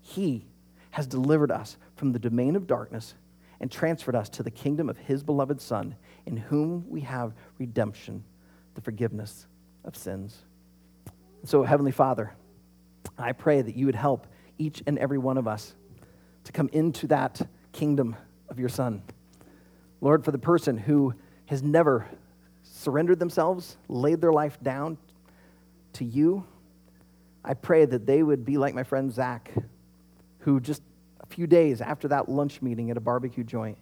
he 0.01 0.45
has 0.91 1.07
delivered 1.07 1.51
us 1.51 1.77
from 1.95 2.11
the 2.11 2.19
domain 2.19 2.55
of 2.55 2.67
darkness 2.67 3.13
and 3.61 3.71
transferred 3.71 4.15
us 4.15 4.27
to 4.29 4.43
the 4.43 4.51
kingdom 4.51 4.89
of 4.89 4.97
his 4.97 5.23
beloved 5.23 5.61
Son, 5.61 5.95
in 6.25 6.35
whom 6.35 6.85
we 6.89 7.01
have 7.01 7.33
redemption, 7.57 8.23
the 8.73 8.81
forgiveness 8.81 9.47
of 9.85 9.95
sins. 9.95 10.43
So, 11.45 11.63
Heavenly 11.63 11.91
Father, 11.93 12.33
I 13.17 13.31
pray 13.31 13.61
that 13.61 13.75
you 13.75 13.85
would 13.85 13.95
help 13.95 14.27
each 14.57 14.83
and 14.85 14.99
every 14.99 15.17
one 15.17 15.37
of 15.37 15.47
us 15.47 15.73
to 16.43 16.51
come 16.51 16.69
into 16.73 17.07
that 17.07 17.41
kingdom 17.71 18.15
of 18.49 18.59
your 18.59 18.69
Son. 18.69 19.03
Lord, 20.01 20.25
for 20.25 20.31
the 20.31 20.37
person 20.37 20.77
who 20.77 21.13
has 21.45 21.63
never 21.63 22.07
surrendered 22.85 23.19
themselves, 23.19 23.75
laid 23.89 24.21
their 24.21 24.31
life 24.31 24.57
down 24.61 24.97
to 25.93 26.05
you, 26.05 26.45
I 27.43 27.53
pray 27.53 27.85
that 27.85 28.05
they 28.05 28.23
would 28.23 28.45
be 28.45 28.57
like 28.57 28.73
my 28.73 28.83
friend 28.83 29.11
Zach, 29.11 29.51
who 30.39 30.59
just 30.59 30.81
a 31.19 31.25
few 31.25 31.47
days 31.47 31.81
after 31.81 32.07
that 32.09 32.29
lunch 32.29 32.61
meeting 32.61 32.91
at 32.91 32.97
a 32.97 33.01
barbecue 33.01 33.43
joint 33.43 33.77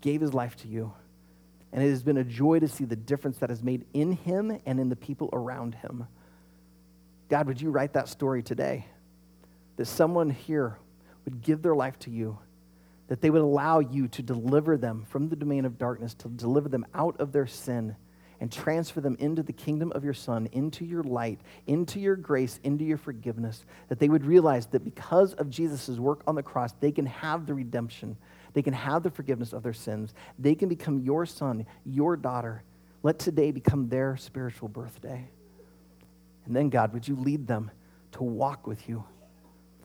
gave 0.00 0.20
his 0.20 0.32
life 0.32 0.56
to 0.56 0.68
you. 0.68 0.92
And 1.72 1.82
it 1.82 1.90
has 1.90 2.02
been 2.02 2.18
a 2.18 2.24
joy 2.24 2.60
to 2.60 2.68
see 2.68 2.84
the 2.84 2.96
difference 2.96 3.38
that 3.38 3.50
has 3.50 3.62
made 3.62 3.86
in 3.92 4.12
him 4.12 4.60
and 4.66 4.78
in 4.78 4.88
the 4.88 4.96
people 4.96 5.30
around 5.32 5.74
him. 5.74 6.06
God, 7.28 7.46
would 7.46 7.60
you 7.60 7.70
write 7.70 7.94
that 7.94 8.08
story 8.08 8.42
today? 8.42 8.86
That 9.76 9.86
someone 9.86 10.30
here 10.30 10.78
would 11.24 11.40
give 11.40 11.62
their 11.62 11.74
life 11.74 11.98
to 12.00 12.10
you, 12.10 12.38
that 13.08 13.20
they 13.20 13.30
would 13.30 13.42
allow 13.42 13.78
you 13.78 14.06
to 14.08 14.22
deliver 14.22 14.76
them 14.76 15.06
from 15.08 15.28
the 15.28 15.36
domain 15.36 15.64
of 15.64 15.78
darkness, 15.78 16.14
to 16.14 16.28
deliver 16.28 16.68
them 16.68 16.84
out 16.94 17.18
of 17.20 17.32
their 17.32 17.46
sin, 17.46 17.96
and 18.42 18.50
transfer 18.50 19.00
them 19.00 19.16
into 19.20 19.40
the 19.40 19.52
kingdom 19.52 19.92
of 19.92 20.02
your 20.02 20.12
Son, 20.12 20.48
into 20.50 20.84
your 20.84 21.04
light, 21.04 21.38
into 21.68 22.00
your 22.00 22.16
grace, 22.16 22.58
into 22.64 22.84
your 22.84 22.98
forgiveness. 22.98 23.64
That 23.88 24.00
they 24.00 24.08
would 24.08 24.26
realize 24.26 24.66
that 24.66 24.84
because 24.84 25.32
of 25.34 25.48
Jesus' 25.48 25.96
work 26.00 26.24
on 26.26 26.34
the 26.34 26.42
cross, 26.42 26.72
they 26.80 26.90
can 26.90 27.06
have 27.06 27.46
the 27.46 27.54
redemption, 27.54 28.16
they 28.52 28.60
can 28.60 28.72
have 28.74 29.04
the 29.04 29.12
forgiveness 29.12 29.52
of 29.52 29.62
their 29.62 29.72
sins, 29.72 30.12
they 30.40 30.56
can 30.56 30.68
become 30.68 30.98
your 30.98 31.24
son, 31.24 31.66
your 31.84 32.16
daughter. 32.16 32.64
Let 33.04 33.20
today 33.20 33.52
become 33.52 33.88
their 33.88 34.16
spiritual 34.16 34.66
birthday. 34.66 35.28
And 36.44 36.56
then, 36.56 36.68
God, 36.68 36.92
would 36.94 37.06
you 37.06 37.14
lead 37.14 37.46
them 37.46 37.70
to 38.12 38.24
walk 38.24 38.66
with 38.66 38.88
you? 38.88 39.04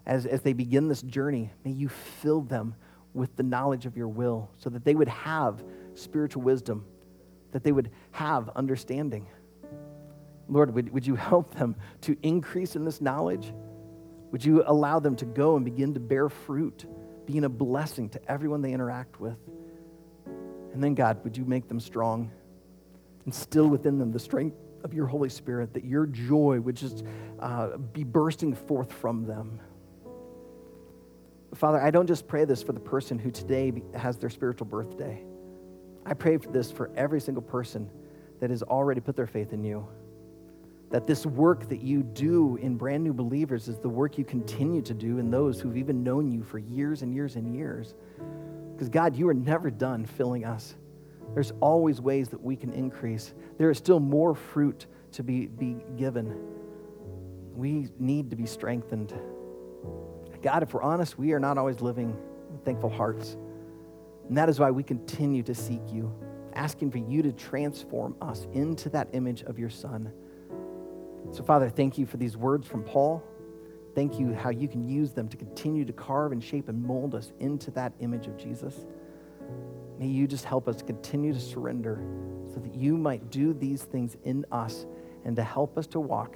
As, 0.03 0.25
as 0.25 0.41
they 0.41 0.53
begin 0.53 0.87
this 0.87 1.03
journey, 1.03 1.51
may 1.63 1.71
you 1.73 1.89
fill 1.89 2.41
them 2.41 2.73
with 3.13 3.35
the 3.35 3.43
knowledge 3.43 3.85
of 3.85 3.95
your 3.95 4.07
will 4.07 4.49
so 4.57 4.71
that 4.71 4.83
they 4.83 4.95
would 4.95 5.09
have 5.09 5.63
spiritual 5.93 6.41
wisdom, 6.41 6.85
that 7.51 7.63
they 7.63 7.71
would 7.71 7.91
have 8.11 8.49
understanding. 8.55 9.27
Lord, 10.49 10.73
would, 10.73 10.91
would 10.93 11.05
you 11.05 11.15
help 11.15 11.53
them 11.55 11.75
to 12.01 12.17
increase 12.23 12.75
in 12.75 12.85
this 12.85 13.01
knowledge? 13.01 13.53
Would 14.31 14.43
you 14.43 14.63
allow 14.65 14.99
them 14.99 15.15
to 15.17 15.25
go 15.25 15.55
and 15.55 15.65
begin 15.65 15.93
to 15.93 15.99
bear 15.99 16.29
fruit, 16.29 16.85
being 17.25 17.43
a 17.43 17.49
blessing 17.49 18.09
to 18.09 18.31
everyone 18.31 18.61
they 18.61 18.73
interact 18.73 19.19
with? 19.19 19.37
And 20.73 20.83
then, 20.83 20.95
God, 20.95 21.23
would 21.23 21.35
you 21.35 21.45
make 21.45 21.67
them 21.67 21.79
strong, 21.79 22.31
instill 23.25 23.67
within 23.67 23.97
them 23.97 24.11
the 24.11 24.19
strength 24.19 24.57
of 24.83 24.93
your 24.93 25.05
Holy 25.05 25.29
Spirit, 25.29 25.73
that 25.73 25.83
your 25.85 26.05
joy 26.05 26.59
would 26.59 26.75
just 26.75 27.03
uh, 27.39 27.77
be 27.77 28.03
bursting 28.03 28.53
forth 28.53 28.91
from 28.91 29.25
them. 29.25 29.59
Father, 31.55 31.81
I 31.81 31.91
don't 31.91 32.07
just 32.07 32.27
pray 32.27 32.45
this 32.45 32.61
for 32.61 32.73
the 32.73 32.79
person 32.79 33.17
who 33.17 33.31
today 33.31 33.81
has 33.95 34.17
their 34.17 34.29
spiritual 34.29 34.67
birthday. 34.67 35.23
I 36.07 36.13
pray 36.13 36.37
for 36.37 36.49
this 36.49 36.71
for 36.71 36.89
every 36.95 37.19
single 37.19 37.43
person 37.43 37.89
that 38.39 38.49
has 38.49 38.63
already 38.63 39.01
put 39.01 39.17
their 39.17 39.27
faith 39.27 39.51
in 39.51 39.63
you. 39.63 39.85
That 40.89 41.05
this 41.05 41.25
work 41.25 41.67
that 41.67 41.81
you 41.81 42.01
do 42.01 42.55
in 42.61 42.77
brand 42.77 43.03
new 43.03 43.13
believers 43.13 43.67
is 43.67 43.77
the 43.77 43.89
work 43.89 44.17
you 44.17 44.23
continue 44.23 44.81
to 44.83 44.93
do 44.93 45.17
in 45.17 45.29
those 45.29 45.59
who've 45.59 45.75
even 45.75 46.03
known 46.03 46.31
you 46.31 46.43
for 46.43 46.59
years 46.59 47.01
and 47.01 47.13
years 47.13 47.35
and 47.35 47.53
years. 47.53 47.93
Because, 48.71 48.87
God, 48.87 49.17
you 49.17 49.27
are 49.27 49.33
never 49.33 49.69
done 49.69 50.05
filling 50.05 50.45
us. 50.45 50.75
There's 51.33 51.51
always 51.59 51.99
ways 51.99 52.29
that 52.29 52.41
we 52.41 52.55
can 52.55 52.71
increase. 52.71 53.33
There 53.57 53.69
is 53.69 53.77
still 53.77 53.99
more 53.99 54.33
fruit 54.33 54.85
to 55.13 55.23
be, 55.23 55.47
be 55.47 55.77
given. 55.97 56.33
We 57.53 57.89
need 57.99 58.29
to 58.29 58.37
be 58.37 58.45
strengthened. 58.45 59.13
God, 60.41 60.63
if 60.63 60.73
we're 60.73 60.83
honest, 60.83 61.17
we 61.17 61.33
are 61.33 61.39
not 61.39 61.57
always 61.57 61.81
living 61.81 62.15
thankful 62.63 62.89
hearts. 62.89 63.35
And 64.27 64.37
that 64.37 64.49
is 64.49 64.59
why 64.59 64.71
we 64.71 64.83
continue 64.83 65.43
to 65.43 65.55
seek 65.55 65.81
you, 65.91 66.13
asking 66.53 66.91
for 66.91 66.97
you 66.97 67.21
to 67.21 67.31
transform 67.31 68.15
us 68.21 68.47
into 68.53 68.89
that 68.89 69.07
image 69.13 69.43
of 69.43 69.57
your 69.57 69.69
Son. 69.69 70.11
So, 71.31 71.43
Father, 71.43 71.69
thank 71.69 71.97
you 71.97 72.05
for 72.05 72.17
these 72.17 72.35
words 72.37 72.67
from 72.67 72.83
Paul. 72.83 73.23
Thank 73.95 74.19
you 74.19 74.33
how 74.33 74.49
you 74.49 74.67
can 74.67 74.87
use 74.87 75.11
them 75.11 75.27
to 75.29 75.37
continue 75.37 75.83
to 75.85 75.93
carve 75.93 76.31
and 76.31 76.43
shape 76.43 76.69
and 76.69 76.81
mold 76.81 77.15
us 77.15 77.31
into 77.39 77.71
that 77.71 77.93
image 77.99 78.27
of 78.27 78.37
Jesus. 78.37 78.85
May 79.97 80.07
you 80.07 80.27
just 80.27 80.45
help 80.45 80.67
us 80.67 80.81
continue 80.81 81.33
to 81.33 81.39
surrender 81.39 82.03
so 82.53 82.59
that 82.59 82.75
you 82.75 82.97
might 82.97 83.31
do 83.31 83.53
these 83.53 83.83
things 83.83 84.15
in 84.23 84.45
us 84.51 84.85
and 85.25 85.35
to 85.35 85.43
help 85.43 85.77
us 85.77 85.87
to 85.87 85.99
walk 85.99 86.35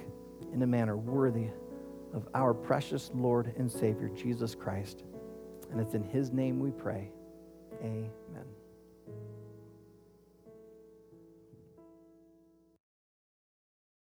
in 0.52 0.62
a 0.62 0.66
manner 0.66 0.96
worthy 0.96 1.46
of 2.12 2.28
our 2.34 2.52
precious 2.52 3.10
Lord 3.14 3.54
and 3.56 3.70
Savior, 3.70 4.08
Jesus 4.08 4.54
Christ. 4.54 5.04
And 5.70 5.80
it's 5.80 5.94
in 5.94 6.02
his 6.02 6.32
name 6.32 6.58
we 6.58 6.70
pray. 6.70 7.10
Amen. 7.82 8.61